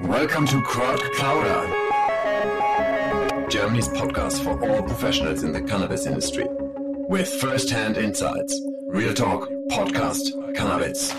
Welcome 0.00 0.46
to 0.46 0.60
Crowd 0.62 1.00
Clouder, 1.14 1.68
Germany's 3.48 3.88
podcast 3.88 4.42
for 4.42 4.52
all 4.68 4.82
professionals 4.82 5.42
in 5.42 5.52
the 5.52 5.60
cannabis 5.62 6.06
industry. 6.06 6.46
With 7.08 7.28
first-hand 7.28 7.96
insights, 7.96 8.60
real 8.88 9.14
talk, 9.14 9.48
podcast, 9.70 10.32
cannabis. 10.54 11.14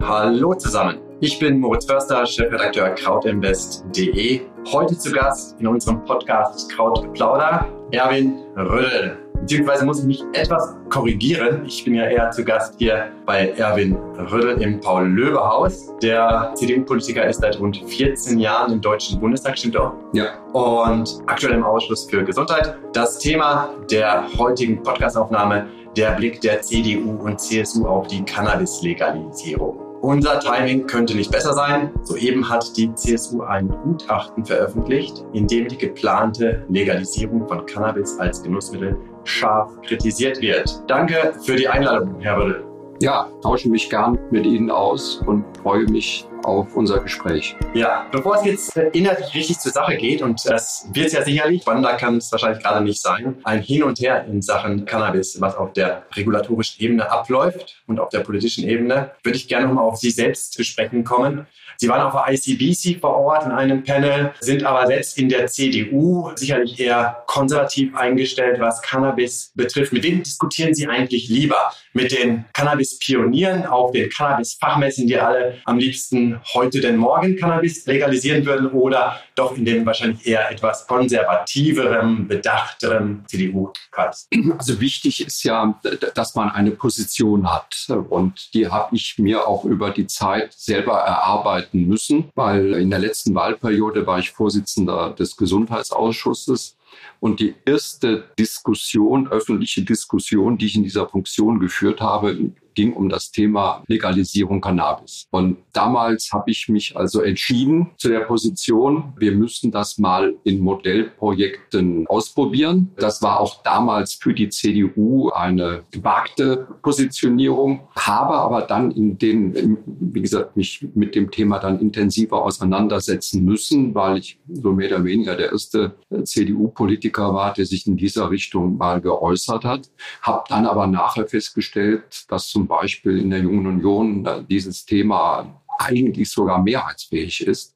Hallo 0.00 0.54
zusammen, 0.54 1.00
ich 1.20 1.38
bin 1.38 1.58
Moritz 1.60 1.86
Förster, 1.86 2.24
Chefredakteur 2.26 2.94
krautinvest.de. 2.94 4.42
Heute 4.72 4.96
zu 4.96 5.12
Gast 5.12 5.60
in 5.60 5.66
unserem 5.66 6.04
Podcast 6.04 6.70
Krautplauder 6.70 7.66
Erwin 7.92 8.38
Rödel. 8.56 9.18
Beziehungsweise 9.40 9.84
muss 9.84 10.00
ich 10.00 10.06
mich 10.06 10.24
etwas 10.32 10.76
korrigieren. 10.90 11.64
Ich 11.66 11.84
bin 11.84 11.94
ja 11.94 12.04
eher 12.04 12.30
zu 12.30 12.44
Gast 12.44 12.74
hier 12.78 13.10
bei 13.26 13.48
Erwin 13.50 13.96
Rödel 14.30 14.60
im 14.60 14.80
Paul-Löbe-Haus. 14.80 15.94
Der 16.02 16.52
CDU-Politiker 16.54 17.26
ist 17.26 17.40
seit 17.40 17.58
rund 17.58 17.82
14 17.86 18.38
Jahren 18.38 18.72
im 18.72 18.80
Deutschen 18.80 19.18
Bundestag, 19.18 19.58
stimmt 19.58 19.76
auch? 19.76 19.92
Ja. 20.12 20.38
Und 20.52 21.20
aktuell 21.26 21.54
im 21.54 21.64
Ausschuss 21.64 22.08
für 22.08 22.22
Gesundheit. 22.24 22.76
Das 22.92 23.18
Thema 23.18 23.70
der 23.90 24.24
heutigen 24.38 24.82
Podcastaufnahme, 24.82 25.66
der 25.96 26.12
Blick 26.12 26.40
der 26.40 26.60
CDU 26.62 27.18
und 27.22 27.40
CSU 27.40 27.86
auf 27.86 28.06
die 28.06 28.22
Cannabis-Legalisierung. 28.24 29.90
Unser 30.02 30.40
Timing 30.40 30.86
könnte 30.86 31.14
nicht 31.14 31.30
besser 31.30 31.52
sein. 31.52 31.90
Soeben 32.04 32.48
hat 32.48 32.74
die 32.78 32.94
CSU 32.94 33.42
ein 33.42 33.68
Gutachten 33.68 34.46
veröffentlicht, 34.46 35.26
in 35.34 35.46
dem 35.46 35.68
die 35.68 35.76
geplante 35.76 36.64
Legalisierung 36.70 37.46
von 37.46 37.66
Cannabis 37.66 38.18
als 38.18 38.42
Genussmittel 38.42 38.96
scharf 39.30 39.70
kritisiert 39.82 40.40
wird. 40.40 40.82
Danke 40.88 41.32
für 41.44 41.56
die 41.56 41.68
Einladung, 41.68 42.20
Herr 42.20 42.36
Rödel. 42.36 42.64
Ja, 43.02 43.30
tausche 43.42 43.70
mich 43.70 43.88
gern 43.88 44.18
mit 44.30 44.44
Ihnen 44.44 44.70
aus 44.70 45.22
und 45.26 45.44
freue 45.62 45.84
mich 45.84 46.26
auf 46.44 46.76
unser 46.76 47.00
Gespräch. 47.00 47.56
Ja, 47.72 48.06
bevor 48.12 48.36
es 48.36 48.44
jetzt 48.44 48.76
äh, 48.76 48.90
inhaltlich 48.92 49.34
richtig 49.34 49.58
zur 49.58 49.72
Sache 49.72 49.96
geht, 49.96 50.20
und 50.20 50.44
das 50.46 50.86
wird 50.92 51.06
es 51.06 51.12
ja 51.14 51.24
sicherlich, 51.24 51.62
spannender 51.62 51.94
kann 51.94 52.18
es 52.18 52.30
wahrscheinlich 52.30 52.62
gerade 52.62 52.84
nicht 52.84 53.00
sein, 53.00 53.36
ein 53.44 53.62
Hin 53.62 53.84
und 53.84 54.00
Her 54.00 54.26
in 54.26 54.42
Sachen 54.42 54.84
Cannabis, 54.84 55.40
was 55.40 55.56
auf 55.56 55.72
der 55.72 56.02
regulatorischen 56.14 56.82
Ebene 56.82 57.10
abläuft 57.10 57.82
und 57.86 58.00
auf 58.00 58.10
der 58.10 58.20
politischen 58.20 58.68
Ebene, 58.68 59.12
würde 59.22 59.36
ich 59.36 59.48
gerne 59.48 59.66
nochmal 59.66 59.84
auf 59.84 59.96
Sie 59.96 60.10
selbst 60.10 60.52
zu 60.52 60.62
sprechen 60.62 61.04
kommen. 61.04 61.46
Sie 61.80 61.88
waren 61.88 62.02
auf 62.02 62.12
der 62.12 62.34
ICBC 62.34 63.00
vor 63.00 63.16
Ort 63.16 63.46
in 63.46 63.52
einem 63.52 63.82
Panel, 63.82 64.34
sind 64.40 64.64
aber 64.64 64.86
selbst 64.86 65.16
in 65.16 65.30
der 65.30 65.46
CDU 65.46 66.30
sicherlich 66.34 66.78
eher 66.78 67.22
konservativ 67.26 67.96
eingestellt, 67.96 68.60
was 68.60 68.82
Cannabis 68.82 69.50
betrifft. 69.54 69.90
Mit 69.94 70.02
wem 70.02 70.22
diskutieren 70.22 70.74
Sie 70.74 70.86
eigentlich 70.86 71.30
lieber? 71.30 71.72
Mit 71.94 72.12
den 72.12 72.44
Cannabis-Pionieren 72.52 73.64
auf 73.66 73.92
den 73.92 74.10
Cannabis-Fachmessen, 74.10 75.06
die 75.06 75.18
alle 75.18 75.56
am 75.64 75.78
liebsten 75.78 76.38
heute 76.52 76.80
denn 76.80 76.96
morgen 76.96 77.36
Cannabis 77.36 77.86
legalisieren 77.86 78.44
würden 78.44 78.70
oder 78.72 79.18
doch 79.34 79.56
in 79.56 79.64
dem 79.64 79.84
wahrscheinlich 79.86 80.24
eher 80.26 80.50
etwas 80.50 80.86
konservativerem, 80.86 82.28
bedachterem 82.28 83.24
CDU-Kreis? 83.26 84.28
Also 84.58 84.80
wichtig 84.80 85.26
ist 85.26 85.42
ja, 85.44 85.80
dass 86.14 86.34
man 86.34 86.50
eine 86.50 86.72
Position 86.72 87.50
hat. 87.50 87.88
Und 88.10 88.54
die 88.54 88.68
habe 88.68 88.94
ich 88.94 89.18
mir 89.18 89.48
auch 89.48 89.64
über 89.64 89.90
die 89.90 90.06
Zeit 90.06 90.52
selber 90.52 90.98
erarbeitet 90.98 91.69
arbeiten 91.70 91.88
müssen, 91.88 92.30
weil 92.34 92.74
in 92.74 92.90
der 92.90 92.98
letzten 92.98 93.34
Wahlperiode 93.34 94.06
war 94.06 94.18
ich 94.18 94.30
Vorsitzender 94.30 95.10
des 95.10 95.36
Gesundheitsausschusses 95.36 96.76
und 97.20 97.40
die 97.40 97.54
erste 97.64 98.24
Diskussion, 98.38 99.28
öffentliche 99.28 99.82
Diskussion, 99.82 100.58
die 100.58 100.66
ich 100.66 100.76
in 100.76 100.82
dieser 100.82 101.08
Funktion 101.08 101.60
geführt 101.60 102.00
habe, 102.00 102.52
ging 102.74 102.92
um 102.92 103.08
das 103.08 103.30
Thema 103.30 103.82
Legalisierung 103.86 104.60
Cannabis. 104.60 105.26
Und 105.30 105.58
damals 105.72 106.30
habe 106.32 106.50
ich 106.50 106.68
mich 106.68 106.96
also 106.96 107.20
entschieden 107.20 107.90
zu 107.96 108.08
der 108.08 108.20
Position, 108.20 109.12
wir 109.16 109.32
müssen 109.32 109.70
das 109.70 109.98
mal 109.98 110.34
in 110.44 110.60
Modellprojekten 110.60 112.06
ausprobieren. 112.06 112.90
Das 112.96 113.22
war 113.22 113.40
auch 113.40 113.62
damals 113.62 114.14
für 114.14 114.34
die 114.34 114.48
CDU 114.48 115.30
eine 115.30 115.82
gewagte 115.90 116.68
Positionierung, 116.82 117.80
habe 117.94 118.34
aber 118.34 118.62
dann 118.62 118.90
in 118.90 119.18
den, 119.18 119.78
wie 119.86 120.22
gesagt, 120.22 120.56
mich 120.56 120.86
mit 120.94 121.14
dem 121.14 121.30
Thema 121.30 121.58
dann 121.58 121.80
intensiver 121.80 122.44
auseinandersetzen 122.44 123.44
müssen, 123.44 123.94
weil 123.94 124.18
ich 124.18 124.38
so 124.52 124.72
mehr 124.72 124.88
oder 124.88 125.04
weniger 125.04 125.36
der 125.36 125.52
erste 125.52 125.94
CDU-Politiker 126.24 127.34
war, 127.34 127.52
der 127.52 127.66
sich 127.66 127.86
in 127.86 127.96
dieser 127.96 128.30
Richtung 128.30 128.76
mal 128.76 129.00
geäußert 129.00 129.64
hat. 129.64 129.90
Habe 130.22 130.44
dann 130.48 130.66
aber 130.66 130.86
nachher 130.86 131.26
festgestellt, 131.26 132.26
dass 132.28 132.48
zum 132.48 132.59
Beispiel 132.66 133.18
in 133.18 133.30
der 133.30 133.40
Jungen 133.40 133.66
Union 133.66 134.46
dieses 134.48 134.84
Thema 134.84 135.60
eigentlich 135.78 136.30
sogar 136.30 136.62
mehrheitsfähig 136.62 137.46
ist. 137.46 137.74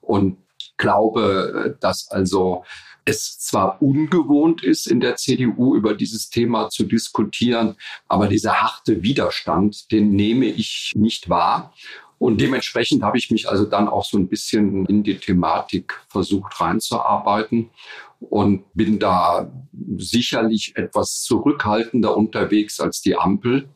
Und 0.00 0.38
glaube, 0.76 1.76
dass 1.80 2.10
also 2.10 2.64
es 3.04 3.38
zwar 3.38 3.82
ungewohnt 3.82 4.62
ist, 4.62 4.86
in 4.86 5.00
der 5.00 5.16
CDU 5.16 5.74
über 5.74 5.94
dieses 5.94 6.30
Thema 6.30 6.68
zu 6.70 6.84
diskutieren, 6.84 7.76
aber 8.08 8.28
dieser 8.28 8.62
harte 8.62 9.02
Widerstand, 9.02 9.90
den 9.90 10.10
nehme 10.10 10.46
ich 10.46 10.92
nicht 10.94 11.28
wahr. 11.28 11.74
Und 12.18 12.40
dementsprechend 12.40 13.02
habe 13.02 13.18
ich 13.18 13.32
mich 13.32 13.48
also 13.48 13.64
dann 13.64 13.88
auch 13.88 14.04
so 14.04 14.16
ein 14.16 14.28
bisschen 14.28 14.86
in 14.86 15.02
die 15.02 15.16
Thematik 15.16 16.00
versucht 16.08 16.60
reinzuarbeiten 16.60 17.70
und 18.20 18.72
bin 18.74 19.00
da 19.00 19.50
sicherlich 19.96 20.76
etwas 20.76 21.22
zurückhaltender 21.22 22.16
unterwegs 22.16 22.78
als 22.78 23.02
die 23.02 23.16
Ampel 23.16 23.68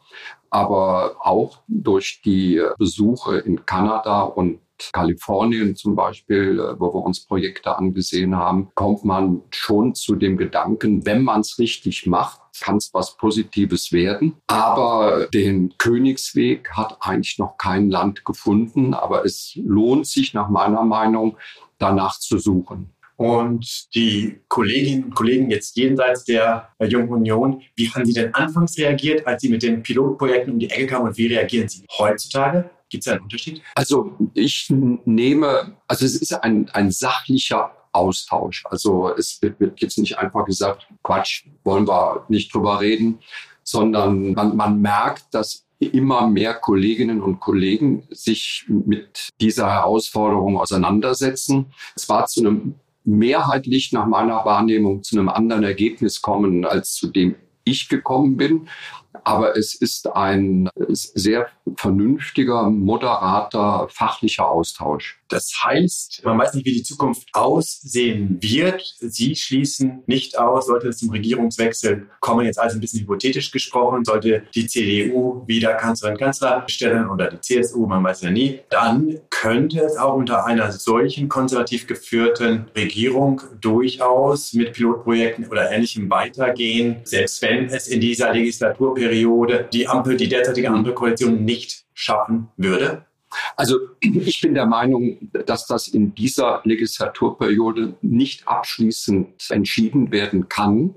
aber 0.50 1.16
auch 1.20 1.62
durch 1.68 2.20
die 2.24 2.62
Besuche 2.78 3.38
in 3.38 3.64
Kanada 3.66 4.22
und 4.22 4.60
Kalifornien 4.92 5.74
zum 5.76 5.94
Beispiel, 5.96 6.58
äh, 6.58 6.78
wo 6.78 6.92
wir 6.92 7.04
uns 7.04 7.24
Projekte 7.24 7.76
angesehen 7.76 8.36
haben, 8.36 8.68
kommt 8.74 9.04
man 9.04 9.42
schon 9.50 9.94
zu 9.94 10.16
dem 10.16 10.36
Gedanken, 10.36 11.06
wenn 11.06 11.22
man 11.22 11.40
es 11.40 11.58
richtig 11.58 12.06
macht, 12.06 12.40
kann 12.60 12.76
es 12.76 12.92
was 12.92 13.16
Positives 13.16 13.92
werden. 13.92 14.34
Aber 14.46 15.26
den 15.32 15.74
Königsweg 15.78 16.70
hat 16.72 16.98
eigentlich 17.00 17.38
noch 17.38 17.58
kein 17.58 17.90
Land 17.90 18.24
gefunden. 18.24 18.94
Aber 18.94 19.24
es 19.24 19.52
lohnt 19.56 20.06
sich 20.06 20.34
nach 20.34 20.48
meiner 20.48 20.82
Meinung, 20.82 21.36
danach 21.78 22.18
zu 22.18 22.38
suchen. 22.38 22.95
Und 23.16 23.94
die 23.94 24.40
Kolleginnen 24.48 25.04
und 25.04 25.14
Kollegen 25.14 25.50
jetzt 25.50 25.76
jenseits 25.76 26.24
der 26.24 26.68
Jungen 26.80 27.08
Union, 27.08 27.62
wie 27.74 27.88
haben 27.88 28.04
Sie 28.04 28.12
denn 28.12 28.34
anfangs 28.34 28.76
reagiert, 28.76 29.26
als 29.26 29.42
Sie 29.42 29.48
mit 29.48 29.62
den 29.62 29.82
Pilotprojekten 29.82 30.52
um 30.52 30.58
die 30.58 30.70
Ecke 30.70 30.86
kamen 30.86 31.08
und 31.08 31.16
wie 31.16 31.26
reagieren 31.26 31.68
Sie 31.68 31.84
heutzutage? 31.98 32.70
Gibt 32.88 33.02
es 33.02 33.06
da 33.06 33.12
einen 33.12 33.22
Unterschied? 33.22 33.62
Also 33.74 34.12
ich 34.34 34.68
nehme, 34.70 35.76
also 35.88 36.04
es 36.04 36.16
ist 36.16 36.32
ein, 36.32 36.68
ein 36.70 36.90
sachlicher 36.90 37.72
Austausch. 37.92 38.64
Also 38.66 39.12
es 39.16 39.40
wird, 39.40 39.58
wird 39.58 39.80
jetzt 39.80 39.98
nicht 39.98 40.18
einfach 40.18 40.44
gesagt, 40.44 40.86
Quatsch, 41.02 41.46
wollen 41.64 41.88
wir 41.88 42.26
nicht 42.28 42.54
drüber 42.54 42.80
reden, 42.80 43.18
sondern 43.62 44.32
man, 44.34 44.56
man 44.56 44.80
merkt, 44.80 45.24
dass 45.32 45.64
immer 45.78 46.28
mehr 46.28 46.54
Kolleginnen 46.54 47.20
und 47.20 47.40
Kollegen 47.40 48.06
sich 48.10 48.64
mit 48.68 49.30
dieser 49.40 49.70
Herausforderung 49.70 50.58
auseinandersetzen. 50.58 51.72
Es 51.94 52.08
war 52.08 52.26
zu 52.26 52.40
einem 52.40 52.74
mehrheitlich 53.06 53.92
nach 53.92 54.06
meiner 54.06 54.44
Wahrnehmung 54.44 55.02
zu 55.02 55.18
einem 55.18 55.28
anderen 55.28 55.62
Ergebnis 55.62 56.20
kommen, 56.20 56.64
als 56.64 56.94
zu 56.94 57.08
dem 57.08 57.36
ich 57.64 57.88
gekommen 57.88 58.36
bin. 58.36 58.68
Aber 59.24 59.56
es 59.56 59.74
ist 59.74 60.08
ein 60.08 60.68
sehr 60.78 61.48
vernünftiger, 61.76 62.70
moderater, 62.70 63.88
fachlicher 63.90 64.48
Austausch. 64.48 65.20
Das 65.28 65.52
heißt, 65.64 66.22
man 66.24 66.38
weiß 66.38 66.54
nicht, 66.54 66.66
wie 66.66 66.74
die 66.74 66.82
Zukunft 66.82 67.28
aussehen 67.32 68.38
wird. 68.40 68.82
Sie 69.00 69.34
schließen 69.34 70.02
nicht 70.06 70.38
aus, 70.38 70.66
sollte 70.66 70.88
es 70.88 70.98
zum 70.98 71.10
Regierungswechsel 71.10 72.06
kommen, 72.20 72.46
jetzt 72.46 72.58
also 72.58 72.76
ein 72.76 72.80
bisschen 72.80 73.00
hypothetisch 73.00 73.50
gesprochen, 73.50 74.04
sollte 74.04 74.44
die 74.54 74.66
CDU 74.66 75.42
wieder 75.46 75.74
Kanzlerin 75.74 76.16
Kanzler 76.16 76.64
stellen 76.68 77.08
oder 77.08 77.28
die 77.28 77.40
CSU, 77.40 77.86
man 77.86 78.04
weiß 78.04 78.22
ja 78.22 78.30
nie, 78.30 78.60
dann 78.70 79.18
könnte 79.30 79.80
es 79.80 79.96
auch 79.96 80.14
unter 80.14 80.46
einer 80.46 80.70
solchen 80.72 81.28
konservativ 81.28 81.86
geführten 81.86 82.66
Regierung 82.76 83.42
durchaus 83.60 84.52
mit 84.52 84.72
Pilotprojekten 84.72 85.46
oder 85.48 85.70
Ähnlichem 85.70 86.08
weitergehen, 86.10 87.00
selbst 87.04 87.42
wenn 87.42 87.66
es 87.66 87.88
in 87.88 88.00
dieser 88.00 88.32
Legislaturperiode 88.32 89.05
die 89.08 89.88
Ampel, 89.88 90.16
die 90.16 90.28
derzeitige 90.28 90.70
Ampelkoalition 90.70 91.44
nicht 91.44 91.84
schaffen 91.94 92.48
würde? 92.56 93.06
Also 93.56 93.78
ich 94.00 94.40
bin 94.40 94.54
der 94.54 94.66
Meinung, 94.66 95.30
dass 95.46 95.66
das 95.66 95.88
in 95.88 96.14
dieser 96.14 96.60
Legislaturperiode 96.64 97.94
nicht 98.02 98.46
abschließend 98.46 99.50
entschieden 99.50 100.10
werden 100.12 100.48
kann, 100.48 100.94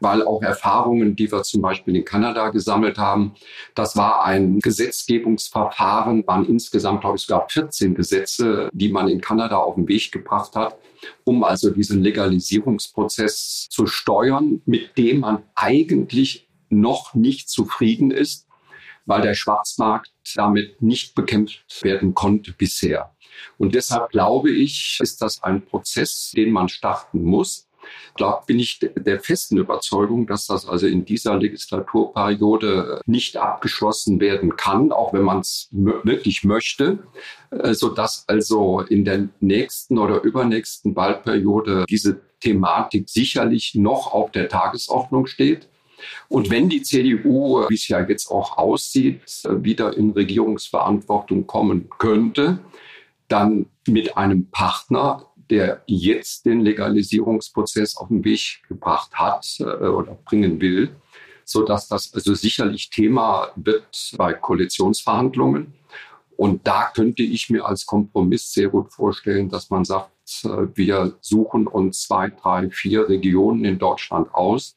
weil 0.00 0.22
auch 0.22 0.42
Erfahrungen, 0.42 1.14
die 1.14 1.30
wir 1.30 1.42
zum 1.42 1.62
Beispiel 1.62 1.94
in 1.96 2.04
Kanada 2.04 2.50
gesammelt 2.50 2.98
haben, 2.98 3.34
das 3.74 3.96
war 3.96 4.24
ein 4.24 4.58
Gesetzgebungsverfahren, 4.60 6.26
waren 6.26 6.46
insgesamt, 6.46 7.02
glaube 7.02 7.16
ich, 7.16 7.22
sogar 7.22 7.48
14 7.48 7.94
Gesetze, 7.94 8.68
die 8.72 8.88
man 8.88 9.08
in 9.08 9.20
Kanada 9.20 9.56
auf 9.56 9.76
den 9.76 9.86
Weg 9.88 10.10
gebracht 10.10 10.56
hat, 10.56 10.76
um 11.24 11.44
also 11.44 11.70
diesen 11.70 12.02
Legalisierungsprozess 12.02 13.68
zu 13.70 13.86
steuern, 13.86 14.60
mit 14.66 14.98
dem 14.98 15.20
man 15.20 15.44
eigentlich 15.54 16.49
noch 16.70 17.14
nicht 17.14 17.48
zufrieden 17.48 18.10
ist 18.10 18.46
weil 19.06 19.22
der 19.22 19.34
Schwarzmarkt 19.34 20.12
damit 20.36 20.80
nicht 20.80 21.14
bekämpft 21.14 21.82
werden 21.82 22.14
konnte 22.14 22.52
bisher. 22.52 23.14
Und 23.58 23.74
deshalb 23.74 24.10
glaube 24.10 24.50
ich, 24.50 24.98
ist 25.02 25.22
das 25.22 25.42
ein 25.42 25.64
Prozess, 25.64 26.32
den 26.34 26.52
man 26.52 26.68
starten 26.68 27.24
muss. 27.24 27.66
Da 28.18 28.42
bin 28.46 28.58
ich 28.58 28.78
der 28.78 29.20
festen 29.20 29.56
Überzeugung, 29.56 30.26
dass 30.26 30.46
das 30.46 30.68
also 30.68 30.86
in 30.86 31.06
dieser 31.06 31.38
Legislaturperiode 31.38 33.00
nicht 33.06 33.38
abgeschlossen 33.38 34.20
werden 34.20 34.56
kann, 34.56 34.92
auch 34.92 35.14
wenn 35.14 35.22
man 35.22 35.40
es 35.40 35.68
wirklich 35.72 36.44
möchte, 36.44 36.98
äh, 37.50 37.72
so 37.72 37.88
dass 37.88 38.28
also 38.28 38.80
in 38.80 39.06
der 39.06 39.28
nächsten 39.40 39.98
oder 39.98 40.22
übernächsten 40.22 40.94
Wahlperiode 40.94 41.86
diese 41.88 42.20
Thematik 42.40 43.08
sicherlich 43.08 43.74
noch 43.74 44.12
auf 44.12 44.30
der 44.30 44.48
Tagesordnung 44.48 45.26
steht. 45.26 45.69
Und 46.28 46.50
wenn 46.50 46.68
die 46.68 46.82
CDU, 46.82 47.64
wie 47.68 47.74
es 47.74 47.88
ja 47.88 48.06
jetzt 48.06 48.30
auch 48.30 48.58
aussieht, 48.58 49.20
wieder 49.48 49.96
in 49.96 50.10
Regierungsverantwortung 50.10 51.46
kommen 51.46 51.88
könnte, 51.98 52.60
dann 53.28 53.66
mit 53.86 54.16
einem 54.16 54.50
Partner, 54.50 55.26
der 55.50 55.82
jetzt 55.86 56.46
den 56.46 56.60
Legalisierungsprozess 56.60 57.96
auf 57.96 58.08
den 58.08 58.24
Weg 58.24 58.62
gebracht 58.68 59.12
hat 59.14 59.46
äh, 59.60 59.64
oder 59.64 60.16
bringen 60.24 60.60
will, 60.60 60.94
so 61.44 61.62
dass 61.62 61.88
das 61.88 62.14
also 62.14 62.34
sicherlich 62.34 62.90
Thema 62.90 63.48
wird 63.56 64.14
bei 64.16 64.32
Koalitionsverhandlungen. 64.32 65.74
Und 66.36 66.66
da 66.66 66.90
könnte 66.94 67.22
ich 67.22 67.50
mir 67.50 67.66
als 67.66 67.84
Kompromiss 67.84 68.52
sehr 68.52 68.68
gut 68.68 68.92
vorstellen, 68.92 69.50
dass 69.50 69.68
man 69.70 69.84
sagt, 69.84 70.44
äh, 70.44 70.66
wir 70.74 71.16
suchen 71.20 71.66
uns 71.66 72.02
zwei, 72.02 72.30
drei, 72.30 72.70
vier 72.70 73.08
Regionen 73.08 73.64
in 73.64 73.78
Deutschland 73.78 74.32
aus, 74.32 74.76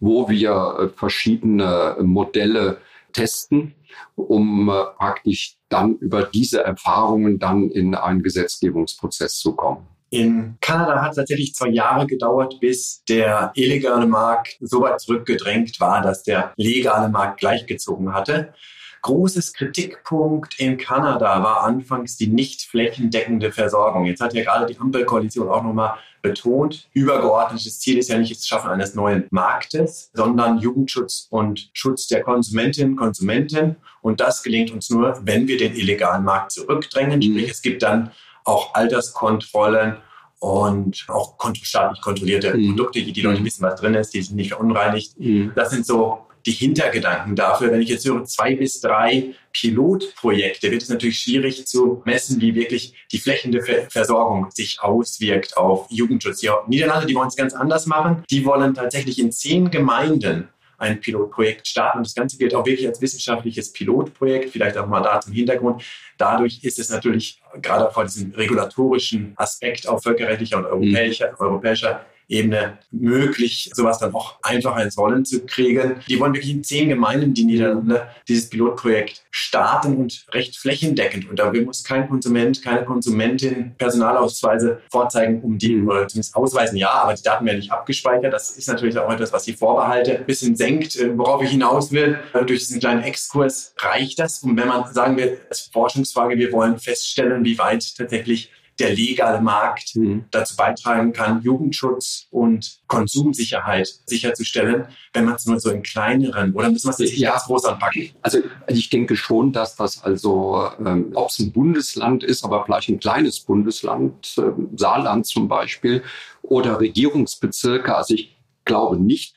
wo 0.00 0.28
wir 0.28 0.76
äh, 0.78 0.88
verschiedene 0.98 1.96
Modelle 2.00 2.78
testen, 3.12 3.74
um 4.16 4.66
praktisch 4.96 5.56
dann 5.68 5.96
über 5.96 6.22
diese 6.22 6.62
Erfahrungen 6.62 7.38
dann 7.38 7.70
in 7.70 7.94
einen 7.94 8.22
Gesetzgebungsprozess 8.22 9.38
zu 9.38 9.54
kommen. 9.54 9.86
In 10.10 10.56
Kanada 10.60 11.00
hat 11.00 11.10
es 11.10 11.16
tatsächlich 11.16 11.54
zwei 11.54 11.68
Jahre 11.68 12.06
gedauert, 12.06 12.58
bis 12.60 13.04
der 13.04 13.52
illegale 13.54 14.06
Markt 14.06 14.56
so 14.60 14.80
weit 14.80 15.00
zurückgedrängt 15.00 15.78
war, 15.78 16.02
dass 16.02 16.24
der 16.24 16.52
legale 16.56 17.08
Markt 17.08 17.38
gleichgezogen 17.38 18.12
hatte. 18.12 18.52
Großes 19.02 19.52
Kritikpunkt 19.54 20.60
in 20.60 20.76
Kanada 20.76 21.42
war 21.42 21.62
anfangs 21.62 22.16
die 22.16 22.26
nicht 22.26 22.62
flächendeckende 22.62 23.52
Versorgung. 23.52 24.04
Jetzt 24.04 24.20
hat 24.20 24.34
ja 24.34 24.42
gerade 24.42 24.66
die 24.66 24.78
Ampelkoalition 24.78 25.48
auch 25.48 25.62
nochmal 25.62 25.94
betont, 26.22 26.88
übergeordnetes 26.92 27.80
Ziel 27.80 27.98
ist 27.98 28.08
ja 28.08 28.18
nicht 28.18 28.36
das 28.36 28.46
Schaffen 28.46 28.70
eines 28.70 28.94
neuen 28.94 29.26
Marktes, 29.30 30.10
sondern 30.12 30.58
Jugendschutz 30.58 31.26
und 31.30 31.70
Schutz 31.72 32.08
der 32.08 32.22
Konsumentinnen 32.22 32.92
und 32.92 32.96
Konsumenten. 32.98 33.76
Und 34.02 34.20
das 34.20 34.42
gelingt 34.42 34.70
uns 34.70 34.90
nur, 34.90 35.18
wenn 35.24 35.48
wir 35.48 35.56
den 35.56 35.74
illegalen 35.74 36.24
Markt 36.24 36.52
zurückdrängen. 36.52 37.20
Mhm. 37.20 37.22
Sprich, 37.22 37.50
es 37.50 37.62
gibt 37.62 37.82
dann 37.82 38.10
auch 38.44 38.74
Alterskontrollen 38.74 39.96
und 40.38 41.04
auch 41.08 41.36
staatlich 41.62 42.00
kontrollierte 42.00 42.56
mhm. 42.56 42.68
Produkte, 42.74 43.02
die 43.02 43.12
die 43.12 43.22
Leute 43.22 43.40
mhm. 43.40 43.44
wissen, 43.44 43.62
was 43.62 43.80
drin 43.80 43.94
ist, 43.94 44.14
die 44.14 44.22
sind 44.22 44.36
nicht 44.36 44.50
verunreinigt. 44.50 45.18
Mhm. 45.18 45.52
Das 45.54 45.70
sind 45.70 45.86
so 45.86 46.26
die 46.46 46.52
Hintergedanken 46.52 47.36
dafür. 47.36 47.72
Wenn 47.72 47.82
ich 47.82 47.88
jetzt 47.88 48.06
höre, 48.06 48.24
zwei 48.24 48.54
bis 48.54 48.80
drei 48.80 49.34
Pilotprojekte, 49.52 50.70
wird 50.70 50.82
es 50.82 50.88
natürlich 50.88 51.20
schwierig 51.20 51.66
zu 51.66 52.02
messen, 52.04 52.40
wie 52.40 52.54
wirklich 52.54 52.94
die 53.12 53.18
flächende 53.18 53.62
Versorgung 53.90 54.50
sich 54.50 54.80
auswirkt 54.80 55.56
auf 55.56 55.86
Jugendschutz. 55.90 56.40
Die 56.40 56.50
Niederlande, 56.68 57.06
die 57.06 57.14
wollen 57.14 57.28
es 57.28 57.36
ganz 57.36 57.54
anders 57.54 57.86
machen. 57.86 58.24
Die 58.30 58.44
wollen 58.44 58.74
tatsächlich 58.74 59.18
in 59.18 59.32
zehn 59.32 59.70
Gemeinden 59.70 60.48
ein 60.80 60.98
Pilotprojekt 61.00 61.68
starten. 61.68 61.98
Und 61.98 62.06
das 62.06 62.14
Ganze 62.14 62.38
gilt 62.38 62.54
auch 62.54 62.64
wirklich 62.64 62.88
als 62.88 63.00
wissenschaftliches 63.00 63.72
Pilotprojekt, 63.72 64.50
vielleicht 64.50 64.78
auch 64.78 64.86
mal 64.86 65.02
da 65.02 65.20
zum 65.20 65.32
Hintergrund. 65.32 65.82
Dadurch 66.16 66.64
ist 66.64 66.78
es 66.78 66.88
natürlich 66.88 67.40
gerade 67.60 67.92
vor 67.92 68.04
diesem 68.04 68.32
regulatorischen 68.32 69.34
Aspekt 69.36 69.86
auf 69.86 70.02
völkerrechtlicher 70.02 70.56
und 70.56 70.64
europäischer, 70.64 71.38
europäischer 71.38 72.04
Ebene 72.30 72.78
möglich, 72.92 73.70
sowas 73.74 73.98
dann 73.98 74.14
auch 74.14 74.36
einfacher 74.42 74.82
ins 74.82 74.96
Rollen 74.96 75.24
zu 75.24 75.44
kriegen. 75.44 75.96
Die 76.08 76.18
wollen 76.20 76.32
wirklich 76.32 76.52
in 76.52 76.62
zehn 76.64 76.88
Gemeinden, 76.88 77.34
die 77.34 77.44
Niederlande, 77.44 78.06
dieses 78.28 78.48
Pilotprojekt 78.48 79.24
starten 79.30 79.96
und 79.96 80.26
recht 80.32 80.56
flächendeckend. 80.56 81.28
Und 81.28 81.38
da 81.38 81.52
muss 81.52 81.82
kein 81.82 82.08
Konsument, 82.08 82.62
keine 82.62 82.84
Konsumentin 82.84 83.74
Personalausweise 83.76 84.80
vorzeigen, 84.90 85.42
um 85.42 85.58
die, 85.58 85.82
oder 85.82 86.06
zumindest 86.06 86.36
ausweisen, 86.36 86.76
ja, 86.76 86.90
aber 86.90 87.14
die 87.14 87.22
Daten 87.22 87.44
werden 87.46 87.58
nicht 87.58 87.72
abgespeichert. 87.72 88.32
Das 88.32 88.50
ist 88.50 88.68
natürlich 88.68 88.96
auch 88.98 89.12
etwas, 89.12 89.32
was 89.32 89.44
die 89.44 89.52
Vorbehalte 89.52 90.18
ein 90.18 90.26
bisschen 90.26 90.54
senkt. 90.54 90.96
Äh, 90.96 91.18
worauf 91.18 91.42
ich 91.42 91.50
hinaus 91.50 91.90
will, 91.90 92.18
durch 92.46 92.60
diesen 92.60 92.78
kleinen 92.78 93.02
Exkurs 93.02 93.74
reicht 93.78 94.20
das. 94.20 94.42
Und 94.42 94.56
wenn 94.56 94.68
man, 94.68 94.92
sagen 94.92 95.16
wir, 95.16 95.38
als 95.48 95.70
Forschungsfrage, 95.72 96.38
wir 96.38 96.52
wollen 96.52 96.78
feststellen, 96.78 97.44
wie 97.44 97.58
weit 97.58 97.96
tatsächlich 97.96 98.50
der 98.80 98.94
legale 98.94 99.40
Markt 99.40 99.94
mhm. 99.94 100.24
dazu 100.30 100.56
beitragen 100.56 101.12
kann, 101.12 101.42
Jugendschutz 101.42 102.26
und 102.30 102.80
Konsumsicherheit 102.86 103.88
sicherzustellen, 104.06 104.86
wenn 105.12 105.26
man 105.26 105.34
es 105.34 105.46
nur 105.46 105.60
so 105.60 105.70
in 105.70 105.82
kleineren 105.82 106.52
oder 106.54 106.70
müssen 106.70 106.88
wir 106.88 106.92
es 106.92 106.98
nicht 106.98 107.18
ja. 107.18 107.30
ganz 107.32 107.44
groß 107.44 107.64
anpacken? 107.66 108.10
Also 108.22 108.38
ich 108.68 108.90
denke 108.90 109.16
schon, 109.16 109.52
dass 109.52 109.76
das 109.76 110.02
also, 110.02 110.70
ähm, 110.84 111.12
ob 111.14 111.30
es 111.30 111.38
ein 111.38 111.52
Bundesland 111.52 112.24
ist, 112.24 112.44
aber 112.44 112.64
vielleicht 112.64 112.88
ein 112.88 112.98
kleines 112.98 113.40
Bundesland, 113.40 114.36
äh, 114.38 114.42
Saarland 114.76 115.26
zum 115.26 115.48
Beispiel, 115.48 116.02
oder 116.42 116.80
Regierungsbezirke, 116.80 117.94
also 117.94 118.14
ich 118.14 118.39
glaube 118.70 119.02
nicht, 119.02 119.34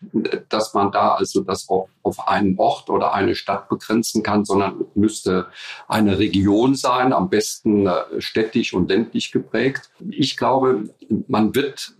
dass 0.49 0.75
man 0.75 0.91
da 0.91 1.15
also 1.15 1.41
das 1.41 1.67
auf, 1.67 1.89
auf 2.03 2.27
einen 2.27 2.55
Ort 2.59 2.91
oder 2.91 3.15
eine 3.15 3.33
Stadt 3.33 3.67
begrenzen 3.67 4.21
kann, 4.21 4.45
sondern 4.45 4.85
müsste 4.93 5.47
eine 5.87 6.19
Region 6.19 6.75
sein, 6.75 7.13
am 7.13 7.31
besten 7.31 7.87
äh, 7.87 8.21
städtisch 8.21 8.75
und 8.75 8.89
ländlich 8.89 9.31
geprägt. 9.31 9.89
Ich 10.07 10.37
glaube, 10.37 10.83
man 11.27 11.55
wird 11.55 11.93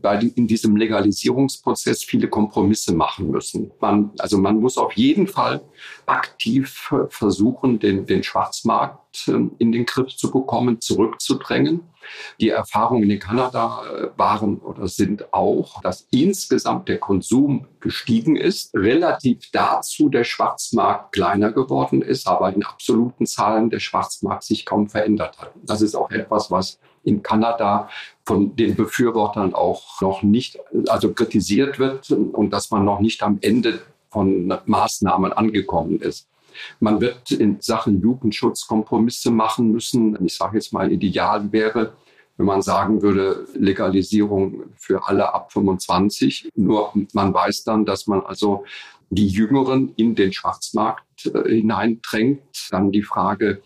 bei, 0.00 0.18
in 0.18 0.46
diesem 0.46 0.76
Legalisierungsprozess 0.76 2.02
viele 2.02 2.28
Kompromisse 2.28 2.94
machen 2.94 3.30
müssen. 3.30 3.70
Man, 3.80 4.10
also 4.18 4.38
man 4.38 4.58
muss 4.58 4.78
auf 4.78 4.92
jeden 4.94 5.26
Fall 5.26 5.62
aktiv 6.06 6.92
versuchen, 7.08 7.78
den, 7.78 8.06
den 8.06 8.22
Schwarzmarkt 8.22 9.28
ähm, 9.28 9.52
in 9.58 9.72
den 9.72 9.86
Griff 9.86 10.16
zu 10.16 10.30
bekommen, 10.30 10.80
zurückzudrängen. 10.80 11.82
Die 12.40 12.48
Erfahrungen 12.48 13.08
in 13.10 13.18
Kanada 13.18 13.82
äh, 13.86 14.08
waren 14.16 14.58
oder 14.58 14.88
sind 14.88 15.32
auch, 15.32 15.80
dass 15.82 16.06
insgesamt 16.10 16.88
der 16.88 16.98
Konsum 16.98 17.66
gestiegen 17.80 18.36
ist, 18.36 18.74
relativ 18.74 19.50
dazu 19.52 20.08
der 20.08 20.24
Schwarzmarkt 20.24 21.12
kleiner 21.12 21.52
geworden 21.52 22.02
ist, 22.02 22.26
aber 22.26 22.52
in 22.52 22.64
absoluten 22.64 23.26
Zahlen 23.26 23.70
der 23.70 23.80
Schwarzmarkt 23.80 24.44
sich 24.44 24.64
kaum 24.64 24.88
verändert 24.88 25.38
hat. 25.38 25.52
Das 25.62 25.82
ist 25.82 25.94
auch 25.94 26.10
etwas, 26.10 26.50
was 26.50 26.78
in 27.04 27.22
Kanada 27.22 27.88
von 28.24 28.54
den 28.56 28.76
Befürwortern 28.76 29.54
auch 29.54 30.00
noch 30.00 30.22
nicht, 30.22 30.58
also 30.88 31.12
kritisiert 31.12 31.78
wird 31.78 32.10
und 32.10 32.50
dass 32.50 32.70
man 32.70 32.84
noch 32.84 33.00
nicht 33.00 33.22
am 33.22 33.38
Ende 33.40 33.80
von 34.10 34.52
Maßnahmen 34.66 35.32
angekommen 35.32 36.00
ist. 36.00 36.28
Man 36.80 37.00
wird 37.00 37.30
in 37.30 37.60
Sachen 37.60 38.00
Jugendschutz 38.00 38.66
Kompromisse 38.66 39.30
machen 39.30 39.72
müssen. 39.72 40.24
Ich 40.24 40.36
sage 40.36 40.58
jetzt 40.58 40.72
mal, 40.72 40.92
ideal 40.92 41.50
wäre, 41.50 41.94
wenn 42.36 42.46
man 42.46 42.62
sagen 42.62 43.02
würde, 43.02 43.46
Legalisierung 43.54 44.64
für 44.76 45.06
alle 45.06 45.34
ab 45.34 45.52
25. 45.52 46.50
Nur 46.54 46.92
man 47.12 47.32
weiß 47.32 47.64
dann, 47.64 47.84
dass 47.84 48.06
man 48.06 48.20
also 48.20 48.64
die 49.10 49.28
Jüngeren 49.28 49.92
in 49.96 50.14
den 50.14 50.32
Schwarzmarkt 50.32 51.26
äh, 51.26 51.48
hineindrängt. 51.48 52.68
Dann 52.70 52.92
die 52.92 53.02
Frage, 53.02 53.62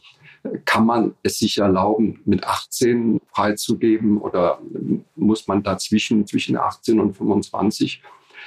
kann 0.64 0.86
man 0.86 1.14
es 1.22 1.38
sich 1.38 1.58
erlauben, 1.58 2.20
mit 2.24 2.44
18 2.44 3.20
freizugeben 3.32 4.18
oder 4.18 4.60
muss 5.14 5.46
man 5.46 5.62
dazwischen, 5.62 6.26
zwischen 6.26 6.56
18 6.56 7.00
und 7.00 7.16
25 7.16 8.02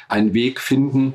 einen 0.07 0.33
Weg 0.33 0.59
finden? 0.59 1.13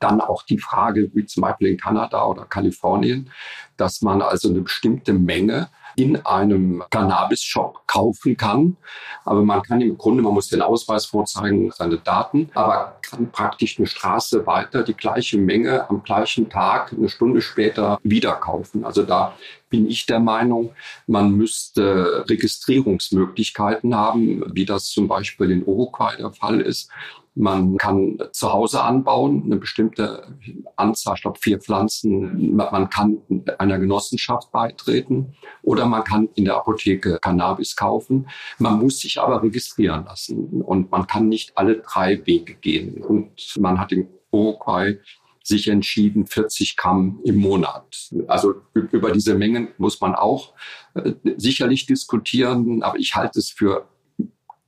Dann 0.00 0.20
auch 0.20 0.44
die 0.44 0.58
Frage, 0.58 1.10
wie 1.14 1.26
zum 1.26 1.42
Beispiel 1.42 1.68
in 1.68 1.76
Kanada 1.76 2.24
oder 2.24 2.44
Kalifornien, 2.44 3.30
dass 3.76 4.00
man 4.02 4.22
also 4.22 4.48
eine 4.48 4.60
bestimmte 4.60 5.12
Menge 5.12 5.70
in 5.98 6.24
einem 6.24 6.84
Cannabis-Shop 6.90 7.82
kaufen 7.88 8.36
kann. 8.36 8.76
Aber 9.24 9.42
man 9.42 9.62
kann 9.62 9.80
im 9.80 9.98
Grunde, 9.98 10.22
man 10.22 10.32
muss 10.32 10.48
den 10.48 10.62
Ausweis 10.62 11.06
vorzeigen, 11.06 11.72
seine 11.72 11.98
Daten, 11.98 12.50
aber 12.54 12.98
kann 13.02 13.30
praktisch 13.32 13.78
eine 13.78 13.88
Straße 13.88 14.46
weiter 14.46 14.84
die 14.84 14.94
gleiche 14.94 15.38
Menge 15.38 15.90
am 15.90 16.02
gleichen 16.04 16.48
Tag, 16.48 16.92
eine 16.92 17.08
Stunde 17.08 17.40
später 17.40 17.98
wieder 18.04 18.34
kaufen. 18.34 18.84
Also 18.84 19.02
da 19.02 19.34
bin 19.70 19.88
ich 19.88 20.06
der 20.06 20.20
Meinung, 20.20 20.70
man 21.06 21.32
müsste 21.32 22.24
Registrierungsmöglichkeiten 22.28 23.94
haben, 23.94 24.44
wie 24.54 24.64
das 24.64 24.86
zum 24.90 25.08
Beispiel 25.08 25.50
in 25.50 25.66
Uruguay 25.66 26.16
der 26.16 26.32
Fall 26.32 26.60
ist. 26.60 26.90
Man 27.38 27.76
kann 27.76 28.18
zu 28.32 28.52
Hause 28.52 28.82
anbauen, 28.82 29.44
eine 29.44 29.56
bestimmte 29.58 30.34
Anzahl, 30.74 31.14
ich 31.14 31.22
glaube 31.22 31.38
vier 31.38 31.60
Pflanzen. 31.60 32.56
Man 32.56 32.90
kann 32.90 33.18
einer 33.58 33.78
Genossenschaft 33.78 34.50
beitreten 34.50 35.34
oder 35.62 35.86
man 35.86 36.02
kann 36.02 36.28
in 36.34 36.46
der 36.46 36.56
Apotheke 36.56 37.20
Cannabis 37.22 37.76
kaufen. 37.76 38.28
Man 38.58 38.80
muss 38.80 38.98
sich 38.98 39.20
aber 39.20 39.40
registrieren 39.40 40.04
lassen 40.04 40.62
und 40.62 40.90
man 40.90 41.06
kann 41.06 41.28
nicht 41.28 41.56
alle 41.56 41.76
drei 41.76 42.26
Wege 42.26 42.54
gehen. 42.54 43.04
Und 43.04 43.56
man 43.60 43.78
hat 43.78 43.92
in 43.92 44.08
Uruguay 44.32 44.98
sich 45.44 45.68
entschieden, 45.68 46.26
40 46.26 46.76
Gramm 46.76 47.20
im 47.24 47.36
Monat. 47.36 48.10
Also 48.26 48.54
über 48.74 49.12
diese 49.12 49.36
Mengen 49.36 49.68
muss 49.78 50.00
man 50.00 50.16
auch 50.16 50.54
äh, 50.94 51.12
sicherlich 51.36 51.86
diskutieren, 51.86 52.82
aber 52.82 52.98
ich 52.98 53.14
halte 53.14 53.38
es 53.38 53.50
für 53.50 53.88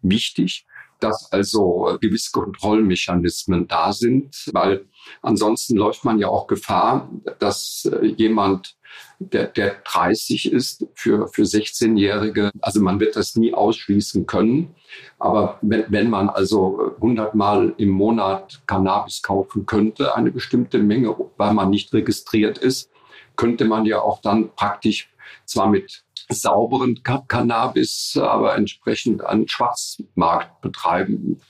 wichtig, 0.02 0.66
dass 1.00 1.30
also 1.32 1.98
gewisse 2.00 2.30
Kontrollmechanismen 2.32 3.66
da 3.68 3.92
sind, 3.92 4.48
weil 4.52 4.86
ansonsten 5.22 5.76
läuft 5.76 6.04
man 6.04 6.18
ja 6.18 6.28
auch 6.28 6.46
Gefahr, 6.46 7.10
dass 7.38 7.88
äh, 7.90 8.06
jemand, 8.06 8.76
der, 9.18 9.46
der 9.46 9.76
30 9.84 10.52
ist, 10.52 10.86
für, 10.94 11.28
für 11.28 11.42
16-Jährige, 11.42 12.50
also 12.60 12.80
man 12.80 12.98
wird 12.98 13.16
das 13.16 13.36
nie 13.36 13.54
ausschließen 13.54 14.26
können. 14.26 14.74
Aber 15.18 15.58
wenn, 15.62 15.84
wenn 15.88 16.10
man 16.10 16.28
also 16.28 16.94
100 16.96 17.34
Mal 17.34 17.74
im 17.76 17.90
Monat 17.90 18.62
Cannabis 18.66 19.22
kaufen 19.22 19.66
könnte, 19.66 20.16
eine 20.16 20.32
bestimmte 20.32 20.78
Menge, 20.78 21.14
weil 21.36 21.54
man 21.54 21.70
nicht 21.70 21.92
registriert 21.92 22.58
ist, 22.58 22.90
könnte 23.36 23.64
man 23.64 23.86
ja 23.86 24.00
auch 24.00 24.20
dann 24.20 24.50
praktisch 24.54 25.10
zwar 25.44 25.68
mit 25.68 26.04
sauberen 26.32 27.02
Cannabis, 27.02 28.18
aber 28.20 28.56
entsprechend 28.56 29.24
an 29.24 29.46
Schwarzmarkt 29.48 30.60
betreiben 30.60 31.40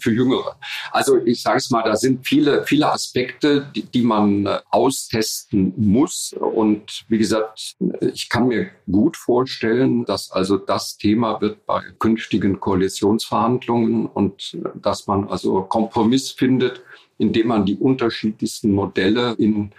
für 0.00 0.12
Jüngere. 0.12 0.56
Also 0.90 1.18
ich 1.18 1.42
sage 1.42 1.58
es 1.58 1.70
mal, 1.70 1.82
da 1.82 1.96
sind 1.96 2.26
viele, 2.26 2.64
viele 2.64 2.90
Aspekte, 2.90 3.70
die, 3.74 3.82
die 3.82 4.02
man 4.02 4.46
äh, 4.46 4.60
austesten 4.70 5.72
muss. 5.76 6.34
Und 6.38 7.04
wie 7.08 7.18
gesagt, 7.18 7.76
ich 8.00 8.28
kann 8.28 8.48
mir 8.48 8.70
gut 8.90 9.16
vorstellen, 9.16 10.04
dass 10.04 10.30
also 10.30 10.56
das 10.56 10.96
Thema 10.96 11.40
wird 11.40 11.66
bei 11.66 11.82
künftigen 11.98 12.60
Koalitionsverhandlungen 12.60 14.06
und 14.06 14.54
äh, 14.54 14.68
dass 14.80 15.06
man 15.06 15.28
also 15.28 15.62
Kompromiss 15.62 16.30
findet, 16.30 16.82
indem 17.18 17.48
man 17.48 17.66
die 17.66 17.76
unterschiedlichsten 17.76 18.72
Modelle 18.72 19.34
in 19.38 19.72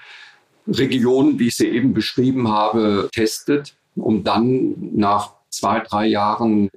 Regionen, 0.67 1.39
wie 1.39 1.47
ich 1.47 1.57
sie 1.57 1.67
eben 1.67 1.93
beschrieben 1.93 2.47
habe, 2.49 3.09
testet 3.11 3.75
um 4.01 4.23
dann 4.23 4.75
nach 4.95 5.33
zwei, 5.49 5.79
drei 5.79 6.05
Jahren 6.05 6.69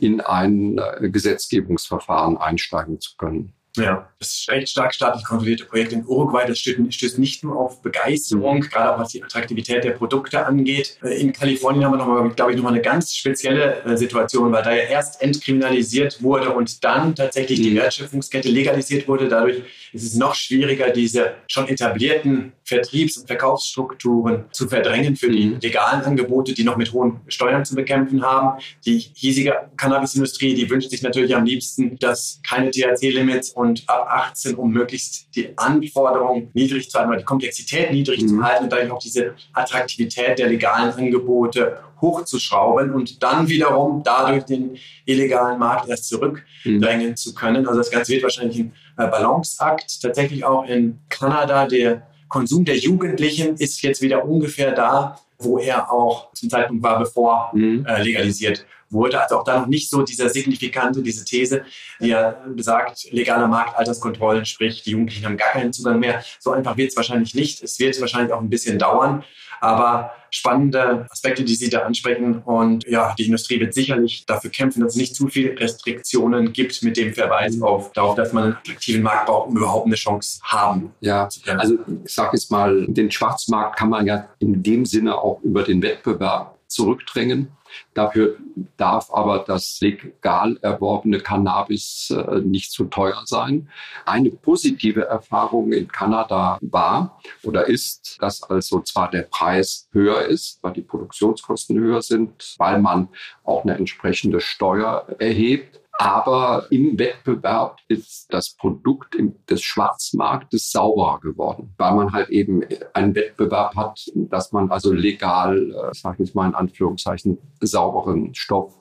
in 0.00 0.20
ein 0.20 0.78
äh, 0.78 1.08
Gesetzgebungsverfahren 1.08 2.36
einsteigen 2.36 3.00
zu 3.00 3.16
können. 3.16 3.54
Ja, 3.76 4.08
das 4.20 4.46
recht 4.48 4.68
stark 4.68 4.94
staatlich 4.94 5.24
kontrollierte 5.24 5.64
Projekt 5.64 5.92
in 5.92 6.06
Uruguay, 6.06 6.44
das 6.46 6.60
stößt 6.60 7.18
nicht 7.18 7.42
nur 7.42 7.56
auf 7.56 7.82
Begeisterung, 7.82 8.58
mhm. 8.58 8.60
gerade 8.60 8.94
auch 8.94 9.00
was 9.00 9.08
die 9.08 9.22
Attraktivität 9.22 9.82
der 9.82 9.90
Produkte 9.90 10.46
angeht. 10.46 10.96
Äh, 11.02 11.20
in 11.20 11.32
Kalifornien 11.32 11.84
haben 11.84 11.92
wir 11.92 11.98
nochmal, 11.98 12.28
glaube 12.30 12.52
ich, 12.52 12.56
nochmal 12.56 12.74
eine 12.74 12.82
ganz 12.82 13.12
spezielle 13.12 13.82
äh, 13.82 13.96
Situation, 13.96 14.52
weil 14.52 14.62
da 14.62 14.72
ja 14.72 14.84
erst 14.84 15.20
entkriminalisiert 15.20 16.22
wurde 16.22 16.50
und 16.50 16.84
dann 16.84 17.16
tatsächlich 17.16 17.62
die 17.62 17.70
mhm. 17.70 17.78
Wertschöpfungskette 17.78 18.48
legalisiert 18.48 19.08
wurde. 19.08 19.28
Dadurch 19.28 19.62
ist 19.94 20.02
es 20.02 20.14
noch 20.14 20.34
schwieriger, 20.34 20.90
diese 20.90 21.34
schon 21.46 21.68
etablierten 21.68 22.52
Vertriebs- 22.64 23.16
und 23.16 23.28
Verkaufsstrukturen 23.28 24.44
zu 24.50 24.68
verdrängen 24.68 25.14
für 25.14 25.30
die 25.30 25.46
mhm. 25.46 25.58
legalen 25.60 26.02
Angebote, 26.02 26.52
die 26.52 26.64
noch 26.64 26.76
mit 26.76 26.92
hohen 26.92 27.20
Steuern 27.28 27.64
zu 27.64 27.76
bekämpfen 27.76 28.22
haben. 28.22 28.60
Die 28.84 28.98
hiesige 28.98 29.54
Cannabisindustrie, 29.76 30.54
die 30.54 30.68
wünscht 30.68 30.90
sich 30.90 31.02
natürlich 31.02 31.36
am 31.36 31.44
liebsten, 31.44 31.96
dass 31.98 32.40
keine 32.46 32.70
THC-Limits 32.70 33.50
und 33.50 33.84
ab 33.86 34.06
18, 34.10 34.56
um 34.56 34.72
möglichst 34.72 35.28
die 35.36 35.56
Anforderungen 35.56 36.50
niedrig 36.54 36.90
zu 36.90 36.98
halten, 36.98 37.10
oder 37.10 37.18
die 37.18 37.24
Komplexität 37.24 37.92
niedrig 37.92 38.22
mhm. 38.22 38.28
zu 38.28 38.42
halten 38.42 38.64
und 38.64 38.72
dadurch 38.72 38.90
auch 38.90 38.98
diese 38.98 39.34
Attraktivität 39.52 40.38
der 40.38 40.48
legalen 40.48 40.92
Angebote 40.92 41.78
hochzuschrauben 42.00 42.92
und 42.92 43.22
dann 43.22 43.48
wiederum 43.48 44.02
dadurch 44.04 44.44
den 44.44 44.76
illegalen 45.06 45.58
Markt 45.58 45.88
erst 45.88 46.08
zurückdrängen 46.08 47.10
mhm. 47.10 47.16
zu 47.16 47.34
können. 47.34 47.66
Also 47.66 47.78
das 47.78 47.90
Ganze 47.90 48.12
wird 48.12 48.22
wahrscheinlich 48.22 48.58
ein 48.58 48.72
Balanceakt. 48.96 50.00
Tatsächlich 50.02 50.44
auch 50.44 50.64
in 50.64 51.00
Kanada 51.08 51.66
der 51.66 52.06
Konsum 52.28 52.64
der 52.64 52.76
Jugendlichen 52.76 53.56
ist 53.56 53.82
jetzt 53.82 54.02
wieder 54.02 54.24
ungefähr 54.24 54.72
da, 54.72 55.20
wo 55.38 55.58
er 55.58 55.92
auch 55.92 56.32
zum 56.32 56.50
Zeitpunkt 56.50 56.82
war, 56.82 56.98
bevor 56.98 57.50
mhm. 57.52 57.86
äh, 57.86 58.02
legalisiert 58.02 58.66
wurde. 58.90 59.20
Also 59.20 59.38
auch 59.38 59.44
da 59.44 59.60
noch 59.60 59.66
nicht 59.66 59.90
so 59.90 60.02
dieser 60.02 60.28
signifikante, 60.28 61.02
diese 61.02 61.24
These, 61.24 61.64
die 62.00 62.08
ja 62.08 62.30
besagt, 62.54 63.10
legaler 63.12 63.48
Markt, 63.48 63.76
Alterskontrollen, 63.76 64.44
sprich, 64.46 64.82
die 64.82 64.92
Jugendlichen 64.92 65.26
haben 65.26 65.36
gar 65.36 65.50
keinen 65.50 65.72
Zugang 65.72 65.98
mehr. 65.98 66.24
So 66.38 66.52
einfach 66.52 66.76
wird 66.76 66.90
es 66.90 66.96
wahrscheinlich 66.96 67.34
nicht. 67.34 67.62
Es 67.62 67.78
wird 67.78 68.00
wahrscheinlich 68.00 68.32
auch 68.32 68.40
ein 68.40 68.50
bisschen 68.50 68.78
dauern. 68.78 69.24
Aber 69.64 70.12
spannende 70.30 71.06
Aspekte, 71.10 71.44
die 71.44 71.54
Sie 71.54 71.70
da 71.70 71.80
ansprechen. 71.80 72.42
Und 72.42 72.86
ja, 72.88 73.14
die 73.16 73.26
Industrie 73.26 73.60
wird 73.60 73.72
sicherlich 73.72 74.26
dafür 74.26 74.50
kämpfen, 74.50 74.82
dass 74.82 74.92
es 74.92 74.98
nicht 74.98 75.14
zu 75.14 75.28
viele 75.28 75.58
Restriktionen 75.58 76.52
gibt 76.52 76.82
mit 76.82 76.96
dem 76.96 77.14
Verweis 77.14 77.60
auf 77.62 77.92
darauf, 77.92 78.16
dass 78.16 78.32
man 78.32 78.44
einen 78.44 78.52
attraktiven 78.54 79.02
Markt 79.02 79.26
braucht, 79.26 79.48
um 79.48 79.56
überhaupt 79.56 79.86
eine 79.86 79.94
Chance 79.94 80.40
haben. 80.42 80.92
Ja, 81.00 81.28
also 81.56 81.78
ich 82.04 82.12
sage 82.12 82.30
jetzt 82.32 82.50
mal, 82.50 82.84
den 82.88 83.10
Schwarzmarkt 83.10 83.78
kann 83.78 83.88
man 83.88 84.06
ja 84.06 84.28
in 84.40 84.62
dem 84.62 84.84
Sinne 84.84 85.16
auch 85.16 85.40
über 85.42 85.62
den 85.62 85.80
Wettbewerb 85.82 86.58
zurückdrängen. 86.66 87.48
Dafür 87.94 88.36
darf 88.76 89.12
aber 89.12 89.40
das 89.40 89.80
legal 89.80 90.58
erworbene 90.62 91.20
Cannabis 91.20 92.10
äh, 92.10 92.40
nicht 92.40 92.72
zu 92.72 92.84
teuer 92.86 93.22
sein. 93.24 93.68
Eine 94.04 94.30
positive 94.30 95.06
Erfahrung 95.06 95.72
in 95.72 95.88
Kanada 95.88 96.58
war 96.60 97.20
oder 97.42 97.66
ist, 97.66 98.16
dass 98.20 98.42
also 98.42 98.80
zwar 98.80 99.10
der 99.10 99.22
Preis 99.22 99.88
höher 99.92 100.22
ist, 100.22 100.58
weil 100.62 100.72
die 100.72 100.82
Produktionskosten 100.82 101.78
höher 101.78 102.02
sind, 102.02 102.54
weil 102.58 102.80
man 102.80 103.08
auch 103.44 103.64
eine 103.64 103.76
entsprechende 103.76 104.40
Steuer 104.40 105.06
erhebt, 105.18 105.80
aber 105.96 106.66
im 106.70 106.98
Wettbewerb 106.98 107.78
ist 107.88 108.26
das 108.30 108.56
Produkt 108.56 109.16
des 109.48 109.62
Schwarzmarktes 109.62 110.70
sauberer 110.72 111.20
geworden, 111.20 111.72
weil 111.78 111.94
man 111.94 112.12
halt 112.12 112.30
eben 112.30 112.62
einen 112.92 113.14
Wettbewerb 113.14 113.76
hat, 113.76 114.04
dass 114.14 114.50
man 114.52 114.70
also 114.70 114.92
legal, 114.92 115.70
äh, 115.70 115.94
sage 115.94 116.24
ich 116.24 116.34
mal 116.34 116.48
in 116.48 116.54
Anführungszeichen, 116.54 117.38
sauberen 117.60 118.34
Stoff 118.34 118.74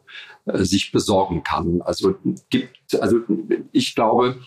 äh, 0.45 0.63
sich 0.63 0.91
besorgen 0.91 1.43
kann. 1.43 1.81
Also 1.83 2.15
gibt, 2.49 2.99
also 2.99 3.19
ich 3.71 3.93
glaube, 3.93 4.39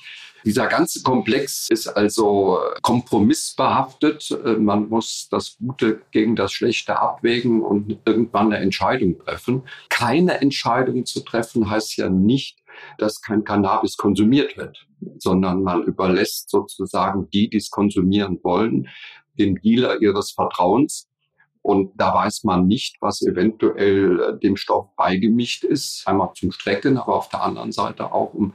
dieser 0.47 0.69
ganze 0.69 1.03
Komplex 1.03 1.67
ist 1.71 1.89
also 1.89 2.61
kompromissbehaftet. 2.81 4.31
Äh, 4.31 4.53
man 4.53 4.89
muss 4.89 5.27
das 5.29 5.57
Gute 5.59 6.03
gegen 6.13 6.37
das 6.37 6.53
Schlechte 6.53 6.99
abwägen 6.99 7.63
und 7.63 7.99
irgendwann 8.07 8.53
eine 8.53 8.59
Entscheidung 8.59 9.19
treffen. 9.19 9.65
Keine 9.89 10.41
Entscheidung 10.41 11.05
zu 11.05 11.21
treffen 11.21 11.69
heißt 11.69 11.97
ja 11.97 12.09
nicht, 12.09 12.61
dass 12.99 13.21
kein 13.21 13.43
Cannabis 13.43 13.97
konsumiert 13.97 14.57
wird, 14.57 14.87
sondern 15.19 15.65
man 15.65 15.83
überlässt 15.83 16.49
sozusagen 16.49 17.29
die, 17.31 17.51
die 17.51 17.57
es 17.57 17.71
konsumieren 17.71 18.39
wollen, 18.45 18.89
dem 19.39 19.61
Dealer 19.61 20.01
ihres 20.01 20.31
Vertrauens. 20.31 21.09
Und 21.61 21.91
da 21.97 22.15
weiß 22.15 22.45
man 22.45 22.69
nicht, 22.69 22.99
was 23.01 23.21
eventuell 23.23 24.21
äh, 24.21 24.39
dem 24.39 24.57
Stoff 24.57 24.95
beigemischt 24.95 25.65
ist. 25.65 26.07
Einmal 26.07 26.31
zum 26.35 26.53
Strecken, 26.53 26.99
aber 26.99 27.17
auf 27.17 27.29
der 27.31 27.43
anderen 27.43 27.73
Seite 27.73 28.13
auch 28.13 28.33
um 28.33 28.55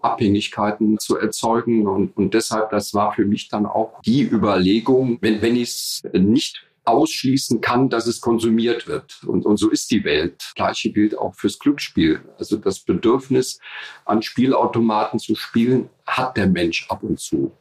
Abhängigkeiten 0.00 0.98
zu 0.98 1.16
erzeugen. 1.16 1.86
Und, 1.86 2.16
und 2.16 2.34
deshalb, 2.34 2.70
das 2.70 2.94
war 2.94 3.12
für 3.12 3.24
mich 3.24 3.48
dann 3.48 3.66
auch 3.66 4.00
die 4.02 4.22
Überlegung, 4.22 5.18
wenn, 5.20 5.42
wenn 5.42 5.56
ich 5.56 5.68
es 5.68 6.02
nicht 6.12 6.66
ausschließen 6.84 7.60
kann, 7.60 7.88
dass 7.88 8.06
es 8.06 8.20
konsumiert 8.20 8.86
wird. 8.86 9.22
Und, 9.24 9.46
und 9.46 9.56
so 9.58 9.70
ist 9.70 9.90
die 9.90 10.04
Welt. 10.04 10.52
Gleiche 10.56 10.90
gilt 10.90 11.16
auch 11.16 11.34
fürs 11.34 11.58
Glücksspiel. 11.58 12.20
Also 12.38 12.56
das 12.56 12.80
Bedürfnis, 12.80 13.60
an 14.04 14.22
Spielautomaten 14.22 15.18
zu 15.18 15.34
spielen, 15.34 15.88
hat 16.06 16.36
der 16.36 16.48
Mensch 16.48 16.86
ab 16.88 17.02
und 17.02 17.20
zu. 17.20 17.52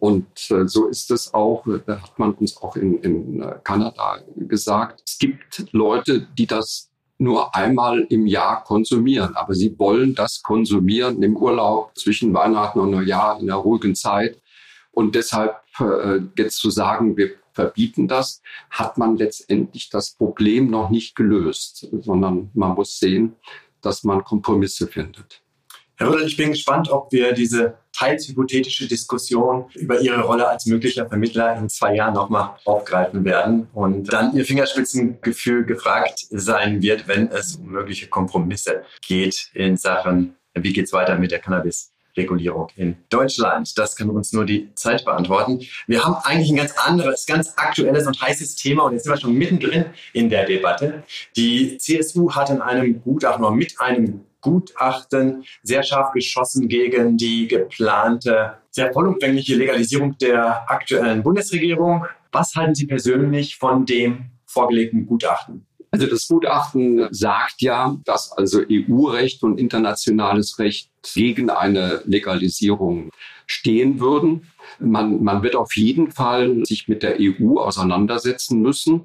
Und 0.00 0.50
äh, 0.50 0.66
so 0.66 0.86
ist 0.88 1.10
es 1.10 1.32
auch, 1.32 1.64
da 1.86 2.02
hat 2.02 2.18
man 2.18 2.32
uns 2.34 2.56
auch 2.58 2.76
in, 2.76 2.98
in 3.00 3.40
äh, 3.40 3.54
Kanada 3.62 4.18
gesagt, 4.36 5.02
es 5.06 5.18
gibt 5.18 5.66
Leute, 5.72 6.26
die 6.36 6.46
das 6.46 6.90
nur 7.18 7.54
einmal 7.54 8.06
im 8.10 8.26
Jahr 8.26 8.64
konsumieren. 8.64 9.34
Aber 9.36 9.54
sie 9.54 9.78
wollen 9.78 10.14
das 10.14 10.42
konsumieren 10.42 11.22
im 11.22 11.36
Urlaub 11.36 11.96
zwischen 11.96 12.34
Weihnachten 12.34 12.80
und 12.80 12.90
Neujahr 12.90 13.40
in 13.40 13.46
der 13.46 13.56
ruhigen 13.56 13.94
Zeit. 13.94 14.40
Und 14.92 15.14
deshalb 15.14 15.60
äh, 15.78 16.20
jetzt 16.36 16.58
zu 16.58 16.70
sagen, 16.70 17.16
wir 17.16 17.30
verbieten 17.52 18.06
das, 18.06 18.42
hat 18.70 18.98
man 18.98 19.16
letztendlich 19.16 19.88
das 19.88 20.10
Problem 20.10 20.70
noch 20.70 20.90
nicht 20.90 21.16
gelöst, 21.16 21.88
sondern 22.02 22.50
man 22.54 22.74
muss 22.74 22.98
sehen, 22.98 23.36
dass 23.80 24.04
man 24.04 24.24
Kompromisse 24.24 24.86
findet. 24.86 25.42
Herr 25.96 26.12
Rüdel, 26.12 26.26
ich 26.26 26.36
bin 26.36 26.50
gespannt, 26.50 26.90
ob 26.90 27.10
wir 27.12 27.32
diese 27.32 27.78
teils 27.96 28.28
hypothetische 28.28 28.86
Diskussion 28.86 29.66
über 29.74 30.00
Ihre 30.00 30.20
Rolle 30.22 30.48
als 30.48 30.66
möglicher 30.66 31.08
Vermittler 31.08 31.56
in 31.56 31.68
zwei 31.68 31.94
Jahren 31.94 32.14
nochmal 32.14 32.56
aufgreifen 32.64 33.24
werden 33.24 33.68
und 33.72 34.12
dann 34.12 34.36
Ihr 34.36 34.44
Fingerspitzengefühl 34.44 35.64
gefragt 35.64 36.26
sein 36.30 36.82
wird, 36.82 37.08
wenn 37.08 37.28
es 37.28 37.56
um 37.56 37.66
mögliche 37.66 38.08
Kompromisse 38.08 38.82
geht 39.06 39.50
in 39.54 39.76
Sachen, 39.76 40.36
wie 40.54 40.72
geht 40.72 40.86
es 40.86 40.92
weiter 40.92 41.16
mit 41.16 41.30
der 41.30 41.38
Cannabis 41.38 41.92
Regulierung 42.16 42.68
in 42.76 42.96
Deutschland? 43.08 43.76
Das 43.78 43.96
kann 43.96 44.10
uns 44.10 44.32
nur 44.32 44.44
die 44.44 44.74
Zeit 44.74 45.04
beantworten. 45.04 45.60
Wir 45.86 46.04
haben 46.04 46.16
eigentlich 46.22 46.50
ein 46.50 46.56
ganz 46.56 46.72
anderes, 46.78 47.26
ganz 47.26 47.52
aktuelles 47.56 48.06
und 48.06 48.20
heißes 48.20 48.56
Thema 48.56 48.84
und 48.84 48.92
jetzt 48.92 49.04
sind 49.04 49.12
wir 49.12 49.20
schon 49.20 49.34
mittendrin 49.34 49.86
in 50.12 50.30
der 50.30 50.46
Debatte. 50.46 51.02
Die 51.36 51.78
CSU 51.78 52.32
hat 52.32 52.50
in 52.50 52.60
einem 52.60 53.02
Gutachten 53.02 53.44
oder 53.44 53.54
mit 53.54 53.80
einem 53.80 54.24
Gutachten 54.46 55.44
sehr 55.62 55.82
scharf 55.82 56.12
geschossen 56.12 56.68
gegen 56.68 57.16
die 57.16 57.48
geplante, 57.48 58.54
sehr 58.70 58.92
vollumfängliche 58.92 59.56
Legalisierung 59.56 60.16
der 60.18 60.70
aktuellen 60.70 61.22
Bundesregierung. 61.22 62.06
Was 62.30 62.54
halten 62.54 62.74
Sie 62.74 62.86
persönlich 62.86 63.56
von 63.56 63.86
dem 63.86 64.26
vorgelegten 64.46 65.06
Gutachten? 65.06 65.66
Also 65.90 66.06
das 66.06 66.28
Gutachten 66.28 67.08
sagt 67.10 67.60
ja, 67.62 67.96
dass 68.04 68.30
also 68.32 68.60
EU-Recht 68.70 69.42
und 69.42 69.58
internationales 69.58 70.58
Recht 70.58 70.90
gegen 71.14 71.50
eine 71.50 72.02
Legalisierung 72.04 73.10
stehen 73.46 73.98
würden. 73.98 74.46
Man, 74.78 75.22
man 75.22 75.42
wird 75.42 75.56
auf 75.56 75.74
jeden 75.76 76.10
Fall 76.10 76.64
sich 76.66 76.86
mit 76.86 77.02
der 77.02 77.16
EU 77.18 77.58
auseinandersetzen 77.58 78.60
müssen. 78.60 79.02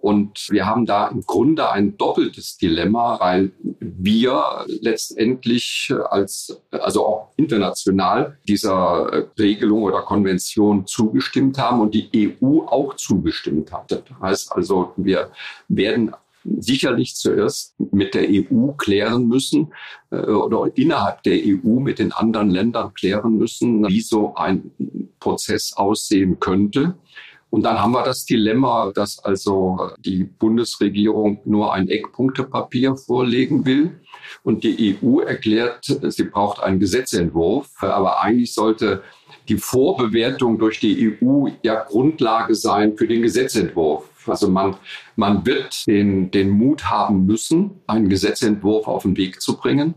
Und 0.00 0.46
wir 0.50 0.66
haben 0.66 0.86
da 0.86 1.08
im 1.08 1.20
Grunde 1.22 1.70
ein 1.70 1.96
doppeltes 1.96 2.56
Dilemma, 2.56 3.20
weil 3.20 3.52
wir 3.80 4.64
letztendlich 4.66 5.92
als, 6.08 6.60
also 6.70 7.06
auch 7.06 7.28
international 7.36 8.38
dieser 8.48 9.28
Regelung 9.38 9.82
oder 9.82 10.02
Konvention 10.02 10.86
zugestimmt 10.86 11.58
haben 11.58 11.80
und 11.80 11.94
die 11.94 12.38
EU 12.42 12.60
auch 12.60 12.94
zugestimmt 12.94 13.72
hat. 13.72 13.90
Das 13.92 14.02
heißt 14.20 14.52
also, 14.52 14.92
wir 14.96 15.30
werden 15.68 16.12
sicherlich 16.44 17.16
zuerst 17.16 17.74
mit 17.92 18.14
der 18.14 18.26
EU 18.28 18.72
klären 18.72 19.28
müssen 19.28 19.72
äh, 20.10 20.16
oder 20.16 20.70
innerhalb 20.74 21.22
der 21.22 21.38
EU 21.44 21.80
mit 21.80 21.98
den 21.98 22.12
anderen 22.12 22.50
Ländern 22.50 22.94
klären 22.94 23.36
müssen, 23.36 23.86
wie 23.88 24.00
so 24.00 24.34
ein 24.34 24.70
Prozess 25.18 25.74
aussehen 25.74 26.40
könnte. 26.40 26.94
Und 27.50 27.64
dann 27.64 27.80
haben 27.80 27.92
wir 27.92 28.04
das 28.04 28.24
Dilemma, 28.24 28.92
dass 28.94 29.18
also 29.18 29.90
die 29.98 30.24
Bundesregierung 30.24 31.40
nur 31.44 31.72
ein 31.72 31.88
Eckpunktepapier 31.88 32.96
vorlegen 32.96 33.66
will 33.66 34.00
und 34.44 34.62
die 34.62 34.96
EU 35.02 35.20
erklärt, 35.20 35.84
sie 35.84 36.24
braucht 36.24 36.62
einen 36.62 36.78
Gesetzentwurf. 36.78 37.68
Aber 37.80 38.22
eigentlich 38.22 38.54
sollte 38.54 39.02
die 39.48 39.58
Vorbewertung 39.58 40.58
durch 40.58 40.78
die 40.78 41.18
EU 41.20 41.48
ja 41.62 41.82
Grundlage 41.82 42.54
sein 42.54 42.96
für 42.96 43.08
den 43.08 43.22
Gesetzentwurf. 43.22 44.08
Also 44.28 44.48
man, 44.48 44.76
man 45.16 45.44
wird 45.44 45.86
den, 45.88 46.30
den 46.30 46.50
Mut 46.50 46.84
haben 46.84 47.26
müssen, 47.26 47.80
einen 47.86 48.08
Gesetzentwurf 48.08 48.86
auf 48.86 49.02
den 49.02 49.16
Weg 49.16 49.40
zu 49.40 49.56
bringen 49.56 49.94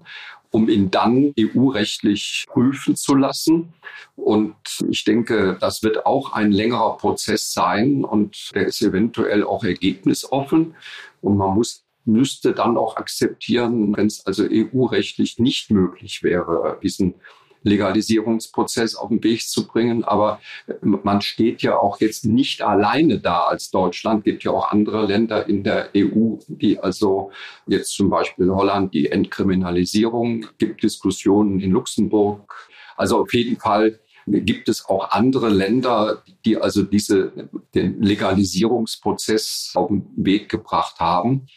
um 0.54 0.70
ihn 0.70 0.92
dann 0.92 1.34
EU-rechtlich 1.38 2.46
prüfen 2.48 2.96
zu 2.96 3.16
lassen. 3.16 3.74
Und 4.16 4.56
ich 4.88 5.04
denke, 5.04 5.58
das 5.60 5.82
wird 5.82 6.06
auch 6.06 6.34
ein 6.34 6.52
längerer 6.52 6.96
Prozess 6.98 7.52
sein 7.52 8.06
und 8.06 8.52
der 8.54 8.68
ist 8.68 8.82
eventuell 8.84 9.44
auch 9.44 9.64
ergebnisoffen. 9.64 10.76
Und 11.22 11.38
man 11.38 11.56
muss 11.56 11.84
müsste 12.06 12.54
dann 12.54 12.78
auch 12.78 12.98
akzeptieren, 12.98 13.96
wenn 13.96 14.08
es 14.08 14.26
also 14.26 14.44
EU-rechtlich 14.44 15.40
nicht 15.40 15.72
möglich 15.72 16.22
wäre, 16.22 16.78
diesen 16.84 17.16
Legalisierungsprozess 17.64 18.96
auf 18.96 19.10
den 19.10 19.24
Weg 19.24 19.42
zu 19.42 19.68
bringen. 19.68 20.04
Aber 20.04 20.40
äh, 20.68 20.74
man 20.82 21.22
steht 21.22 21.62
ja 21.62 21.78
auch 21.78 22.00
jetzt 22.00 22.26
nicht 22.26 22.62
alleine 22.62 23.20
da 23.20 23.44
als 23.46 23.72
Deutschland. 23.72 24.20
Es 24.20 24.26
gibt 24.26 24.44
ja 24.44 24.52
auch 24.52 24.72
andere 24.72 25.06
Länder 25.06 25.48
in 25.48 25.64
der 25.64 25.90
EU, 25.96 26.38
die 26.48 26.80
also 26.80 27.32
jetzt 27.68 27.94
zum 27.94 28.10
Beispiel 28.10 28.50
Holland 28.50 28.94
die 28.94 29.10
Entkriminalisierung, 29.10 30.46
gibt 30.58 30.84
Diskussionen 30.84 31.60
in 31.60 31.72
Luxemburg. 31.72 32.70
Also 32.96 33.20
auf 33.20 33.34
jeden 33.34 33.58
Fall 33.58 34.00
gibt 34.26 34.70
es 34.70 34.86
auch 34.86 35.12
andere 35.12 35.50
Länder, 35.50 36.24
die 36.46 36.58
also 36.58 36.84
diese, 36.84 37.50
den 37.74 38.02
Legalisierungsprozess 38.02 39.72
auf 39.76 39.90
den 39.90 40.06
Weg 40.16 40.50
gebracht 40.50 41.00
haben. 41.00 41.48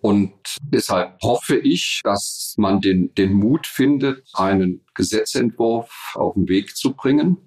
Und 0.00 0.32
deshalb 0.62 1.20
hoffe 1.20 1.56
ich, 1.56 2.00
dass 2.04 2.54
man 2.56 2.80
den, 2.80 3.12
den 3.14 3.32
Mut 3.32 3.66
findet, 3.66 4.22
einen 4.34 4.84
Gesetzentwurf 4.94 6.12
auf 6.14 6.34
den 6.34 6.48
Weg 6.48 6.76
zu 6.76 6.94
bringen. 6.94 7.38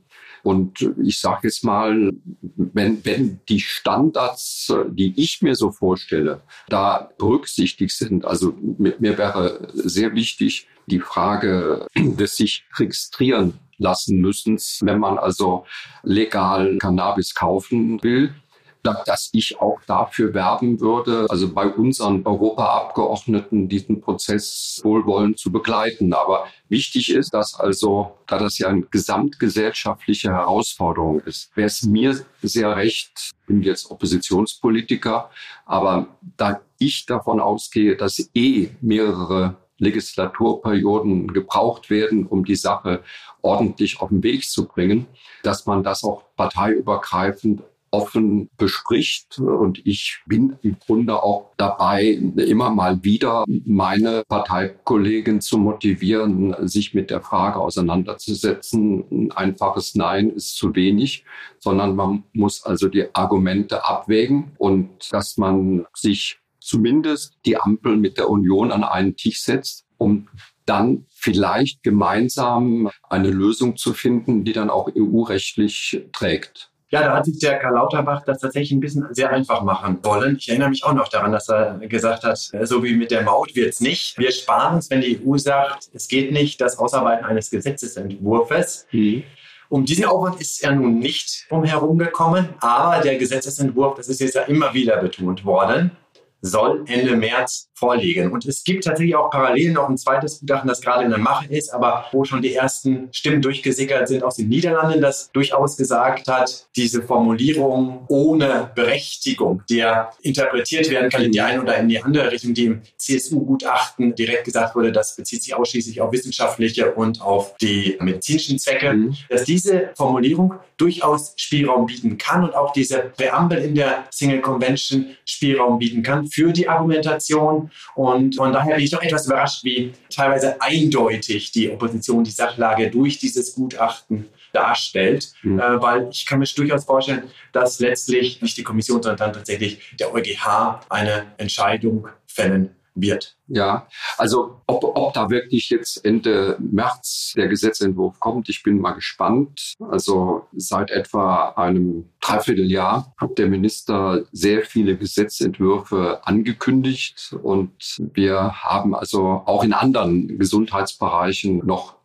Und 0.44 0.94
ich 1.02 1.22
sage 1.22 1.48
jetzt 1.48 1.64
mal, 1.64 2.12
wenn, 2.42 3.06
wenn 3.06 3.40
die 3.48 3.62
Standards, 3.62 4.74
die 4.90 5.14
ich 5.16 5.42
mir 5.42 5.56
so 5.56 5.72
vorstelle, 5.72 6.42
da 6.68 7.10
berücksichtigt 7.18 7.96
sind, 7.96 8.26
also 8.26 8.54
mir, 8.78 8.96
mir 9.00 9.18
wäre 9.18 9.70
sehr 9.74 10.14
wichtig 10.14 10.68
die 10.88 11.00
Frage 11.00 11.88
des 11.96 12.36
sich 12.36 12.66
registrieren 12.78 13.54
lassen 13.78 14.20
müssen, 14.20 14.60
wenn 14.82 15.00
man 15.00 15.18
also 15.18 15.66
legal 16.04 16.78
Cannabis 16.78 17.34
kaufen 17.34 18.04
will 18.04 18.36
dass 18.84 19.30
ich 19.32 19.60
auch 19.60 19.80
dafür 19.88 20.34
werben 20.34 20.80
würde, 20.80 21.26
also 21.30 21.52
bei 21.54 21.68
unseren 21.68 22.26
Europaabgeordneten 22.26 23.70
diesen 23.70 24.02
Prozess 24.02 24.82
wohlwollend 24.84 25.40
zu 25.40 25.52
begleiten. 25.52 26.14
Aber 26.14 26.48
wichtig 26.70 27.12
ist, 27.12 27.34
dass 27.34 27.60
also, 27.60 28.18
da 28.28 28.38
das 28.38 28.58
ja 28.60 28.68
eine 28.68 28.82
gesamtgesellschaftliche 28.82 30.32
Herausforderung 30.32 31.22
ist, 31.22 31.56
wäre 31.56 31.68
es 31.68 31.84
mir 31.84 32.26
sehr 32.42 32.76
recht, 32.76 33.32
bin 33.48 33.62
jetzt 33.62 33.90
Oppositionspolitiker, 33.90 35.30
aber 35.66 36.08
da 36.38 36.62
ich 36.78 37.06
davon 37.06 37.40
ausgehe, 37.40 37.96
dass 37.96 38.30
eh 38.34 38.70
mehrere 38.82 39.56
Legislaturperioden 39.78 41.34
gebraucht 41.34 41.90
werden, 41.90 42.26
um 42.26 42.46
die 42.46 42.56
Sache 42.56 43.04
ordentlich 43.42 44.02
auf 44.02 44.10
den 44.10 44.24
Weg 44.24 44.50
zu 44.50 44.68
bringen, 44.68 45.08
dass 45.44 45.66
man 45.66 45.84
das 45.84 46.04
auch 46.04 46.24
parteiübergreifend 46.36 47.64
offen 47.94 48.50
bespricht. 48.58 49.38
Und 49.38 49.86
ich 49.86 50.24
bin 50.26 50.58
im 50.64 50.78
Grunde 50.80 51.22
auch 51.22 51.52
dabei, 51.58 52.20
immer 52.36 52.72
mal 52.72 53.04
wieder 53.04 53.46
meine 53.48 54.24
Parteikollegen 54.28 55.42
zu 55.42 55.60
motivieren, 55.60 56.56
sich 56.68 56.96
mit 56.96 57.12
der 57.12 57.22
Frage 57.22 57.60
auseinanderzusetzen. 57.60 59.04
Ein 59.12 59.32
einfaches 59.32 59.94
Nein 59.94 60.32
ist 60.32 60.56
zu 60.56 60.76
wenig, 60.76 61.24
sondern 61.60 61.96
man 61.96 62.24
muss 62.34 62.64
also 62.64 62.90
die 62.90 63.14
Argumente 63.14 63.86
abwägen 63.86 64.54
und 64.58 64.90
dass 65.12 65.38
man 65.38 65.86
sich 65.94 66.40
zumindest 66.60 67.38
die 67.46 67.58
Ampel 67.58 67.98
mit 67.98 68.18
der 68.18 68.30
Union 68.30 68.72
an 68.72 68.84
einen 68.84 69.16
Tisch 69.16 69.44
setzt, 69.44 69.86
um 69.98 70.30
dann 70.66 71.06
vielleicht 71.10 71.84
gemeinsam 71.84 72.90
eine 73.10 73.30
Lösung 73.30 73.76
zu 73.78 73.94
finden, 73.94 74.46
die 74.46 74.54
dann 74.54 74.70
auch 74.70 74.90
EU-rechtlich 74.96 76.06
trägt. 76.12 76.73
Ja, 76.94 77.02
da 77.02 77.16
hat 77.16 77.26
sich 77.26 77.40
der 77.40 77.58
Karl 77.58 77.74
Lauterbach 77.74 78.24
das 78.24 78.38
tatsächlich 78.38 78.72
ein 78.72 78.80
bisschen 78.80 79.08
sehr 79.16 79.32
einfach 79.32 79.64
machen 79.64 79.98
wollen. 80.04 80.36
Ich 80.38 80.48
erinnere 80.48 80.70
mich 80.70 80.84
auch 80.84 80.94
noch 80.94 81.08
daran, 81.08 81.32
dass 81.32 81.50
er 81.50 81.80
gesagt 81.88 82.24
hat, 82.24 82.38
so 82.38 82.84
wie 82.84 82.94
mit 82.94 83.10
der 83.10 83.24
Maut 83.24 83.56
wird's 83.56 83.80
nicht. 83.80 84.16
Wir 84.20 84.32
sparen 84.32 84.76
uns, 84.76 84.92
wenn 84.92 85.02
die 85.02 85.20
EU 85.26 85.36
sagt, 85.40 85.90
es 85.92 86.08
geht 86.08 86.32
nicht, 86.32 86.62
das 86.62 86.78
Ausarbeiten 86.78 87.26
eines 87.26 87.50
Gesetzesentwurfs. 87.50 88.86
Mhm. 88.92 89.24
Um 89.70 89.86
diesen 89.86 90.06
Aufwand 90.06 90.40
ist 90.40 90.64
er 90.64 90.74
nun 90.74 91.00
nicht 91.00 91.48
umherum 91.50 91.98
gekommen, 91.98 92.50
aber 92.60 93.02
der 93.02 93.18
Gesetzesentwurf, 93.18 93.96
das 93.96 94.08
ist 94.08 94.22
jetzt 94.22 94.36
ja 94.36 94.44
immer 94.44 94.72
wieder 94.76 94.98
betont 94.98 95.44
worden, 95.46 95.98
soll 96.42 96.84
Ende 96.86 97.16
März 97.16 97.72
vorliegen. 97.74 98.32
Und 98.32 98.46
es 98.46 98.64
gibt 98.64 98.84
tatsächlich 98.84 99.16
auch 99.16 99.30
parallel 99.30 99.72
noch 99.72 99.90
ein 99.90 99.98
zweites 99.98 100.40
Gutachten, 100.40 100.68
das 100.68 100.82
gerade 100.82 101.04
in 101.04 101.10
der 101.10 101.20
Mache 101.20 101.48
ist, 101.48 101.74
aber 101.74 102.06
wo 102.12 102.24
schon 102.24 102.42
die 102.42 102.54
ersten 102.54 103.10
Stimmen 103.12 103.42
durchgesickert 103.42 104.08
sind 104.08 104.24
aus 104.24 104.36
den 104.36 104.50
Niederlanden, 104.50 105.02
das 105.02 105.32
durchaus 105.32 105.78
gesagt 105.78 106.28
hat, 106.28 106.68
diese 106.76 107.02
Formulierung 107.02 108.06
ohne 108.08 108.72
Berechtigung, 108.76 109.64
die 109.70 109.78
ja 109.78 110.12
interpretiert 110.22 110.90
werden 110.90 111.10
kann 111.10 111.24
in 111.24 111.32
die 111.32 111.42
eine 111.42 111.62
oder 111.62 111.78
in 111.78 111.88
die 111.88 112.02
andere 112.02 112.32
Richtung, 112.32 112.54
die 112.54 112.66
im 112.66 112.82
CSU-Gutachten 112.98 114.16
direkt 114.16 114.46
gesagt 114.46 114.76
wurde, 114.76 114.92
das 114.92 115.16
bezieht 115.16 115.44
sich 115.44 115.56
ausschließlich 115.56 116.02
auf 116.02 116.12
wissenschaftliche 116.12 116.94
und 116.94 117.22
auf 117.22 117.56
die 117.58 117.98
medizinischen 118.00 118.60
Zwecke, 118.60 118.94
mhm. 118.94 119.16
dass 119.30 119.44
diese 119.44 119.92
Formulierung 119.96 120.54
durchaus 120.78 121.34
Spielraum 121.38 121.86
bieten 121.86 122.18
kann 122.18 122.44
und 122.44 122.56
auch 122.56 122.74
diese 122.74 123.12
Präambel 123.16 123.60
in 123.60 123.76
der 123.76 124.06
Single 124.12 124.42
Convention 124.42 125.16
Spielraum 125.26 125.80
bieten 125.80 126.04
kann 126.04 126.28
für 126.28 126.52
die 126.52 126.68
Argumentation. 126.68 127.72
Und 127.96 128.36
von 128.36 128.52
daher 128.52 128.76
bin 128.76 128.84
ich 128.84 128.92
doch 128.92 129.02
etwas 129.02 129.26
überrascht, 129.26 129.64
wie 129.64 129.94
teilweise 130.10 130.62
eindeutig 130.62 131.52
die 131.52 131.70
Opposition 131.70 132.24
die 132.24 132.32
Sachlage 132.32 132.90
durch 132.90 133.20
dieses 133.20 133.56
Gutachten 133.56 134.30
darstellt, 134.52 135.34
mhm. 135.42 135.60
äh, 135.60 135.82
weil 135.82 136.10
ich 136.10 136.26
kann 136.26 136.40
mir 136.40 136.46
durchaus 136.46 136.86
vorstellen, 136.86 137.24
dass 137.52 137.80
letztlich 137.80 138.42
nicht 138.42 138.58
die 138.58 138.64
Kommission, 138.64 139.02
sondern 139.02 139.18
dann 139.18 139.34
tatsächlich 139.34 139.96
der 140.00 140.14
EuGH 140.14 140.82
eine 140.90 141.26
Entscheidung 141.38 142.08
fällen 142.28 142.76
wird. 142.96 143.36
Ja, 143.48 143.88
also 144.18 144.62
ob, 144.68 144.84
ob 144.84 145.14
da 145.14 145.30
wirklich 145.30 145.70
jetzt 145.70 146.04
Ende 146.06 146.58
März 146.60 147.34
der 147.36 147.48
Gesetzentwurf 147.48 148.20
kommt, 148.20 148.50
ich 148.50 148.64
bin 148.64 148.80
mal 148.80 148.94
gespannt. 148.94 149.74
Also 149.90 150.48
seit 150.56 150.92
etwa 150.92 151.50
einem 151.50 152.10
Dreivierteljahr 152.22 153.14
hat 153.18 153.38
der 153.38 153.48
Minister 153.48 154.26
sehr 154.32 154.64
viele 154.64 154.98
Gesetzentwürfe 154.98 156.22
angekündigt 156.24 157.36
und 157.42 157.98
wir 158.14 158.64
haben 158.64 158.96
also 158.96 159.44
auch 159.46 159.64
in 159.64 159.74
anderen 159.74 160.38
Gesundheitsbereichen 160.38 161.66
noch 161.66 161.96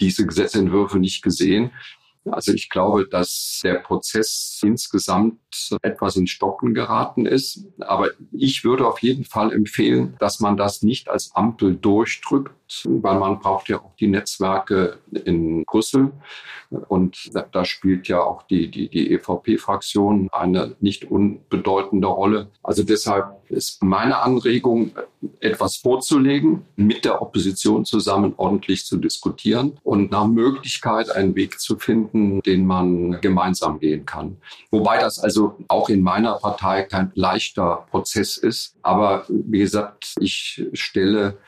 diese 0.00 0.26
Gesetzentwürfe 0.26 0.98
nicht 0.98 1.22
gesehen. 1.22 1.70
Also 2.30 2.52
ich 2.52 2.68
glaube, 2.68 3.06
dass 3.08 3.60
der 3.62 3.74
Prozess 3.74 4.60
insgesamt 4.62 5.38
etwas 5.82 6.16
in 6.16 6.26
Stocken 6.26 6.74
geraten 6.74 7.26
ist. 7.26 7.64
Aber 7.80 8.10
ich 8.32 8.64
würde 8.64 8.86
auf 8.86 9.00
jeden 9.00 9.24
Fall 9.24 9.52
empfehlen, 9.52 10.16
dass 10.18 10.40
man 10.40 10.56
das 10.56 10.82
nicht 10.82 11.08
als 11.08 11.34
Ampel 11.34 11.76
durchdrückt, 11.76 12.84
weil 12.84 13.18
man 13.18 13.38
braucht 13.38 13.68
ja 13.68 13.78
auch 13.78 13.94
die 13.96 14.08
Netzwerke 14.08 14.98
in 15.24 15.64
Brüssel. 15.64 16.12
Und 16.88 17.30
da, 17.52 17.64
spielt 17.64 18.08
ja 18.08 18.20
auch 18.20 18.42
die, 18.42 18.70
die, 18.70 18.88
die 18.88 19.12
EVP-Fraktion 19.12 20.28
eine 20.32 20.74
nicht 20.80 21.10
unbedeutende 21.10 22.08
Rolle. 22.08 22.48
Also 22.62 22.82
deshalb 22.82 23.36
ist 23.48 23.82
meine 23.82 24.18
Anregung, 24.18 24.92
etwas 25.40 25.76
vorzulegen, 25.76 26.62
mit 26.76 27.04
der 27.04 27.22
Opposition 27.22 27.84
zusammen 27.84 28.34
ordentlich 28.36 28.84
zu 28.84 28.96
diskutieren 28.96 29.78
und 29.82 30.10
nach 30.10 30.26
Möglichkeit 30.26 31.10
einen 31.10 31.34
Weg 31.34 31.60
zu 31.60 31.76
finden, 31.78 32.40
den 32.42 32.66
man 32.66 33.20
gemeinsam 33.20 33.78
gehen 33.80 34.06
kann. 34.06 34.36
Wobei 34.70 34.98
das 34.98 35.18
also 35.18 35.56
auch 35.68 35.88
in 35.88 36.02
meiner 36.02 36.34
Partei 36.34 36.82
kein 36.82 37.12
leichter 37.14 37.86
Prozess 37.90 38.36
ist. 38.36 38.76
Aber 38.82 39.24
wie 39.28 39.58
gesagt, 39.58 40.14
ich 40.20 40.66
stelle 40.72 41.38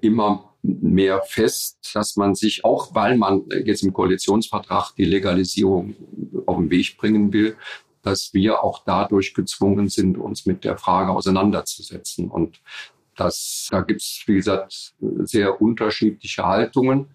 immer 0.00 0.52
mehr 0.62 1.22
fest, 1.26 1.78
dass 1.94 2.16
man 2.16 2.34
sich 2.34 2.64
auch, 2.64 2.94
weil 2.94 3.16
man 3.16 3.42
jetzt 3.64 3.82
im 3.82 3.92
Koalitionsvertrag 3.92 4.94
die 4.96 5.04
Legalisierung 5.04 5.96
auf 6.46 6.56
den 6.56 6.70
Weg 6.70 6.96
bringen 6.96 7.32
will, 7.32 7.56
dass 8.02 8.34
wir 8.34 8.62
auch 8.62 8.82
dadurch 8.84 9.32
gezwungen 9.34 9.88
sind, 9.88 10.18
uns 10.18 10.44
mit 10.46 10.64
der 10.64 10.76
Frage 10.76 11.12
auseinanderzusetzen. 11.12 12.30
Und 12.30 12.60
das, 13.16 13.68
da 13.70 13.80
gibt 13.80 14.00
es, 14.00 14.22
wie 14.26 14.34
gesagt, 14.34 14.94
sehr 15.00 15.60
unterschiedliche 15.60 16.44
Haltungen, 16.44 17.08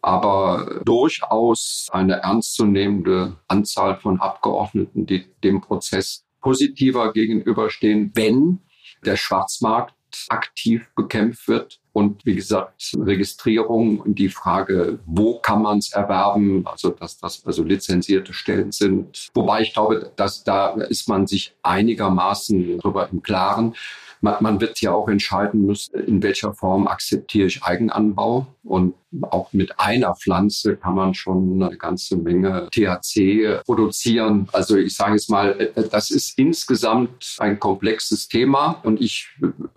aber 0.00 0.80
durchaus 0.84 1.88
eine 1.92 2.14
ernstzunehmende 2.14 3.36
Anzahl 3.48 3.96
von 3.96 4.20
Abgeordneten, 4.20 5.06
die 5.06 5.26
dem 5.44 5.60
Prozess 5.60 6.24
positiver 6.40 7.12
gegenüberstehen, 7.12 8.10
wenn 8.14 8.58
der 9.04 9.16
Schwarzmarkt 9.16 9.94
aktiv 10.28 10.90
bekämpft 10.94 11.48
wird. 11.48 11.80
Und 11.92 12.24
wie 12.24 12.34
gesagt, 12.34 12.92
Registrierung 12.98 14.00
und 14.00 14.18
die 14.18 14.28
Frage, 14.28 14.98
wo 15.04 15.38
kann 15.40 15.62
man 15.62 15.78
es 15.78 15.92
erwerben, 15.92 16.66
also 16.66 16.90
dass 16.90 17.18
das 17.18 17.44
also 17.46 17.62
lizenzierte 17.62 18.32
Stellen 18.32 18.72
sind. 18.72 19.28
Wobei 19.34 19.62
ich 19.62 19.74
glaube, 19.74 20.10
dass 20.16 20.42
da 20.42 20.70
ist 20.70 21.08
man 21.08 21.26
sich 21.26 21.54
einigermaßen 21.62 22.78
darüber 22.78 23.08
im 23.10 23.22
Klaren. 23.22 23.74
Man, 24.22 24.36
man 24.40 24.60
wird 24.60 24.80
ja 24.80 24.92
auch 24.92 25.08
entscheiden 25.08 25.66
müssen, 25.66 25.98
in 26.00 26.22
welcher 26.22 26.54
Form 26.54 26.86
akzeptiere 26.86 27.46
ich 27.48 27.62
Eigenanbau. 27.62 28.46
Und 28.62 28.94
auch 29.22 29.52
mit 29.52 29.78
einer 29.78 30.14
Pflanze 30.14 30.76
kann 30.76 30.94
man 30.94 31.12
schon 31.12 31.62
eine 31.62 31.76
ganze 31.76 32.16
Menge 32.16 32.68
THC 32.70 33.62
produzieren. 33.66 34.48
Also 34.52 34.76
ich 34.76 34.96
sage 34.96 35.16
es 35.16 35.28
mal, 35.28 35.72
das 35.90 36.10
ist 36.10 36.38
insgesamt 36.38 37.36
ein 37.38 37.58
komplexes 37.58 38.28
Thema 38.28 38.80
und 38.84 39.00
ich 39.00 39.28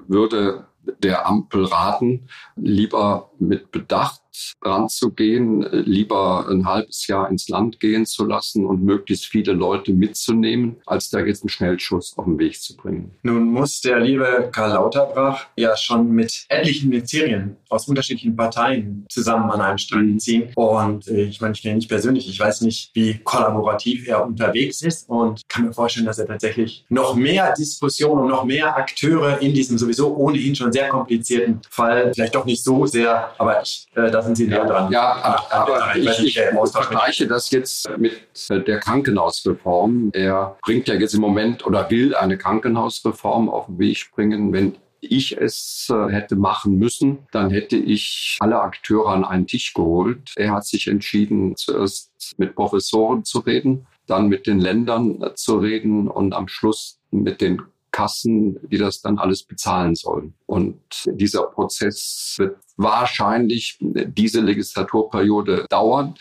würde 0.08 0.66
der 1.02 1.28
Ampel 1.28 1.66
raten, 1.66 2.28
lieber 2.56 3.32
mit 3.40 3.72
Bedacht 3.72 4.22
ranzugehen, 4.62 5.62
lieber 5.86 6.48
ein 6.50 6.66
halbes 6.66 7.08
Jahr 7.08 7.30
ins 7.30 7.50
Land 7.50 7.80
gehen 7.80 8.06
zu 8.06 8.26
lassen 8.26 8.66
und 8.66 8.84
möglichst 8.84 9.26
viele 9.26 9.54
Leute 9.54 9.94
mitzunehmen, 9.94 10.78
als 10.86 11.10
da 11.10 11.20
jetzt 11.20 11.44
einen 11.44 11.50
Schnellschuss 11.50 12.18
auf 12.18 12.26
den 12.26 12.40
Weg 12.40 12.62
zu 12.62 12.76
bringen. 12.76 13.12
Nun 13.24 13.52
muss 13.52 13.82
der 13.82 14.00
liebe 14.00 14.50
Karl 14.52 14.72
Lauterbach 14.72 15.48
ja 15.56 15.76
schon 15.78 16.12
mit 16.12 16.46
etlichen 16.50 16.90
Ministerien 16.90 17.58
aus 17.70 17.88
unterschiedlichen 17.88 18.36
Parteien 18.36 19.06
zusammen 19.10 19.50
an 19.52 19.62
einem 19.62 19.78
Strang 19.78 20.20
ziehen. 20.20 20.50
Und 20.56 21.08
äh, 21.08 21.24
ich 21.24 21.42
meine, 21.42 21.54
ich 21.54 21.62
kenne 21.62 21.74
ihn 21.74 21.78
nicht 21.78 21.90
persönlich, 21.90 22.30
ich 22.30 22.40
weiß 22.40 22.62
nicht, 22.62 22.92
wie 22.94 23.20
kollaborativ 23.20 24.08
er 24.08 24.26
unterwegs 24.26 24.82
ist 24.82 25.10
und 25.10 25.42
kann 25.48 25.66
mir 25.66 25.74
vorstellen, 25.74 26.06
dass 26.06 26.20
er 26.20 26.28
tatsächlich 26.28 26.86
noch 26.90 27.16
mehr 27.16 27.54
Diskussionen 27.54 28.24
und 28.24 28.30
noch 28.30 28.46
mehr 28.46 28.76
Akteure 28.76 29.42
in 29.42 29.54
diesem 29.54 29.78
sowieso 29.78 30.16
ohnehin 30.16 30.56
schon 30.56 30.72
sehr 30.72 30.90
komplizierten 30.90 31.62
Fall, 31.70 32.12
vielleicht 32.14 32.36
doch 32.36 32.46
nicht 32.46 32.64
so 32.64 32.86
sehr, 32.86 33.32
aber 33.38 33.62
ich, 33.62 33.88
äh, 33.96 34.10
da 34.10 34.22
sind 34.26 34.36
Sie 34.36 34.48
näher 34.48 34.66
dran. 34.66 34.92
Ja, 34.92 35.16
aber, 35.22 35.54
aber 35.54 35.96
ich, 35.96 36.20
ich, 36.20 36.38
ich 36.38 36.72
vergleiche 36.72 37.28
das 37.28 37.52
jetzt 37.52 37.90
mit 37.98 38.14
der 38.50 38.80
Krankenhausreform. 38.80 40.12
Er 40.14 40.58
bringt 40.62 40.88
ja 40.88 40.96
jetzt 40.96 41.14
im 41.14 41.22
Moment 41.22 41.66
oder 41.66 41.90
will 41.90 42.16
eine 42.16 42.38
Krankenhausreform 42.38 43.50
auf 43.50 43.68
den 43.68 43.80
Weg 43.80 44.12
bringen. 44.14 44.52
Wenn 44.52 44.76
ich 45.10 45.38
es 45.38 45.88
äh, 45.90 46.12
hätte 46.12 46.36
machen 46.36 46.78
müssen, 46.78 47.20
dann 47.32 47.50
hätte 47.50 47.76
ich 47.78 48.38
alle 48.40 48.60
Akteure 48.62 49.10
an 49.10 49.24
einen 49.24 49.48
Tisch 49.48 49.74
geholt. 49.74 50.34
Er 50.36 50.52
hat 50.52 50.66
sich 50.66 50.88
entschieden, 50.88 51.56
zuerst 51.56 52.12
mit 52.38 52.56
Professoren 52.56 53.24
zu 53.24 53.40
reden, 53.40 53.88
dann 54.08 54.28
mit 54.28 54.48
den 54.48 54.60
Ländern 54.60 55.22
äh, 55.22 55.34
zu 55.36 55.58
reden 55.58 56.08
und 56.08 56.34
am 56.34 56.48
Schluss 56.48 57.00
mit 57.12 57.42
den 57.42 57.62
Kassen, 57.96 58.60
die 58.70 58.78
das 58.78 59.02
dann 59.02 59.20
alles 59.20 59.44
bezahlen 59.44 59.96
sollen. 59.96 60.34
Und 60.48 60.82
dieser 61.06 61.44
Prozess 61.44 62.36
wird 62.38 62.58
wahrscheinlich 62.76 63.78
diese 63.80 64.42
Legislaturperiode 64.42 65.66
dauern, 65.70 66.16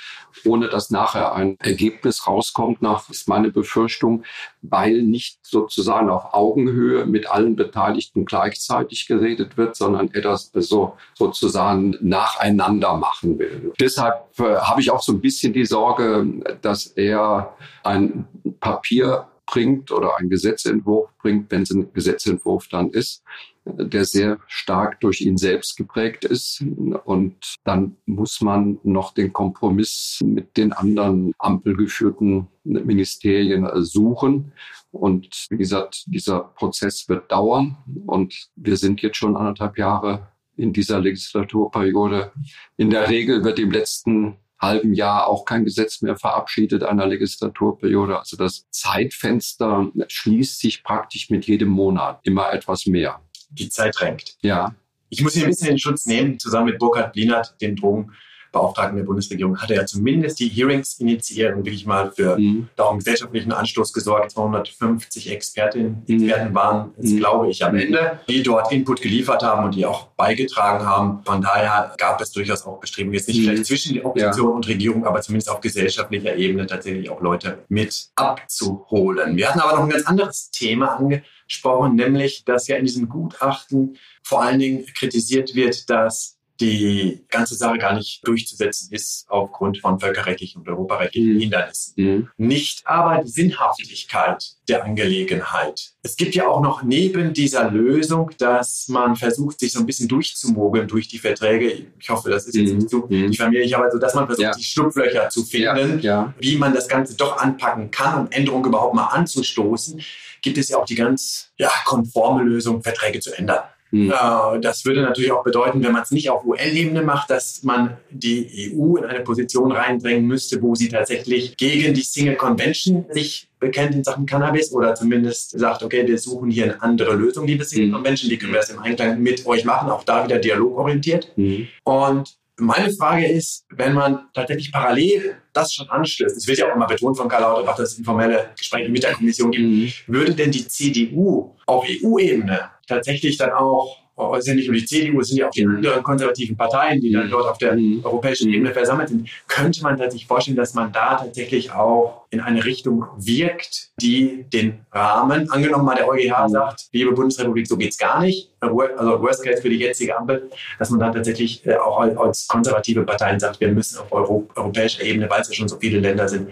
ohne 0.45 0.69
dass 0.69 0.91
nachher 0.91 1.35
ein 1.35 1.59
Ergebnis 1.59 2.29
rauskommt, 2.29 2.81
nach 2.81 3.11
ist 3.11 3.29
meine 3.29 3.51
Befürchtung, 3.51 4.23
weil 4.63 5.03
nicht 5.03 5.45
sozusagen 5.45 6.11
auf 6.11 6.33
Augenhöhe 6.33 7.07
mit 7.07 7.29
allen 7.29 7.57
Beteiligten 7.57 8.25
gleichzeitig 8.25 9.09
geredet 9.09 9.57
wird, 9.57 9.75
sondern 9.75 10.11
er 10.13 10.21
das 10.21 10.53
so 10.55 10.97
sozusagen 11.15 11.97
nacheinander 12.01 12.97
machen 12.97 13.41
will. 13.41 13.73
Deshalb 13.81 14.29
äh, 14.39 14.59
habe 14.59 14.81
ich 14.81 14.93
auch 14.93 15.03
so 15.03 15.11
ein 15.11 15.21
bisschen 15.21 15.53
die 15.53 15.67
Sorge, 15.67 16.25
dass 16.63 16.87
er 16.87 17.57
ein 17.83 18.29
Papier 18.61 19.27
bringt 19.47 19.91
oder 19.91 20.17
einen 20.17 20.31
Gesetzentwurf 20.31 21.11
bringt, 21.21 21.51
wenn 21.51 21.63
es 21.63 21.71
ein 21.71 21.93
Gesetzentwurf 21.93 22.69
dann 22.69 22.91
ist, 22.91 23.23
der 23.65 24.05
sehr 24.05 24.39
stark 24.47 25.01
durch 25.01 25.21
ihn 25.21 25.37
selbst 25.37 25.77
geprägt 25.77 26.25
ist. 26.25 26.63
Und 27.05 27.57
dann 27.65 27.97
muss 28.07 28.41
man 28.41 28.79
noch 28.83 29.15
den 29.15 29.33
Kompromiss 29.33 30.21
mit 30.23 30.57
den 30.57 30.73
anderen 30.73 31.33
ampelgeführten 31.39 32.49
Ministerien 32.65 33.69
suchen. 33.83 34.53
Und 34.91 35.47
wie 35.51 35.57
gesagt, 35.57 36.05
dieser 36.07 36.41
Prozess 36.41 37.09
wird 37.09 37.33
dauern. 37.33 37.77
Und 38.07 38.49
wir 38.57 38.77
sind 38.77 39.03
jetzt 39.03 39.17
schon 39.17 39.37
anderthalb 39.37 39.79
Jahre 39.79 40.29
in 40.57 40.73
dieser 40.73 41.01
Legislaturperiode. 41.01 42.33
In 42.77 42.91
der 42.91 43.09
Regel 43.09 43.45
wird 43.45 43.59
im 43.59 43.71
letzten 43.71 44.37
halben 44.59 44.95
Jahr 44.95 45.27
auch 45.27 45.45
kein 45.45 45.65
Gesetz 45.65 46.01
mehr 46.03 46.17
verabschiedet 46.17 46.83
einer 46.83 47.07
Legislaturperiode. 47.07 48.19
Also 48.19 48.37
das 48.37 48.67
Zeitfenster 48.71 49.91
schließt 50.09 50.59
sich 50.59 50.83
praktisch 50.83 51.31
mit 51.31 51.47
jedem 51.47 51.69
Monat 51.69 52.21
immer 52.23 52.53
etwas 52.53 52.87
mehr. 52.87 53.21
Die 53.51 53.69
Zeit 53.69 53.95
drängt. 53.99 54.37
Ja. 54.41 54.75
Ich 55.11 55.23
muss 55.23 55.35
hier 55.35 55.45
ein 55.45 55.51
bisschen 55.51 55.71
in 55.71 55.79
Schutz 55.79 56.07
nehmen, 56.07 56.39
zusammen 56.39 56.67
mit 56.67 56.79
Burkhard 56.79 57.13
Blinert, 57.13 57.61
dem 57.61 57.77
Drogen 57.77 58.13
Beauftragten 58.55 58.97
der 58.97 59.05
Bundesregierung, 59.05 59.59
hat 59.59 59.71
er 59.71 59.79
ja 59.79 59.87
zumindest 59.87 60.39
die 60.41 60.49
Hearings 60.49 60.99
initiiert 61.01 61.55
und 61.55 61.67
wirklich 61.67 61.85
mal 61.85 62.11
für 62.13 62.39
mhm. 62.39 62.69
darum 62.77 62.99
gesellschaftlichen 62.99 63.53
Anstoß 63.53 63.93
gesorgt. 63.93 64.31
250 64.31 65.31
Expertinnen, 65.31 66.03
mhm. 66.07 66.15
Experten 66.15 66.55
waren 66.55 66.93
es, 66.97 67.11
mhm. 67.11 67.19
glaube 67.19 67.51
ich, 67.51 67.65
am 67.65 67.77
Ende, 67.77 68.21
die 68.29 68.43
dort 68.43 68.73
Input 68.73 69.03
geliefert 69.03 69.43
haben 69.43 69.65
und 69.65 69.75
die 69.75 69.85
auch 69.85 70.07
beigetragen 70.17 70.87
haben. 70.87 71.23
Von 71.25 71.43
daher 71.43 71.95
gab 71.99 72.21
es 72.21 72.33
durchaus 72.33 72.65
auch 72.65 72.81
Bestrebungen, 72.81 73.15
jetzt 73.15 73.29
nicht 73.29 73.41
mhm. 73.41 73.45
vielleicht 73.45 73.67
zwischen 73.67 73.95
der 73.95 74.07
Opposition 74.07 74.49
ja. 74.49 74.55
und 74.55 74.69
Regierung, 74.69 75.07
aber 75.07 75.21
zumindest 75.21 75.51
auf 75.51 75.61
gesellschaftlicher 75.61 76.37
Ebene 76.37 76.67
tatsächlich 76.67 77.11
auch 77.11 77.21
Leute 77.21 77.65
mit 77.69 78.09
abzuholen. 78.15 79.37
Wir 79.37 79.49
hatten 79.49 79.61
aber 79.61 79.77
noch 79.77 79.85
ein 79.85 79.91
ganz 79.91 80.07
anderes 80.07 80.51
Thema 80.51 80.97
angesprochen, 80.97 81.97
nämlich, 81.97 82.45
dass 82.45 82.69
ja 82.69 82.77
in 82.77 82.85
diesem 82.85 83.09
Gutachten 83.09 83.99
vor 84.23 84.43
allen 84.43 84.61
Dingen 84.61 84.87
kritisiert 84.97 85.55
wird, 85.55 85.91
dass 85.91 86.34
die 86.61 87.25
ganze 87.31 87.57
Sache 87.57 87.79
gar 87.79 87.95
nicht 87.95 88.27
durchzusetzen 88.27 88.93
ist 88.93 89.27
aufgrund 89.29 89.81
von 89.81 89.99
völkerrechtlichen 89.99 90.61
und 90.61 90.69
europarechtlichen 90.69 91.35
mhm. 91.35 91.41
Hindernissen. 91.41 91.95
Mhm. 91.97 92.29
Nicht 92.37 92.87
aber 92.87 93.23
die 93.23 93.31
Sinnhaftigkeit 93.31 94.53
der 94.69 94.85
Angelegenheit. 94.85 95.95
Es 96.03 96.17
gibt 96.17 96.35
ja 96.35 96.47
auch 96.47 96.61
noch 96.61 96.83
neben 96.83 97.33
dieser 97.33 97.71
Lösung, 97.71 98.31
dass 98.39 98.87
man 98.89 99.17
versucht, 99.17 99.59
sich 99.61 99.73
so 99.73 99.81
ein 99.81 99.87
bisschen 99.87 100.09
durchzumogeln 100.09 100.87
durch 100.87 101.09
die 101.09 101.19
Verträge. 101.19 101.87
Ich 101.99 102.09
hoffe, 102.09 102.31
das 102.31 102.47
ist 102.47 102.55
jetzt 102.55 102.71
mhm. 102.71 102.79
nicht 102.79 102.91
so 102.91 103.07
mhm. 103.09 103.31
diffamierlich, 103.31 103.77
aber 103.77 103.91
so, 103.91 103.99
dass 103.99 104.15
man 104.15 104.27
versucht, 104.27 104.45
ja. 104.45 104.53
die 104.53 104.65
Schlupflöcher 104.65 105.29
zu 105.31 105.45
finden, 105.45 106.01
ja. 106.01 106.15
Ja. 106.15 106.35
wie 106.39 106.57
man 106.57 106.73
das 106.73 106.89
Ganze 106.89 107.17
doch 107.17 107.37
anpacken 107.39 107.91
kann, 107.91 108.21
um 108.21 108.31
Änderungen 108.31 108.67
überhaupt 108.67 108.95
mal 108.95 109.07
anzustoßen. 109.07 110.01
Gibt 110.41 110.59
es 110.59 110.69
ja 110.69 110.79
auch 110.79 110.85
die 110.85 110.95
ganz 110.95 111.51
ja, 111.57 111.71
konforme 111.85 112.43
Lösung, 112.43 112.83
Verträge 112.83 113.19
zu 113.19 113.37
ändern. 113.37 113.61
Mhm. 113.95 114.13
Das 114.61 114.85
würde 114.85 115.03
natürlich 115.03 115.31
auch 115.31 115.45
bedeuten, 115.45 115.83
wenn 115.85 115.93
man 115.93 116.03
es 116.03 116.11
nicht 116.11 116.29
auf 116.29 116.45
UN-Ebene 116.45 117.03
macht, 117.03 117.31
dass 117.31 117.63
man 117.63 117.97
die 118.11 118.73
EU 118.75 118.97
in 118.97 119.05
eine 119.05 119.21
Position 119.21 119.71
reinbringen 119.71 120.27
müsste, 120.27 120.61
wo 120.61 120.75
sie 120.75 120.89
tatsächlich 120.89 121.57
gegen 121.57 121.95
die 121.95 122.03
Single 122.03 122.35
Convention 122.35 123.05
sich 123.11 123.49
bekennt 123.61 123.95
in 123.95 124.03
Sachen 124.03 124.27
Cannabis 124.27 124.73
oder 124.73 124.97
zumindest 124.97 125.59
sagt, 125.59 125.85
okay, 125.85 126.07
wir 126.07 126.19
suchen 126.19 126.51
hier 126.51 126.65
eine 126.65 126.83
andere 126.83 127.15
Lösung, 127.15 127.47
liebe 127.47 127.65
Single 127.65 127.89
mhm. 127.89 127.93
Convention, 127.93 128.31
die 128.31 128.37
können 128.37 128.53
wir 128.53 128.59
erst 128.59 128.73
im 128.73 128.81
Einklang 128.81 129.23
mit 129.23 129.47
euch 129.47 129.65
machen, 129.65 129.89
auch 129.89 130.03
da 130.03 130.25
wieder 130.25 130.39
dialogorientiert. 130.39 131.33
Mhm. 131.37 131.69
Und 131.85 132.37
meine 132.57 132.93
Frage 132.93 133.27
ist, 133.27 133.67
wenn 133.71 133.95
man 133.95 134.29
tatsächlich 134.33 134.71
parallel 134.71 135.37
das 135.53 135.73
schon 135.73 135.89
anstößt, 135.89 136.37
es 136.37 136.47
wird 136.47 136.59
ja 136.59 136.71
auch 136.71 136.77
immer 136.77 136.87
betont 136.87 137.17
von 137.17 137.29
Karl 137.29 137.43
Lauterbach, 137.43 137.77
dass 137.77 137.93
es 137.93 137.99
informelle 137.99 138.51
Gespräche 138.57 138.91
mit 138.91 139.03
der 139.03 139.15
Kommission 139.15 139.51
gibt, 139.51 139.65
mhm. 139.65 139.93
würde 140.07 140.35
denn 140.35 140.51
die 140.51 140.67
CDU 140.67 141.57
auf 141.67 141.85
EU-Ebene 141.89 142.71
tatsächlich 142.87 143.37
dann 143.37 143.51
auch 143.51 144.04
sind 144.39 144.57
nicht 144.57 144.69
nur 144.69 144.77
die 144.77 144.85
CDU, 144.85 145.21
es 145.21 145.29
sind 145.29 145.39
ja 145.39 145.49
auch 145.49 145.51
die 145.51 145.65
anderen 145.65 146.03
konservativen 146.03 146.57
Parteien, 146.57 147.01
die 147.01 147.11
dann 147.11 147.29
dort 147.29 147.49
auf 147.49 147.59
der 147.59 147.77
europäischen 148.03 148.53
Ebene 148.53 148.73
versammelt 148.73 149.09
sind. 149.09 149.29
Könnte 149.49 149.83
man 149.83 149.99
sich 150.11 150.27
vorstellen, 150.27 150.57
dass 150.57 150.75
man 150.75 150.93
da 150.93 151.17
tatsächlich 151.17 151.73
auch 151.73 152.27
in 152.31 152.41
eine 152.41 152.65
Richtung 152.65 153.07
wirkt, 153.17 153.91
die 154.01 154.45
den 154.53 154.81
Rahmen, 154.93 155.51
angenommen 155.51 155.85
mal 155.85 155.97
der 155.97 156.09
EuGH 156.09 156.49
sagt, 156.49 156.87
liebe 156.93 157.13
Bundesrepublik, 157.13 157.67
so 157.67 157.77
geht's 157.77 157.99
gar 157.99 158.21
nicht, 158.21 158.51
also 158.61 158.77
Worst 159.23 159.45
Case 159.45 159.61
für 159.61 159.71
die 159.71 159.79
jetzige 159.79 160.17
Ampel, 160.17 160.49
dass 160.79 160.91
man 160.91 161.01
dann 161.01 161.13
tatsächlich 161.13 161.67
äh, 161.67 161.75
auch 161.77 161.99
als 162.01 162.47
konservative 162.47 163.03
Parteien 163.03 163.41
sagt, 163.41 163.61
wir 163.61 163.69
müssen 163.69 163.99
auf 163.99 164.13
Euro, 164.13 164.49
europäischer 164.55 165.03
Ebene, 165.03 165.29
weil 165.29 165.43
es 165.43 165.49
ja 165.49 165.55
schon 165.55 165.69
so 165.69 165.79
viele 165.79 165.99
Länder 165.99 166.29
sind, 166.29 166.51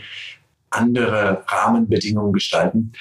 andere 0.71 1.45
Rahmenbedingungen 1.47 2.33
gestalten. 2.33 2.93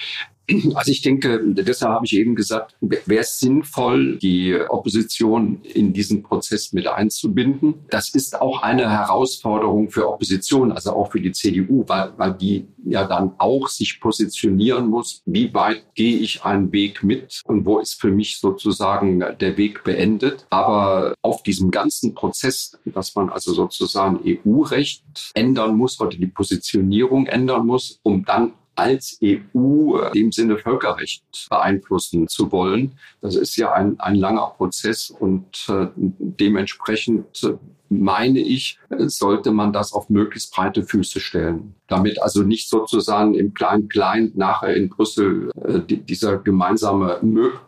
Also 0.76 0.92
ich 0.92 1.02
denke, 1.02 1.42
deshalb 1.44 1.94
habe 1.94 2.06
ich 2.06 2.14
eben 2.16 2.36
gesagt, 2.36 2.76
wäre 2.82 3.22
es 3.22 3.40
sinnvoll, 3.40 4.18
die 4.18 4.56
Opposition 4.70 5.62
in 5.64 5.94
diesen 5.94 6.24
Prozess 6.24 6.74
mit 6.74 6.88
einzubinden. 6.88 7.76
Das 7.90 8.10
ist 8.10 8.40
auch 8.40 8.62
eine 8.62 8.90
Herausforderung 8.90 9.90
für 9.90 10.10
Opposition, 10.10 10.72
also 10.72 10.94
auch 10.94 11.12
für 11.12 11.22
die 11.22 11.32
CDU, 11.32 11.84
weil, 11.88 12.14
weil 12.18 12.34
die 12.34 12.68
ja 12.84 13.06
dann 13.06 13.34
auch 13.38 13.68
sich 13.68 14.00
positionieren 14.00 14.88
muss, 14.88 15.22
wie 15.26 15.54
weit 15.54 15.84
gehe 15.96 16.18
ich 16.18 16.44
einen 16.44 16.72
Weg 16.72 17.04
mit 17.04 17.42
und 17.46 17.66
wo 17.66 17.80
ist 17.80 18.00
für 18.00 18.12
mich 18.12 18.40
sozusagen 18.40 19.24
der 19.40 19.58
Weg 19.58 19.84
beendet. 19.84 20.46
Aber 20.50 21.14
auf 21.22 21.44
diesem 21.44 21.72
ganzen 21.72 22.16
Prozess, 22.16 22.78
dass 22.86 23.16
man 23.16 23.30
also 23.30 23.54
sozusagen 23.54 24.20
EU-Recht 24.26 25.32
ändern 25.34 25.76
muss 25.76 26.00
oder 26.00 26.12
die 26.18 26.28
Positionierung 26.28 27.28
ändern 27.28 27.66
muss, 27.66 28.00
um 28.04 28.26
dann 28.26 28.54
als 28.76 29.20
EU 29.24 29.98
äh, 29.98 30.20
im 30.20 30.32
Sinne 30.32 30.58
Völkerrecht 30.58 31.24
beeinflussen 31.50 32.28
zu 32.28 32.52
wollen. 32.52 32.94
Das 33.22 33.36
ist 33.36 33.56
ja 33.58 33.74
ein, 33.74 34.00
ein 34.00 34.16
langer 34.16 34.54
Prozess 34.58 35.10
und 35.10 35.68
äh, 35.70 35.88
dementsprechend 35.96 37.44
äh, 37.44 37.54
meine 37.92 38.40
ich, 38.40 38.80
sollte 38.90 39.52
man 39.52 39.74
das 39.74 39.92
auf 39.92 40.10
möglichst 40.10 40.56
breite 40.56 40.84
Füße 40.84 41.20
stellen. 41.20 41.76
Damit 41.88 42.22
also 42.22 42.42
nicht 42.42 42.70
sozusagen 42.70 43.34
im 43.34 43.54
Klein-Klein 43.54 44.32
nachher 44.36 44.74
in 44.76 44.88
Brüssel 44.88 45.52
äh, 45.62 45.82
dieser 45.82 46.38
gemeinsame, 46.38 47.20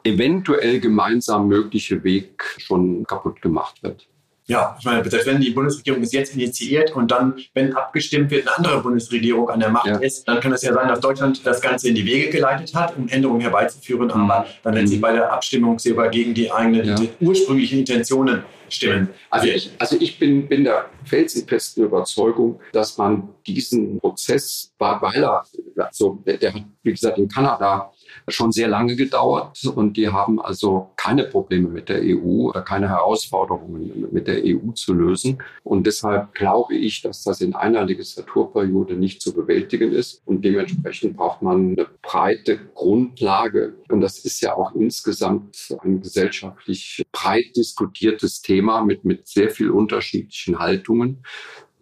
eventuell 0.06 0.80
gemeinsam 0.80 1.50
mögliche 1.50 2.06
Weg 2.06 2.42
schon 2.58 3.04
kaputt 3.04 3.42
gemacht 3.42 3.84
wird. 3.84 4.08
Ja, 4.46 4.76
ich 4.78 4.86
meine, 4.86 5.04
wenn 5.06 5.40
die 5.40 5.52
Bundesregierung 5.52 6.02
es 6.04 6.12
jetzt 6.12 6.36
initiiert 6.36 6.92
und 6.92 7.12
dann, 7.12 7.36
wenn 7.54 7.74
abgestimmt 7.74 8.30
wird, 8.30 8.48
eine 8.48 8.58
andere 8.58 8.82
Bundesregierung 8.82 9.50
an 9.50 9.62
der 9.62 9.70
Macht 9.70 9.88
ja. 9.88 9.98
ist, 9.98 10.28
dann 10.28 10.42
kann 10.42 10.52
es 10.52 10.64
ja 10.64 10.74
sein, 10.74 10.90
dass 10.90 11.00
Deutschland 11.00 11.46
das 11.46 11.62
Ganze 11.62 11.88
in 11.88 11.96
die 11.96 12.06
Wege 12.06 12.30
geleitet 12.30 12.76
hat, 12.76 12.98
um 12.98 13.08
Änderungen 13.08 13.40
herbeizuführen, 13.40 14.08
mhm. 14.08 14.30
aber 14.30 14.46
dann 14.64 14.74
letztlich 14.74 15.00
bei 15.00 15.14
der 15.14 15.32
Abstimmung 15.32 15.80
sogar 15.80 16.10
gegen 16.10 16.34
die 16.34 16.52
eigenen 16.52 16.86
ja. 16.86 16.96
ursprünglichen 17.22 17.80
Intentionen 17.80 18.44
stimmen. 18.70 19.10
Also 19.30 19.48
ich, 19.48 19.72
also 19.80 19.96
ich 20.00 20.20
bin, 20.20 20.48
bin 20.48 20.64
der 20.66 20.90
felsenfesten 21.06 21.86
Überzeugung, 21.86 22.60
dass 22.74 22.98
man 22.98 23.30
diesen 23.46 24.00
Prozess, 24.00 24.74
weil 24.78 25.24
er, 25.24 25.44
also 25.78 26.22
der 26.26 26.54
hat, 26.54 26.64
wie 26.82 26.92
gesagt, 26.92 27.18
in 27.18 27.28
Kanada 27.28 27.92
schon 28.28 28.52
sehr 28.52 28.67
lange 28.67 28.95
gedauert 28.95 29.63
und 29.65 29.97
die 29.97 30.10
haben 30.10 30.41
also 30.41 30.91
keine 30.95 31.23
Probleme 31.26 31.69
mit 31.69 31.89
der 31.89 32.02
EU 32.02 32.49
oder 32.49 32.62
keine 32.62 32.89
Herausforderungen 32.89 34.08
mit 34.12 34.28
der 34.28 34.41
EU 34.45 34.71
zu 34.73 34.93
lösen. 34.93 35.41
Und 35.63 35.86
deshalb 35.88 36.34
glaube 36.34 36.76
ich, 36.76 37.02
dass 37.02 37.23
das 37.23 37.41
in 37.41 37.56
einer 37.56 37.86
Legislaturperiode 37.86 38.95
nicht 38.95 39.21
zu 39.21 39.34
bewältigen 39.34 39.91
ist 39.91 40.21
und 40.26 40.43
dementsprechend 40.43 41.17
braucht 41.17 41.41
man 41.41 41.73
eine 41.78 41.88
breite 42.02 42.60
Grundlage. 42.73 43.73
Und 43.89 44.02
das 44.02 44.19
ist 44.19 44.41
ja 44.41 44.56
auch 44.56 44.73
insgesamt 44.76 45.76
ein 45.84 46.02
gesellschaftlich 46.02 47.04
breit 47.12 47.56
diskutiertes 47.56 48.41
Thema 48.41 48.84
mit, 48.84 49.06
mit 49.06 49.28
sehr 49.28 49.49
viel 49.49 49.71
unterschiedlichen 49.71 50.60
Haltungen. 50.60 51.23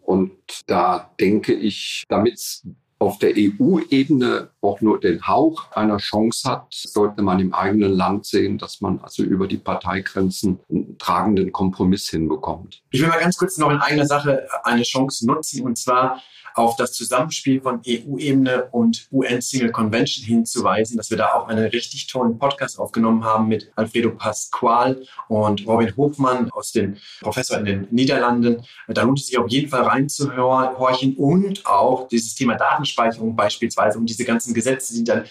Und 0.01 0.31
da 0.67 1.11
denke 1.19 1.53
ich, 1.53 2.03
damit 2.09 2.33
es 2.33 2.67
auf 3.01 3.17
der 3.17 3.33
EU-Ebene 3.35 4.51
auch 4.61 4.79
nur 4.79 4.99
den 4.99 5.27
Hauch 5.27 5.71
einer 5.71 5.97
Chance 5.97 6.47
hat, 6.47 6.67
sollte 6.69 7.23
man 7.23 7.39
im 7.39 7.51
eigenen 7.51 7.91
Land 7.91 8.27
sehen, 8.27 8.59
dass 8.59 8.79
man 8.79 8.99
also 8.99 9.23
über 9.23 9.47
die 9.47 9.57
Parteigrenzen 9.57 10.59
einen 10.69 10.99
tragenden 10.99 11.51
Kompromiss 11.51 12.09
hinbekommt. 12.11 12.83
Ich 12.91 13.01
will 13.01 13.09
mal 13.09 13.19
ganz 13.19 13.37
kurz 13.37 13.57
noch 13.57 13.71
in 13.71 13.79
eigener 13.79 14.05
Sache 14.05 14.47
eine 14.63 14.83
Chance 14.83 15.25
nutzen 15.25 15.65
und 15.65 15.79
zwar 15.79 16.21
auf 16.53 16.75
das 16.75 16.93
Zusammenspiel 16.93 17.61
von 17.61 17.81
EU-Ebene 17.87 18.65
und 18.71 19.07
UN-Single 19.11 19.71
Convention 19.71 20.25
hinzuweisen, 20.25 20.97
dass 20.97 21.09
wir 21.09 21.17
da 21.17 21.33
auch 21.33 21.47
einen 21.47 21.65
richtig 21.65 22.07
tollen 22.07 22.37
Podcast 22.37 22.79
aufgenommen 22.79 23.23
haben 23.23 23.47
mit 23.47 23.71
Alfredo 23.75 24.11
Pasqual 24.11 25.03
und 25.27 25.65
Robin 25.67 25.95
Hofmann 25.95 26.49
aus 26.51 26.71
den 26.71 26.97
Professor 27.21 27.57
in 27.57 27.65
den 27.65 27.87
Niederlanden. 27.91 28.63
Da 28.87 29.03
lohnt 29.03 29.19
es 29.19 29.27
sich 29.27 29.37
auf 29.37 29.49
jeden 29.49 29.69
Fall 29.69 29.83
reinzuhorchen 29.83 31.15
und 31.15 31.65
auch 31.65 32.07
dieses 32.07 32.35
Thema 32.35 32.55
Datenspeicherung 32.55 33.35
beispielsweise 33.35 33.97
und 33.97 34.05
diese 34.07 34.25
ganzen 34.25 34.53
Gesetze, 34.53 34.93
die 34.93 35.03
dann 35.03 35.25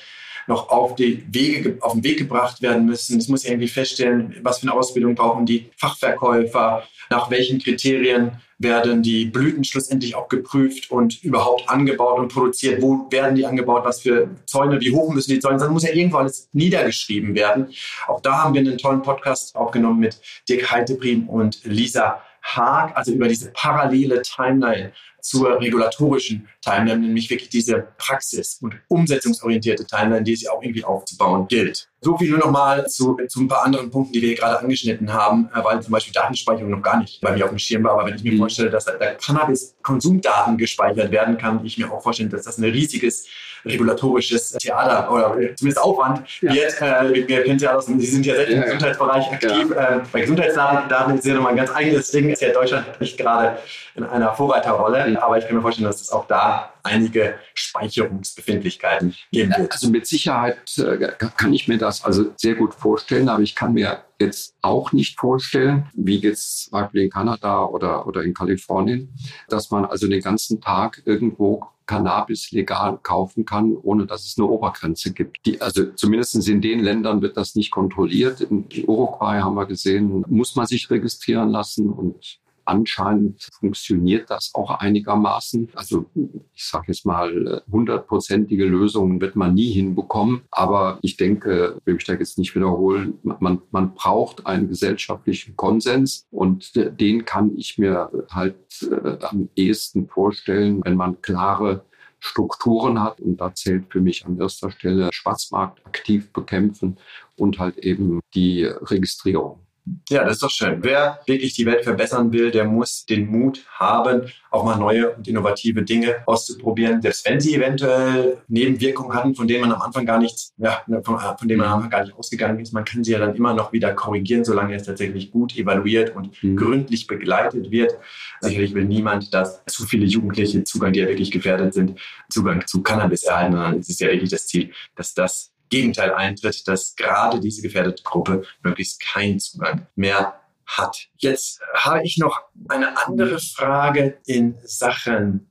noch 0.46 0.68
auf, 0.68 0.94
die 0.94 1.24
Wege, 1.30 1.78
auf 1.80 1.92
den 1.92 2.04
Weg 2.04 2.18
gebracht 2.18 2.62
werden 2.62 2.86
müssen. 2.86 3.18
Es 3.18 3.28
muss 3.28 3.44
irgendwie 3.44 3.68
feststellen, 3.68 4.36
was 4.42 4.60
für 4.60 4.68
eine 4.68 4.74
Ausbildung 4.74 5.14
brauchen 5.14 5.46
die 5.46 5.70
Fachverkäufer, 5.76 6.84
nach 7.10 7.30
welchen 7.30 7.58
Kriterien 7.58 8.32
werden 8.60 9.02
die 9.02 9.24
Blüten 9.24 9.64
schlussendlich 9.64 10.14
auch 10.14 10.28
geprüft 10.28 10.90
und 10.90 11.24
überhaupt 11.24 11.68
angebaut 11.68 12.18
und 12.18 12.32
produziert? 12.32 12.82
Wo 12.82 13.06
werden 13.10 13.34
die 13.34 13.46
angebaut? 13.46 13.84
Was 13.84 14.02
für 14.02 14.28
Zäune? 14.44 14.80
Wie 14.80 14.92
hoch 14.92 15.12
müssen 15.12 15.30
die 15.30 15.40
Zäune 15.40 15.58
sein? 15.58 15.72
Muss 15.72 15.82
ja 15.82 15.92
irgendwo 15.92 16.18
alles 16.18 16.48
niedergeschrieben 16.52 17.34
werden. 17.34 17.68
Auch 18.06 18.20
da 18.20 18.44
haben 18.44 18.54
wir 18.54 18.60
einen 18.60 18.76
tollen 18.76 19.00
Podcast 19.02 19.56
aufgenommen 19.56 20.00
mit 20.00 20.20
Dirk 20.48 20.70
Heidebrim 20.70 21.28
und 21.28 21.64
Lisa 21.64 22.22
Haag, 22.42 22.96
also 22.96 23.12
über 23.12 23.28
diese 23.28 23.50
parallele 23.52 24.22
Timeline 24.22 24.92
zur 25.22 25.60
regulatorischen 25.60 26.48
Timeline, 26.62 27.00
nämlich 27.00 27.30
wirklich 27.30 27.48
diese 27.50 27.88
Praxis- 27.98 28.58
und 28.60 28.74
umsetzungsorientierte 28.88 29.86
Timeline, 29.86 30.22
die 30.22 30.32
es 30.32 30.46
auch 30.48 30.62
irgendwie 30.62 30.84
aufzubauen 30.84 31.46
gilt. 31.48 31.88
So 32.02 32.16
viel 32.16 32.30
nur 32.30 32.38
nochmal 32.38 32.86
zu, 32.88 33.18
zu 33.28 33.40
ein 33.40 33.48
paar 33.48 33.64
anderen 33.64 33.90
Punkten, 33.90 34.14
die 34.14 34.22
wir 34.22 34.34
gerade 34.34 34.58
angeschnitten 34.58 35.12
haben, 35.12 35.50
äh, 35.54 35.62
weil 35.62 35.82
zum 35.82 35.92
Beispiel 35.92 36.12
Datenspeicherung 36.14 36.70
noch 36.70 36.82
gar 36.82 36.98
nicht 36.98 37.20
bei 37.20 37.32
mir 37.32 37.44
auf 37.44 37.50
dem 37.50 37.58
Schirm 37.58 37.84
war. 37.84 37.92
Aber 37.92 38.06
wenn 38.06 38.14
ich 38.14 38.24
mir 38.24 38.32
mhm. 38.32 38.38
vorstelle, 38.38 38.70
dass 38.70 38.86
da 38.86 38.92
Cannabis-Konsumdaten 38.92 40.56
gespeichert 40.56 41.10
werden, 41.10 41.36
kann 41.36 41.64
ich 41.64 41.76
mir 41.76 41.92
auch 41.92 42.02
vorstellen, 42.02 42.30
dass 42.30 42.44
das 42.44 42.58
ein 42.58 42.64
riesiges 42.64 43.26
regulatorisches 43.64 44.52
Theater 44.52 45.10
oder 45.12 45.34
zumindest 45.54 45.82
Aufwand 45.82 46.22
ja. 46.40 46.54
wird. 46.54 46.80
Äh, 46.80 47.28
wir 47.28 47.44
kennen 47.44 47.58
ja 47.58 47.74
aus, 47.74 47.86
Sie 47.86 48.06
sind 48.06 48.24
ja 48.24 48.34
selbst 48.34 48.52
im 48.52 48.62
Gesundheitsbereich 48.62 49.32
aktiv. 49.32 49.70
Ja. 49.74 49.96
Äh, 49.96 50.00
bei 50.12 50.20
Gesundheitsdaten 50.20 51.18
ist 51.18 51.26
ja 51.26 51.34
nochmal 51.34 51.52
ein 51.52 51.56
ganz 51.56 51.70
eigenes 51.74 52.10
Ding. 52.10 52.30
Ist 52.30 52.42
ja 52.42 52.52
Deutschland 52.52 53.00
nicht 53.00 53.18
gerade 53.18 53.58
in 53.94 54.04
einer 54.04 54.32
Vorreiterrolle, 54.32 55.06
mhm. 55.06 55.16
aber 55.16 55.38
ich 55.38 55.46
kann 55.46 55.56
mir 55.56 55.62
vorstellen, 55.62 55.86
dass 55.86 56.00
es 56.00 56.10
auch 56.10 56.26
da 56.26 56.72
einige 56.82 57.34
Speicherungsbefindlichkeiten 57.54 59.14
geben 59.32 59.52
wird. 59.56 59.72
Also 59.72 59.90
mit 59.90 60.06
Sicherheit 60.06 60.78
äh, 60.78 61.12
kann 61.36 61.52
ich 61.52 61.68
mir 61.68 61.78
das 61.78 62.04
also 62.04 62.32
sehr 62.36 62.54
gut 62.54 62.74
vorstellen, 62.74 63.28
aber 63.28 63.42
ich 63.42 63.54
kann 63.54 63.72
mir 63.72 64.04
jetzt 64.18 64.54
auch 64.60 64.92
nicht 64.92 65.18
vorstellen, 65.18 65.86
wie 65.94 66.18
jetzt 66.18 66.64
zum 66.64 66.72
Beispiel 66.72 67.02
in 67.02 67.10
Kanada 67.10 67.64
oder, 67.64 68.06
oder 68.06 68.22
in 68.22 68.34
Kalifornien, 68.34 69.14
dass 69.48 69.70
man 69.70 69.84
also 69.84 70.06
den 70.06 70.20
ganzen 70.20 70.60
Tag 70.60 71.02
irgendwo 71.04 71.66
Cannabis 71.90 72.52
legal 72.52 73.00
kaufen 73.02 73.44
kann, 73.44 73.76
ohne 73.76 74.06
dass 74.06 74.24
es 74.24 74.38
eine 74.38 74.46
Obergrenze 74.46 75.12
gibt. 75.12 75.44
Die, 75.44 75.60
also 75.60 75.86
zumindest 75.92 76.48
in 76.48 76.60
den 76.60 76.78
Ländern 76.78 77.20
wird 77.20 77.36
das 77.36 77.56
nicht 77.56 77.72
kontrolliert. 77.72 78.42
In 78.42 78.66
Uruguay 78.86 79.40
haben 79.40 79.56
wir 79.56 79.66
gesehen, 79.66 80.24
muss 80.28 80.54
man 80.54 80.66
sich 80.66 80.88
registrieren 80.88 81.48
lassen 81.48 81.90
und 81.90 82.38
anscheinend 82.64 83.48
funktioniert 83.58 84.30
das 84.30 84.50
auch 84.54 84.70
einigermaßen. 84.70 85.68
Also 85.74 86.06
ich 86.54 86.64
sage 86.64 86.86
jetzt 86.88 87.06
mal, 87.06 87.62
hundertprozentige 87.70 88.64
Lösungen 88.64 89.20
wird 89.20 89.36
man 89.36 89.54
nie 89.54 89.70
hinbekommen. 89.70 90.42
Aber 90.50 90.98
ich 91.02 91.16
denke, 91.16 91.78
will 91.84 91.94
mich 91.94 92.04
da 92.04 92.14
jetzt 92.14 92.38
nicht 92.38 92.54
wiederholen, 92.54 93.18
man, 93.22 93.62
man 93.70 93.94
braucht 93.94 94.46
einen 94.46 94.68
gesellschaftlichen 94.68 95.56
Konsens 95.56 96.26
und 96.30 96.72
den 96.74 97.24
kann 97.24 97.56
ich 97.56 97.78
mir 97.78 98.10
halt 98.30 98.56
äh, 98.82 99.24
am 99.24 99.48
ehesten 99.56 100.08
vorstellen, 100.08 100.80
wenn 100.84 100.96
man 100.96 101.20
klare 101.22 101.84
Strukturen 102.20 103.02
hat. 103.02 103.20
Und 103.20 103.40
da 103.40 103.54
zählt 103.54 103.86
für 103.90 104.00
mich 104.00 104.24
an 104.26 104.38
erster 104.38 104.70
Stelle 104.70 105.08
Schwarzmarkt 105.12 105.84
aktiv 105.86 106.32
bekämpfen 106.32 106.98
und 107.36 107.58
halt 107.58 107.78
eben 107.78 108.20
die 108.34 108.64
Registrierung. 108.64 109.60
Ja, 110.08 110.24
das 110.24 110.34
ist 110.34 110.42
doch 110.42 110.50
schön. 110.50 110.78
Wer 110.82 111.20
wirklich 111.26 111.54
die 111.54 111.66
Welt 111.66 111.84
verbessern 111.84 112.32
will, 112.32 112.50
der 112.50 112.64
muss 112.64 113.06
den 113.06 113.26
Mut 113.26 113.64
haben, 113.78 114.30
auch 114.50 114.64
mal 114.64 114.76
neue 114.76 115.10
und 115.10 115.26
innovative 115.26 115.82
Dinge 115.82 116.16
auszuprobieren, 116.26 117.00
selbst 117.00 117.26
wenn 117.28 117.40
sie 117.40 117.54
eventuell 117.54 118.38
Nebenwirkungen 118.48 119.14
hatten, 119.14 119.34
von 119.34 119.48
denen 119.48 119.62
man 119.62 119.72
am 119.72 119.82
Anfang 119.82 120.04
gar 120.04 120.18
nichts, 120.18 120.52
ja, 120.58 120.82
von, 121.02 121.18
von 121.18 121.48
denen 121.48 121.60
man 121.60 121.68
am 121.68 121.76
Anfang 121.76 121.90
gar 121.90 122.04
nicht 122.04 122.16
ausgegangen 122.16 122.58
ist. 122.60 122.72
Man 122.72 122.84
kann 122.84 123.04
sie 123.04 123.12
ja 123.12 123.18
dann 123.18 123.34
immer 123.34 123.54
noch 123.54 123.72
wieder 123.72 123.92
korrigieren, 123.94 124.44
solange 124.44 124.74
es 124.74 124.84
tatsächlich 124.84 125.30
gut 125.30 125.56
evaluiert 125.56 126.14
und 126.14 126.42
mhm. 126.42 126.56
gründlich 126.56 127.06
begleitet 127.06 127.70
wird. 127.70 127.96
Sicherlich 128.40 128.74
will 128.74 128.84
niemand, 128.84 129.32
dass 129.32 129.64
zu 129.66 129.86
viele 129.86 130.06
Jugendliche 130.06 130.62
Zugang, 130.64 130.92
die 130.92 131.00
ja 131.00 131.08
wirklich 131.08 131.30
gefährdet 131.30 131.74
sind, 131.74 131.98
Zugang 132.28 132.66
zu 132.66 132.82
Cannabis 132.82 133.22
erhalten. 133.22 133.54
Dann 133.54 133.78
ist 133.78 133.90
es 133.90 133.98
ja 133.98 134.08
wirklich 134.08 134.30
das 134.30 134.46
Ziel, 134.46 134.72
dass 134.94 135.14
das 135.14 135.52
Gegenteil 135.70 136.12
eintritt, 136.12 136.66
dass 136.68 136.94
gerade 136.96 137.40
diese 137.40 137.62
gefährdete 137.62 138.02
Gruppe 138.02 138.42
möglichst 138.62 139.00
keinen 139.00 139.40
Zugang 139.40 139.86
mehr 139.94 140.34
hat. 140.66 141.08
Jetzt 141.16 141.60
habe 141.74 142.02
ich 142.04 142.18
noch 142.18 142.40
eine 142.68 142.96
andere 143.06 143.38
Frage 143.38 144.18
in 144.26 144.56
Sachen 144.64 145.50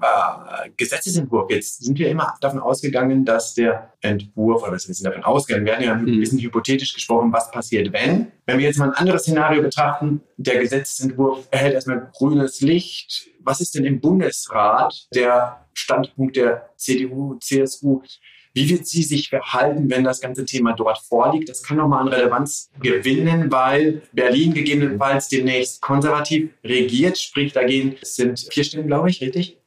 äh, 0.00 0.70
Gesetzesentwurf. 0.76 1.50
Jetzt 1.50 1.82
sind 1.82 1.98
wir 1.98 2.08
immer 2.08 2.34
davon 2.40 2.60
ausgegangen, 2.60 3.24
dass 3.24 3.54
der 3.54 3.92
Entwurf, 4.00 4.62
oder 4.62 4.72
wir 4.72 4.78
sind 4.78 5.04
davon 5.04 5.24
ausgegangen, 5.24 5.66
wir 5.66 5.74
haben 5.74 5.82
ja 5.82 5.92
ein 5.94 6.04
mhm. 6.04 6.20
bisschen 6.20 6.38
hypothetisch 6.38 6.94
gesprochen, 6.94 7.32
was 7.32 7.50
passiert, 7.50 7.92
wenn. 7.92 8.30
Wenn 8.46 8.58
wir 8.58 8.66
jetzt 8.66 8.78
mal 8.78 8.90
ein 8.90 8.94
anderes 8.96 9.22
Szenario 9.22 9.62
betrachten, 9.62 10.20
der 10.36 10.60
Gesetzesentwurf 10.60 11.48
erhält 11.50 11.74
erstmal 11.74 12.10
grünes 12.12 12.60
Licht. 12.60 13.28
Was 13.40 13.60
ist 13.60 13.74
denn 13.74 13.84
im 13.84 14.00
Bundesrat 14.00 15.08
der 15.14 15.66
Standpunkt 15.72 16.36
der 16.36 16.70
CDU, 16.76 17.36
CSU? 17.40 18.02
Wie 18.54 18.68
wird 18.68 18.86
sie 18.86 19.02
sich 19.02 19.30
verhalten, 19.30 19.88
wenn 19.90 20.04
das 20.04 20.20
ganze 20.20 20.44
Thema 20.44 20.72
dort 20.72 20.98
vorliegt? 20.98 21.48
Das 21.48 21.62
kann 21.62 21.78
nochmal 21.78 22.02
an 22.02 22.08
Relevanz 22.08 22.70
gewinnen, 22.80 23.50
weil 23.50 24.02
Berlin 24.12 24.52
gegebenenfalls 24.52 25.28
demnächst 25.28 25.80
konservativ 25.80 26.50
regiert, 26.62 27.18
sprich 27.18 27.52
dagegen 27.52 27.96
sind 28.02 28.46
vier 28.50 28.64
Stimmen, 28.64 28.86
glaube 28.86 29.10
ich, 29.10 29.20
richtig? 29.20 29.58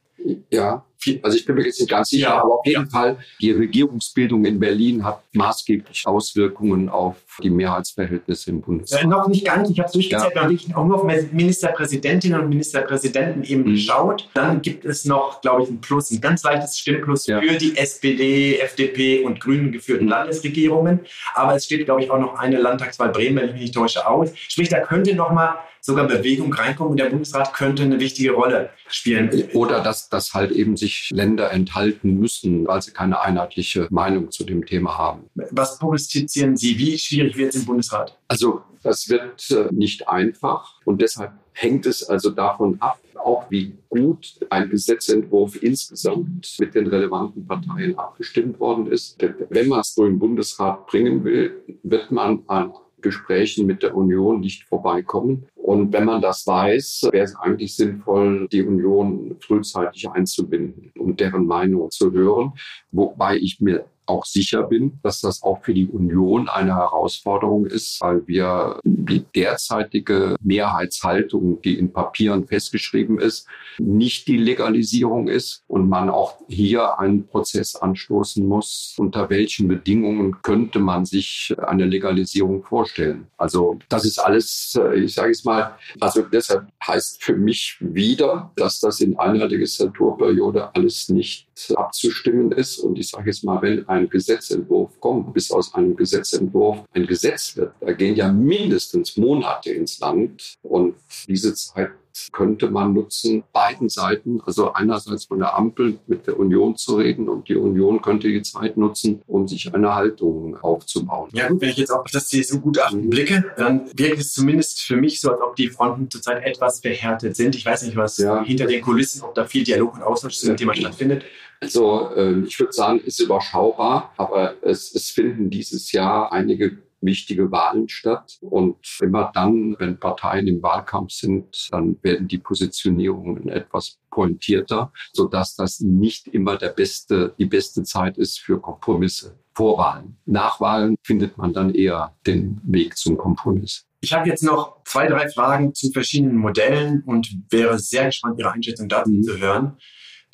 Ja, 0.52 0.86
also 1.22 1.38
ich 1.38 1.46
bin 1.46 1.56
mir 1.56 1.66
jetzt 1.66 1.80
nicht 1.80 1.90
ganz 1.90 2.10
sicher, 2.10 2.30
ja. 2.30 2.42
aber 2.42 2.60
auf 2.60 2.66
jeden 2.66 2.86
ja. 2.86 2.90
Fall, 2.90 3.18
die 3.42 3.52
Regierungsbildung 3.52 4.46
in 4.46 4.60
Berlin 4.60 5.04
hat 5.04 5.22
maßgeblich 5.34 6.06
Auswirkungen 6.06 6.90
auf 6.90 7.16
die 7.42 7.50
Mehrheitsverhältnisse 7.50 8.52
im 8.52 8.62
Bundesrat. 8.62 9.04
Äh, 9.04 9.08
noch 9.08 9.28
nicht 9.28 9.46
ganz, 9.46 9.70
ich 9.70 9.80
habe 9.80 9.88
es 9.88 9.94
durchgezählt, 9.94 10.36
ja. 10.36 10.50
ich 10.50 10.76
auch 10.76 10.86
nur 10.86 11.04
auf 11.04 11.32
Ministerpräsidentinnen 11.32 12.40
und 12.40 12.50
Ministerpräsidenten 12.50 13.44
eben 13.44 13.64
mhm. 13.64 13.76
geschaut. 13.76 14.30
Dann 14.34 14.62
gibt 14.62 14.86
es 14.86 15.06
noch, 15.06 15.42
glaube 15.42 15.64
ich, 15.64 15.70
ein 15.70 15.82
Plus, 15.82 16.12
ein 16.12 16.22
ganz 16.22 16.44
leichtes 16.44 16.78
Stimmplus 16.78 17.28
ja. 17.28 17.42
für 17.42 17.58
die 17.58 17.78
SPD, 17.78 18.60
FDP 18.60 19.24
und 19.24 19.40
Grünen 19.40 19.72
geführten 19.72 20.08
Landesregierungen. 20.08 21.02
Aber 21.34 21.56
es 21.56 21.66
steht, 21.66 21.86
glaube 21.86 22.04
ich, 22.04 22.12
auch 22.12 22.20
noch 22.20 22.36
eine 22.36 22.58
Landtagswahl 22.58 23.10
Bremen, 23.10 23.38
wenn 23.38 23.48
ich 23.48 23.54
mich 23.54 23.62
nicht 23.62 23.76
täusche, 23.76 24.08
aus. 24.08 24.32
Sprich, 24.36 24.70
da 24.70 24.80
könnte 24.80 25.16
noch 25.16 25.32
mal 25.32 25.56
sogar 25.86 26.08
Bewegung 26.08 26.52
reinkommen 26.52 26.92
und 26.92 27.00
der 27.00 27.10
Bundesrat 27.10 27.54
könnte 27.54 27.84
eine 27.84 28.00
wichtige 28.00 28.32
Rolle 28.32 28.72
spielen. 28.88 29.50
Oder 29.54 29.82
dass, 29.82 30.10
dass 30.10 30.34
halt 30.34 30.52
eben 30.52 30.78
sich 30.78 30.95
Länder 31.12 31.52
enthalten 31.52 32.20
müssen, 32.20 32.68
weil 32.68 32.82
sie 32.82 32.92
keine 32.92 33.22
einheitliche 33.22 33.88
Meinung 33.90 34.32
zu 34.32 34.44
dem 34.44 34.66
Thema 34.66 34.98
haben. 34.98 35.24
Was 35.52 35.80
prognostizieren 35.80 36.58
Sie? 36.58 36.78
Wie 36.78 36.98
schwierig 36.98 37.38
wird 37.38 37.54
es 37.54 37.62
im 37.62 37.66
Bundesrat? 37.66 38.18
Also 38.28 38.62
das 38.84 39.10
wird 39.10 39.50
äh, 39.52 39.74
nicht 39.74 40.08
einfach 40.08 40.80
und 40.86 41.02
deshalb 41.02 41.34
hängt 41.54 41.86
es 41.86 42.04
also 42.04 42.30
davon 42.30 42.78
ab, 42.82 43.00
auch 43.16 43.50
wie 43.50 43.74
gut 43.90 44.36
ein 44.50 44.70
Gesetzentwurf 44.70 45.62
insgesamt 45.64 46.56
mit 46.60 46.76
den 46.76 46.88
relevanten 46.88 47.48
Parteien 47.48 47.98
abgestimmt 47.98 48.60
worden 48.60 48.88
ist. 48.88 49.18
Wenn 49.50 49.68
man 49.70 49.80
es 49.80 49.96
so 49.96 50.06
im 50.06 50.20
Bundesrat 50.20 50.86
bringen 50.86 51.24
will, 51.24 51.64
wird 51.82 52.12
man 52.12 52.44
an 52.48 52.74
Gesprächen 53.06 53.68
mit 53.68 53.84
der 53.84 53.96
Union 53.96 54.40
nicht 54.40 54.64
vorbeikommen. 54.64 55.46
Und 55.54 55.94
wenn 55.94 56.06
man 56.06 56.22
das 56.22 56.48
weiß, 56.48 57.10
wäre 57.12 57.24
es 57.24 57.36
eigentlich 57.36 57.76
sinnvoll, 57.76 58.48
die 58.52 58.64
Union 58.64 59.38
frühzeitig 59.40 60.10
einzubinden 60.10 60.92
und 60.98 61.20
deren 61.20 61.46
Meinung 61.46 61.92
zu 61.92 62.12
hören. 62.12 62.54
Wobei 62.92 63.38
ich 63.38 63.62
mir 63.62 63.86
auch 64.06 64.26
sicher 64.26 64.64
bin, 64.64 65.00
dass 65.04 65.22
das 65.22 65.44
auch 65.44 65.64
für 65.64 65.74
die 65.74 65.88
Union 65.88 66.50
eine 66.50 66.76
Herausforderung 66.76 67.66
ist, 67.66 68.00
weil 68.02 68.28
wir 68.28 68.80
die 68.84 69.26
derzeitige 69.36 70.36
Mehrheitshaltung, 70.42 71.62
die 71.62 71.78
in 71.78 71.92
Papieren 71.92 72.48
festgeschrieben 72.48 73.20
ist, 73.20 73.48
nicht 73.78 74.28
die 74.28 74.38
Legalisierung 74.38 75.28
ist 75.28 75.64
und 75.68 75.90
man 75.90 76.10
auch 76.10 76.36
hier 76.48 77.00
einen 77.00 77.28
Prozess 77.28 77.76
anstoßen 77.76 78.46
muss, 78.46 78.96
unter 78.98 79.30
welchen 79.30 79.68
Bedingungen 79.68 80.42
könnte 80.42 80.80
man 80.80 81.06
sich 81.06 81.54
eine 81.58 81.86
Legalisierung 81.86 82.64
vorstellen. 82.64 83.28
Also 83.38 83.80
das 83.90 84.06
ist 84.06 84.20
alles, 84.20 84.78
äh, 84.80 85.00
ich 85.00 85.14
sage 85.14 85.32
es 85.32 85.44
mal, 85.44 85.76
also 86.00 86.22
deshalb 86.22 86.68
heißt 86.86 87.24
für 87.24 87.36
mich 87.36 87.78
wieder, 87.80 88.52
dass 88.56 88.80
das 88.80 89.00
in 89.02 89.18
einer 89.18 89.48
Legislaturperiode 89.48 90.74
alles 90.76 91.10
nicht 91.10 91.45
abzustimmen 91.76 92.52
ist. 92.52 92.80
Und 92.80 93.00
ich 93.00 93.10
sage 93.10 93.30
jetzt 93.30 93.44
mal, 93.44 93.62
wenn 93.62 93.88
ein 93.88 94.10
Gesetzentwurf 94.10 95.00
kommt, 95.00 95.34
bis 95.34 95.52
aus 95.52 95.74
einem 95.74 95.96
Gesetzentwurf 95.96 96.80
ein 96.94 97.08
Gesetz 97.08 97.56
wird, 97.56 97.74
da 97.80 97.94
gehen 97.94 98.16
ja 98.16 98.32
mindestens 98.32 99.18
Monate 99.18 99.72
ins 99.72 100.00
Land. 100.00 100.56
Und 100.64 100.96
diese 101.28 101.54
Zeit 101.54 101.92
könnte 102.32 102.70
man 102.70 102.94
nutzen, 102.94 103.44
beiden 103.52 103.90
Seiten, 103.90 104.42
also 104.46 104.74
einerseits 104.74 105.26
von 105.26 105.40
der 105.40 105.56
Ampel 105.56 106.00
mit 106.08 106.28
der 106.28 106.40
Union 106.40 106.76
zu 106.76 106.96
reden 106.96 107.30
und 107.30 107.50
die 107.50 107.56
Union 107.56 108.02
könnte 108.02 108.28
die 108.28 108.42
Zeit 108.42 108.78
nutzen, 108.78 109.22
um 109.28 109.48
sich 109.48 109.74
eine 109.74 109.96
Haltung 109.96 110.58
aufzubauen. 110.62 111.30
Ja 111.34 111.48
gut, 111.48 111.62
wenn 111.62 111.70
ich 111.70 111.78
jetzt 111.78 111.92
auf 111.92 112.04
das 112.12 112.28
CSU-Gutachten 112.30 113.10
blicke, 113.10 113.46
dann 113.58 113.90
wirkt 113.96 114.20
es 114.20 114.34
zumindest 114.34 114.82
für 114.82 114.98
mich 114.98 115.20
so, 115.22 115.32
als 115.32 115.42
ob 115.42 115.56
die 115.56 115.70
Fronten 115.70 116.10
zurzeit 116.10 116.44
etwas 116.44 116.80
verhärtet 116.80 117.36
sind. 117.36 117.56
Ich 117.56 117.66
weiß 117.66 117.84
nicht, 117.84 117.96
was 117.96 118.18
ja. 118.18 118.44
hinter 118.44 118.66
den 118.66 118.82
Kulissen, 118.82 119.24
ob 119.24 119.36
da 119.36 119.46
viel 119.46 119.64
Dialog 119.64 119.96
und 119.96 120.04
Austausch 120.04 120.38
zu 120.38 120.48
dem 120.48 120.58
Thema 120.58 120.76
stattfindet. 120.76 121.26
Also 121.62 122.12
äh, 122.16 122.42
ich 122.42 122.60
würde 122.60 122.74
sagen, 122.74 123.00
ist 123.00 123.20
überschaubar, 123.20 124.14
aber 124.18 124.56
es, 124.62 124.94
es 124.94 125.10
finden 125.10 125.50
dieses 125.50 125.92
Jahr 125.92 126.32
einige 126.32 126.78
wichtige 127.06 127.52
Wahlen 127.52 127.88
statt. 127.90 128.38
Und 128.42 128.78
immer 129.02 129.32
dann, 129.34 129.76
wenn 129.80 130.00
Parteien 130.00 130.48
im 130.48 130.62
Wahlkampf 130.62 131.12
sind, 131.12 131.70
dann 131.72 131.98
werden 132.02 132.28
die 132.28 132.38
Positionierungen 132.38 133.50
etwas 133.50 134.00
pointierter, 134.10 134.92
sodass 135.14 135.56
das 135.56 135.80
nicht 135.80 136.28
immer 136.28 136.58
der 136.58 136.70
beste, 136.70 137.34
die 137.38 137.46
beste 137.46 137.84
Zeit 137.84 138.18
ist 138.18 138.40
für 138.40 138.60
Kompromisse. 138.60 139.38
Vorwahlen. 139.56 140.18
Nachwahlen 140.26 140.98
findet 141.02 141.38
man 141.38 141.54
dann 141.54 141.74
eher 141.74 142.14
den 142.28 142.60
Weg 142.66 142.98
zum 142.98 143.18
Kompromiss. 143.18 143.86
Ich 144.02 144.14
habe 144.14 144.28
jetzt 144.28 144.44
noch 144.44 144.84
zwei, 144.84 145.08
drei 145.08 145.30
Fragen 145.30 145.74
zu 145.74 145.92
verschiedenen 145.92 146.36
Modellen 146.36 147.04
und 147.06 147.36
wäre 147.50 147.80
sehr 147.80 148.06
gespannt, 148.06 148.38
Ihre 148.38 148.52
Einschätzung 148.52 148.90
dazu 148.90 149.12
mhm. 149.12 149.24
zu 149.24 149.40
hören. 149.40 149.78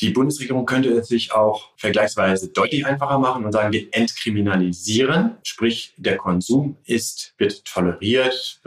Die 0.01 0.09
Bundesregierung 0.09 0.65
könnte 0.65 0.89
es 0.89 1.07
sich 1.07 1.31
auch 1.31 1.69
vergleichsweise 1.77 2.49
deutlich 2.49 2.85
einfacher 2.85 3.19
machen 3.19 3.45
und 3.45 3.51
sagen, 3.51 3.71
wir 3.71 3.87
entkriminalisieren, 3.91 5.37
sprich 5.43 5.93
der 5.97 6.17
Konsum 6.17 6.77
ist, 6.85 7.35
wird 7.37 7.63
toleriert, 7.65 8.59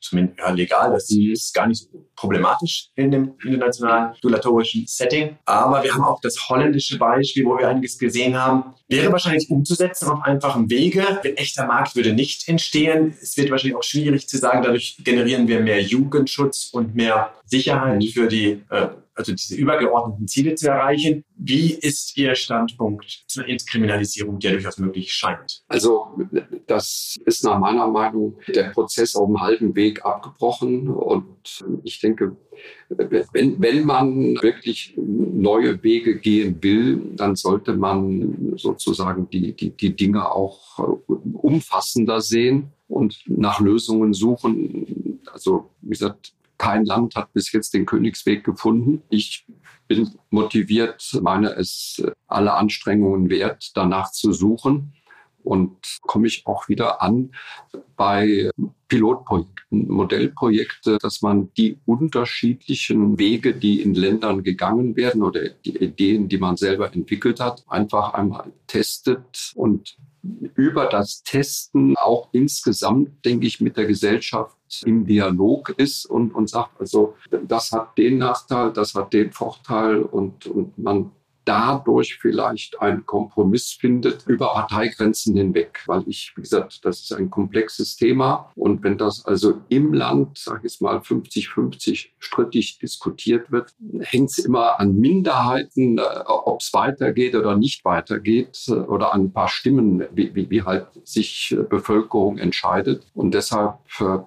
zumindest 0.00 0.38
ja, 0.38 0.50
legal, 0.50 0.92
das 0.92 1.10
mhm. 1.10 1.32
ist 1.32 1.54
gar 1.54 1.66
nicht 1.66 1.82
so 1.82 2.04
problematisch 2.16 2.90
in 2.96 3.10
dem 3.10 3.34
internationalen 3.44 4.12
regulatorischen 4.14 4.84
Setting. 4.86 5.38
Aber 5.44 5.82
wir 5.82 5.94
haben 5.94 6.04
auch 6.04 6.20
das 6.20 6.48
holländische 6.48 6.98
Beispiel, 6.98 7.44
wo 7.44 7.56
wir 7.56 7.68
einiges 7.68 7.98
gesehen 7.98 8.36
haben. 8.36 8.74
Wäre 8.88 9.10
wahrscheinlich 9.12 9.48
umzusetzen 9.50 10.08
auf 10.08 10.22
einfachem 10.24 10.68
Wege. 10.68 11.22
Ein 11.22 11.36
echter 11.36 11.66
Markt 11.66 11.96
würde 11.96 12.12
nicht 12.12 12.48
entstehen. 12.48 13.16
Es 13.22 13.36
wird 13.36 13.50
wahrscheinlich 13.50 13.76
auch 13.76 13.82
schwierig 13.82 14.28
zu 14.28 14.36
sagen, 14.36 14.62
dadurch 14.62 14.98
generieren 15.02 15.48
wir 15.48 15.60
mehr 15.60 15.80
Jugendschutz 15.80 16.70
und 16.72 16.94
mehr 16.94 17.32
Sicherheit 17.46 18.04
für 18.12 18.26
die 18.28 18.62
äh, 18.68 18.88
also 19.20 19.32
diese 19.32 19.54
übergeordneten 19.54 20.26
Ziele 20.28 20.54
zu 20.54 20.68
erreichen. 20.68 21.24
Wie 21.36 21.72
ist 21.72 22.16
Ihr 22.16 22.34
Standpunkt 22.34 23.24
zur 23.28 23.48
Entkriminalisierung, 23.48 24.38
der 24.38 24.52
durchaus 24.52 24.78
möglich 24.78 25.12
scheint? 25.12 25.62
Also 25.68 26.18
das 26.66 27.16
ist 27.24 27.44
nach 27.44 27.58
meiner 27.58 27.86
Meinung 27.86 28.38
der 28.48 28.70
Prozess 28.70 29.14
auf 29.14 29.26
dem 29.26 29.40
halben 29.40 29.74
Weg 29.74 30.04
abgebrochen. 30.04 30.88
Und 30.88 31.64
ich 31.84 32.00
denke, 32.00 32.36
wenn, 32.88 33.60
wenn 33.60 33.84
man 33.84 34.34
wirklich 34.42 34.94
neue 34.96 35.82
Wege 35.82 36.18
gehen 36.18 36.62
will, 36.62 37.00
dann 37.16 37.36
sollte 37.36 37.74
man 37.74 38.54
sozusagen 38.56 39.28
die, 39.30 39.52
die, 39.52 39.70
die 39.70 39.94
Dinge 39.94 40.30
auch 40.30 40.98
umfassender 41.34 42.20
sehen 42.20 42.72
und 42.88 43.22
nach 43.26 43.60
Lösungen 43.60 44.12
suchen. 44.12 45.20
Also 45.32 45.70
wie 45.80 45.90
gesagt, 45.90 46.34
kein 46.60 46.84
Land 46.84 47.16
hat 47.16 47.32
bis 47.32 47.50
jetzt 47.52 47.72
den 47.72 47.86
Königsweg 47.86 48.44
gefunden. 48.44 49.02
Ich 49.08 49.46
bin 49.88 50.10
motiviert, 50.28 51.18
meine 51.22 51.54
es 51.54 52.02
alle 52.28 52.52
Anstrengungen 52.52 53.30
wert, 53.30 53.72
danach 53.74 54.12
zu 54.12 54.32
suchen. 54.32 54.92
Und 55.50 55.98
komme 56.02 56.28
ich 56.28 56.46
auch 56.46 56.68
wieder 56.68 57.02
an 57.02 57.32
bei 57.96 58.52
Pilotprojekten, 58.86 59.88
Modellprojekte, 59.88 60.98
dass 60.98 61.22
man 61.22 61.52
die 61.54 61.76
unterschiedlichen 61.86 63.18
Wege, 63.18 63.52
die 63.52 63.82
in 63.82 63.94
Ländern 63.94 64.44
gegangen 64.44 64.94
werden 64.94 65.24
oder 65.24 65.48
die 65.48 65.76
Ideen, 65.76 66.28
die 66.28 66.38
man 66.38 66.56
selber 66.56 66.94
entwickelt 66.94 67.40
hat, 67.40 67.64
einfach 67.66 68.14
einmal 68.14 68.52
testet 68.68 69.50
und 69.56 69.96
über 70.54 70.86
das 70.86 71.24
Testen 71.24 71.96
auch 71.96 72.28
insgesamt, 72.30 73.24
denke 73.24 73.48
ich, 73.48 73.60
mit 73.60 73.76
der 73.76 73.86
Gesellschaft 73.86 74.56
im 74.84 75.04
Dialog 75.04 75.70
ist 75.78 76.06
und, 76.06 76.32
und 76.32 76.48
sagt, 76.48 76.80
also 76.80 77.16
das 77.48 77.72
hat 77.72 77.98
den 77.98 78.18
Nachteil, 78.18 78.72
das 78.72 78.94
hat 78.94 79.12
den 79.12 79.32
Vorteil 79.32 80.00
und, 80.02 80.46
und 80.46 80.78
man 80.78 81.10
dadurch 81.44 82.18
vielleicht 82.20 82.80
einen 82.80 83.06
Kompromiss 83.06 83.72
findet 83.72 84.26
über 84.26 84.52
Parteigrenzen 84.52 85.36
hinweg. 85.36 85.82
Weil 85.86 86.04
ich, 86.06 86.32
wie 86.36 86.42
gesagt, 86.42 86.84
das 86.84 87.00
ist 87.00 87.12
ein 87.12 87.30
komplexes 87.30 87.96
Thema. 87.96 88.50
Und 88.54 88.82
wenn 88.82 88.98
das 88.98 89.24
also 89.24 89.60
im 89.68 89.92
Land, 89.92 90.38
sage 90.38 90.66
ich 90.66 90.80
mal, 90.80 90.98
50-50 90.98 92.08
strittig 92.18 92.78
diskutiert 92.78 93.50
wird, 93.50 93.74
hängt 94.00 94.30
es 94.30 94.38
immer 94.38 94.78
an 94.78 94.96
Minderheiten, 94.96 95.98
äh, 95.98 96.02
ob 96.26 96.60
es 96.60 96.72
weitergeht 96.72 97.34
oder 97.34 97.56
nicht 97.56 97.84
weitergeht 97.84 98.64
äh, 98.68 98.72
oder 98.72 99.14
an 99.14 99.24
ein 99.24 99.32
paar 99.32 99.48
Stimmen, 99.48 100.04
wie, 100.12 100.34
wie, 100.34 100.50
wie 100.50 100.62
halt 100.62 100.86
sich 101.04 101.52
äh, 101.52 101.62
Bevölkerung 101.62 102.38
entscheidet. 102.38 103.06
Und 103.14 103.34
deshalb 103.34 103.78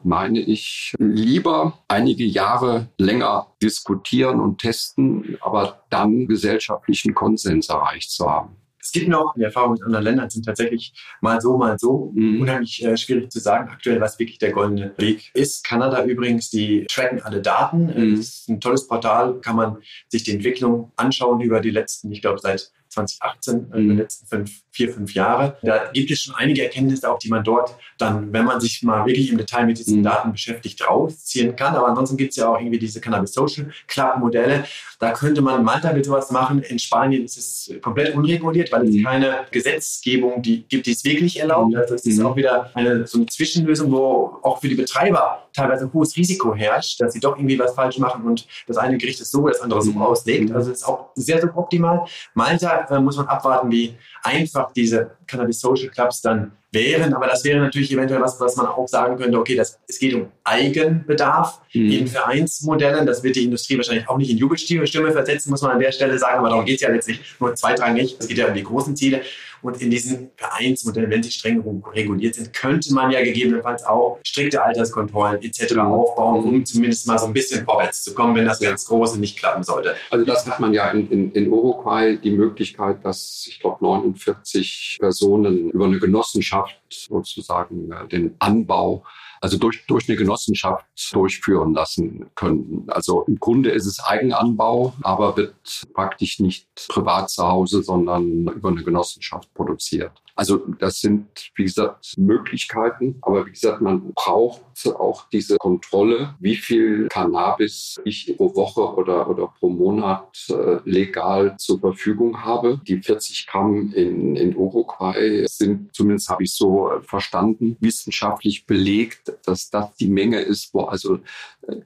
meine 0.04 0.40
ich, 0.40 0.94
lieber 1.00 1.80
einige 1.88 2.26
Jahre 2.26 2.90
länger 2.98 3.48
diskutieren 3.62 4.40
und 4.40 4.60
testen, 4.60 5.38
aber 5.42 5.83
dann 5.94 6.28
gesellschaftlichen 6.28 7.14
Konsens 7.14 7.70
erreicht 7.70 8.12
zu 8.12 8.30
haben. 8.30 8.58
Es 8.84 8.92
gibt 8.92 9.08
noch, 9.08 9.34
die 9.38 9.44
Erfahrungen 9.44 9.76
mit 9.76 9.84
anderen 9.84 10.04
Ländern 10.04 10.30
sind 10.30 10.46
tatsächlich 10.46 10.94
mal 11.22 11.40
so, 11.40 11.58
mal 11.58 11.80
so. 11.80 12.12
Mhm. 12.14 12.42
Unheimlich 12.42 12.84
äh, 12.84 12.98
schwierig 12.98 13.32
zu 13.32 13.40
sagen 13.40 13.70
aktuell, 13.70 14.02
was 14.02 14.20
wirklich 14.20 14.40
der 14.40 14.52
goldene 14.52 14.94
Weg 14.98 15.32
ist. 15.34 15.64
Kanada 15.64 16.04
übrigens, 16.04 16.50
die 16.50 16.86
tracken 16.90 17.22
alle 17.22 17.42
Daten. 17.42 17.86
Mhm. 17.86 18.18
Das 18.18 18.26
ist 18.28 18.50
ein 18.50 18.60
tolles 18.60 18.86
Portal, 18.86 19.40
kann 19.40 19.56
man 19.56 19.78
sich 20.10 20.24
die 20.24 20.32
Entwicklung 20.32 20.92
anschauen 20.98 21.40
über 21.40 21.62
die 21.62 21.70
letzten, 21.70 22.12
ich 22.12 22.22
glaube, 22.22 22.40
seit 22.40 22.74
2018, 22.94 23.56
mhm. 23.56 23.74
in 23.74 23.88
den 23.90 23.98
letzten 23.98 24.28
fünf, 24.28 24.52
vier, 24.72 24.94
fünf 24.94 25.14
Jahre. 25.14 25.58
Da 25.62 25.92
gibt 25.92 26.12
es 26.12 26.22
schon 26.22 26.36
einige 26.36 26.64
Erkenntnisse 26.64 27.10
auch, 27.12 27.20
die 27.20 27.30
man 27.30 27.44
dort 27.44 27.76
dann, 27.98 28.32
wenn 28.32 28.46
man 28.46 28.60
sich 28.60 28.84
mal 28.84 29.06
wirklich 29.06 29.32
im 29.32 29.38
Detail 29.38 29.66
mit 29.66 29.78
diesen 29.78 30.00
mhm. 30.00 30.04
Daten 30.04 30.32
beschäftigt, 30.32 30.88
rausziehen 30.88 31.56
kann. 31.56 31.76
Aber 31.76 31.88
ansonsten 31.88 32.18
gibt 32.18 32.32
es 32.32 32.38
ja 32.38 32.50
auch 32.50 32.60
irgendwie 32.60 32.80
diese 32.80 33.02
Cannabis 33.02 33.34
Social 33.34 33.72
Club 33.88 34.18
Modelle. 34.20 34.66
Da 35.00 35.12
könnte 35.12 35.42
man 35.42 35.64
Malta 35.64 35.92
mit 35.94 36.06
sowas 36.06 36.32
machen. 36.32 36.62
In 36.62 36.80
Spanien 36.80 37.26
ist 37.26 37.38
es 37.38 37.82
komplett 37.82 38.16
unreguliert, 38.16 38.72
weil 38.72 38.88
es 38.88 38.96
mhm. 38.96 39.04
keine 39.04 39.46
Gesetzgebung 39.52 40.42
die 40.42 40.64
gibt, 40.64 40.86
die 40.86 40.92
es 40.92 41.04
wirklich 41.04 41.40
erlaubt. 41.40 41.72
Mhm. 41.72 41.78
Also 41.78 41.96
es 41.96 42.06
ist 42.06 42.20
mhm. 42.20 42.26
auch 42.26 42.36
wieder 42.36 42.72
eine, 42.74 43.06
so 43.08 43.18
eine 43.18 43.28
Zwischenlösung, 43.28 43.92
wo 43.92 44.40
auch 44.42 44.62
für 44.62 44.70
die 44.70 44.76
Betreiber 44.76 45.48
teilweise 45.54 45.86
ein 45.86 45.94
hohes 45.94 46.16
Risiko 46.16 46.56
herrscht, 46.56 47.00
dass 47.00 47.14
sie 47.14 47.20
doch 47.20 47.38
irgendwie 47.38 47.60
was 47.60 47.74
falsch 47.74 47.98
machen 48.00 48.26
und 48.26 48.48
das 48.68 48.78
eine 48.78 48.98
Gericht 48.98 49.22
ist 49.22 49.32
so, 49.32 49.48
das 49.48 49.62
andere 49.62 49.82
so 49.82 49.92
mhm. 49.92 50.02
auslegt. 50.02 50.52
Also 50.52 50.72
es 50.72 50.80
ist 50.80 50.84
auch 50.84 51.10
sehr 51.16 51.40
suboptimal. 51.40 52.06
Malta 52.34 52.83
äh, 52.90 53.00
muss 53.00 53.18
man 53.18 53.28
abwarten, 53.28 53.72
wie 53.72 53.96
einfach 54.24 54.72
diese 54.72 55.12
Cannabis 55.28 55.60
Social 55.60 55.90
Clubs 55.90 56.22
dann 56.22 56.52
wären. 56.72 57.14
Aber 57.14 57.28
das 57.28 57.44
wäre 57.44 57.60
natürlich 57.60 57.92
eventuell 57.92 58.22
was, 58.22 58.40
was 58.40 58.56
man 58.56 58.66
auch 58.66 58.88
sagen 58.88 59.18
könnte, 59.18 59.38
okay, 59.38 59.56
das, 59.56 59.80
es 59.88 60.00
geht 60.00 60.14
um 60.14 60.28
Eigenbedarf 60.44 61.62
mhm. 61.74 61.92
in 61.92 62.08
Vereinsmodellen. 62.08 63.06
Das 63.06 63.24
wird 63.24 63.36
die 63.36 63.44
Industrie 63.44 63.78
wahrscheinlich 63.78 64.10
auch 64.10 64.18
nicht 64.18 64.32
in 64.32 64.38
Jubelstimme 64.38 65.12
versetzen, 65.12 65.50
muss 65.50 65.62
man 65.62 65.72
an 65.72 65.80
der 65.80 65.92
Stelle 65.92 66.18
sagen. 66.18 66.40
Aber 66.40 66.50
darum 66.50 66.66
geht 66.66 66.76
es 66.76 66.82
ja 66.82 66.90
letztlich 66.90 67.20
nur 67.40 67.54
zweitrangig. 67.56 68.18
Es 68.20 68.28
geht 68.28 68.38
ja 68.38 68.48
um 68.48 68.54
die 68.54 68.64
großen 68.64 68.96
Ziele. 68.96 69.22
Und 69.64 69.82
in 69.82 69.90
diesen 69.90 70.30
Vereinsmodellen, 70.36 71.10
wenn 71.10 71.24
sie 71.24 71.32
streng 71.32 71.64
reguliert 71.94 72.36
sind, 72.36 72.54
könnte 72.54 72.94
man 72.94 73.12
ja 73.12 73.24
gegebenenfalls 73.24 73.84
auch 73.86 74.20
strikte 74.24 74.62
Alterskontrollen 74.62 75.42
etc. 75.42 75.78
aufbauen, 75.78 76.44
um 76.44 76.66
zumindest 76.66 77.08
mal 77.08 77.18
so 77.18 77.28
ein 77.28 77.34
bisschen 77.34 77.64
vorwärts 77.66 78.04
zu 78.04 78.14
kommen, 78.14 78.36
wenn 78.36 78.46
das 78.46 78.60
ganz 78.60 78.86
Große 78.86 79.20
nicht 79.20 79.38
klappen 79.38 79.64
sollte. 79.64 79.96
Also 80.10 80.26
das 80.26 80.46
hat 80.46 80.60
man 80.60 80.74
ja 80.74 80.92
in, 80.92 81.10
in, 81.10 81.32
in 81.32 81.50
Uruguay 81.50 82.18
die 82.18 82.32
Möglichkeit, 82.32 83.04
dass 83.06 83.46
ich 83.48 83.62
glaube 83.62 83.78
49 83.84 84.98
Personen 85.00 85.70
über 85.70 85.86
eine 85.86 86.00
Genossenschaft 86.00 86.78
sozusagen 86.90 87.92
äh, 87.92 88.08
den 88.08 88.36
Anbau 88.40 89.04
also 89.44 89.58
durch, 89.58 89.86
durch 89.88 90.08
eine 90.08 90.18
Genossenschaft 90.18 90.86
durchführen 91.12 91.74
lassen 91.74 92.28
können. 92.34 92.86
Also 92.88 93.24
im 93.24 93.38
Grunde 93.42 93.72
ist 93.72 93.86
es 93.86 94.00
Eigenanbau, 94.00 94.94
aber 95.02 95.36
wird 95.36 95.54
praktisch 95.94 96.40
nicht 96.40 96.66
privat 96.88 97.30
zu 97.30 97.46
Hause, 97.46 97.84
sondern 97.84 98.48
über 98.48 98.70
eine 98.70 98.84
Genossenschaft 98.84 99.54
produziert. 99.54 100.14
Also 100.36 100.58
das 100.80 101.00
sind, 101.00 101.28
wie 101.56 101.64
gesagt, 101.64 102.14
Möglichkeiten. 102.18 103.18
Aber 103.22 103.46
wie 103.46 103.52
gesagt, 103.52 103.82
man 103.82 104.14
braucht 104.14 104.62
auch 104.88 105.30
diese 105.30 105.58
Kontrolle, 105.58 106.36
wie 106.40 106.56
viel 106.56 107.08
Cannabis 107.10 108.02
ich 108.04 108.36
pro 108.38 108.56
Woche 108.56 108.82
oder, 108.82 109.30
oder 109.30 109.48
pro 109.60 109.70
Monat 109.70 110.48
äh, 110.50 110.80
legal 110.86 111.56
zur 111.60 111.80
Verfügung 111.80 112.44
habe. 112.44 112.82
Die 112.88 113.02
40 113.02 113.48
Gramm 113.48 113.94
in, 113.94 114.36
in 114.36 114.56
Uruguay 114.56 115.46
sind, 115.48 115.94
zumindest 115.96 116.30
habe 116.30 116.44
ich 116.44 116.54
so 116.54 116.92
äh, 116.92 117.02
verstanden, 117.02 117.78
wissenschaftlich 117.80 118.66
belegt, 118.66 119.34
dass 119.46 119.70
das 119.70 119.94
die 119.96 120.10
Menge 120.10 120.40
ist, 120.40 120.74
wo 120.74 120.82
also 120.86 121.20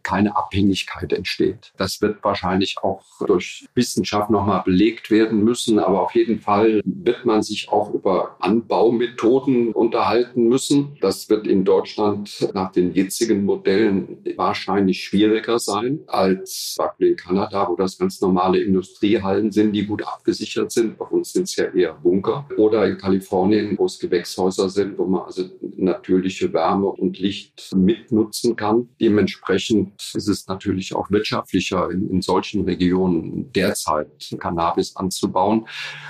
keine 0.04 0.36
Abhängigkeit 0.36 1.14
entsteht. 1.14 1.74
Das 1.78 2.02
wird 2.02 2.24
wahrscheinlich 2.24 2.78
auch 2.82 3.04
durch 3.26 3.68
Wissenschaft 3.76 4.30
nochmal 4.30 4.64
belegt 4.64 5.12
werden 5.12 5.44
müssen. 5.44 5.80
Aber 5.80 6.02
auf 6.02 6.16
jeden 6.16 6.40
Fall 6.40 6.82
wird 6.86 7.26
man 7.26 7.44
sich 7.44 7.70
auch 7.70 7.94
über 7.94 8.38
Anbaumethoden 8.40 9.74
unterhalten 9.74 10.48
müssen. 10.48 10.98
Das 11.02 11.30
wird 11.30 11.48
in 11.48 11.64
Deutschland 11.66 12.50
nach 12.54 12.72
den 12.72 12.94
jetzigen 12.94 13.46
Modellen 13.46 14.18
wahrscheinlich 14.36 15.04
schwieriger 15.04 15.60
sein 15.60 16.00
als 16.08 16.78
in 17.00 17.16
Kanada, 17.16 17.68
wo 17.70 17.76
das 17.76 17.98
ganz 17.98 18.22
normale 18.22 18.60
Industriehallen 18.60 19.52
sind, 19.52 19.74
die 19.74 19.86
gut 19.86 20.04
abgesichert 20.04 20.72
sind. 20.72 20.98
Bei 20.98 21.06
uns 21.06 21.34
sind 21.34 21.44
es 21.44 21.56
ja 21.56 21.66
eher 21.66 21.94
Bunker. 21.94 22.48
Oder 22.58 22.88
in 22.88 22.98
Kalifornien, 22.98 23.78
wo 23.78 23.86
es 23.86 24.00
Gewächshäuser 24.00 24.70
sind, 24.70 24.98
wo 24.98 25.06
man 25.06 25.24
also 25.24 25.44
natürliche 25.76 26.52
Wärme 26.54 26.88
und 26.88 27.20
Licht 27.20 27.76
mitnutzen 27.76 28.56
kann. 28.56 28.90
Dementsprechend 29.00 29.67
ist 29.70 30.28
es 30.28 30.48
natürlich 30.48 30.96
auch 30.96 31.12
wirtschaftlicher 31.12 31.90
in, 31.92 32.10
in 32.10 32.22
solchen 32.22 32.66
Regionen 32.66 33.52
derzeit 33.54 34.36
Cannabis 34.40 34.96
anzubauen. 34.96 35.68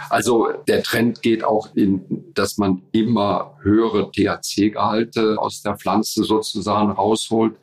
Also 0.09 0.49
der 0.67 0.83
Trend 0.83 1.21
geht 1.21 1.43
auch 1.43 1.75
in 1.75 2.27
dass 2.37 2.57
man 2.57 2.83
immer 2.91 3.57
höhere 3.61 4.11
THC-Gehalte 4.11 5.37
aus 5.39 5.61
der 5.61 5.77
Pflanze 5.77 6.23
sozusagen 6.23 6.91
rausholt. 6.91 7.55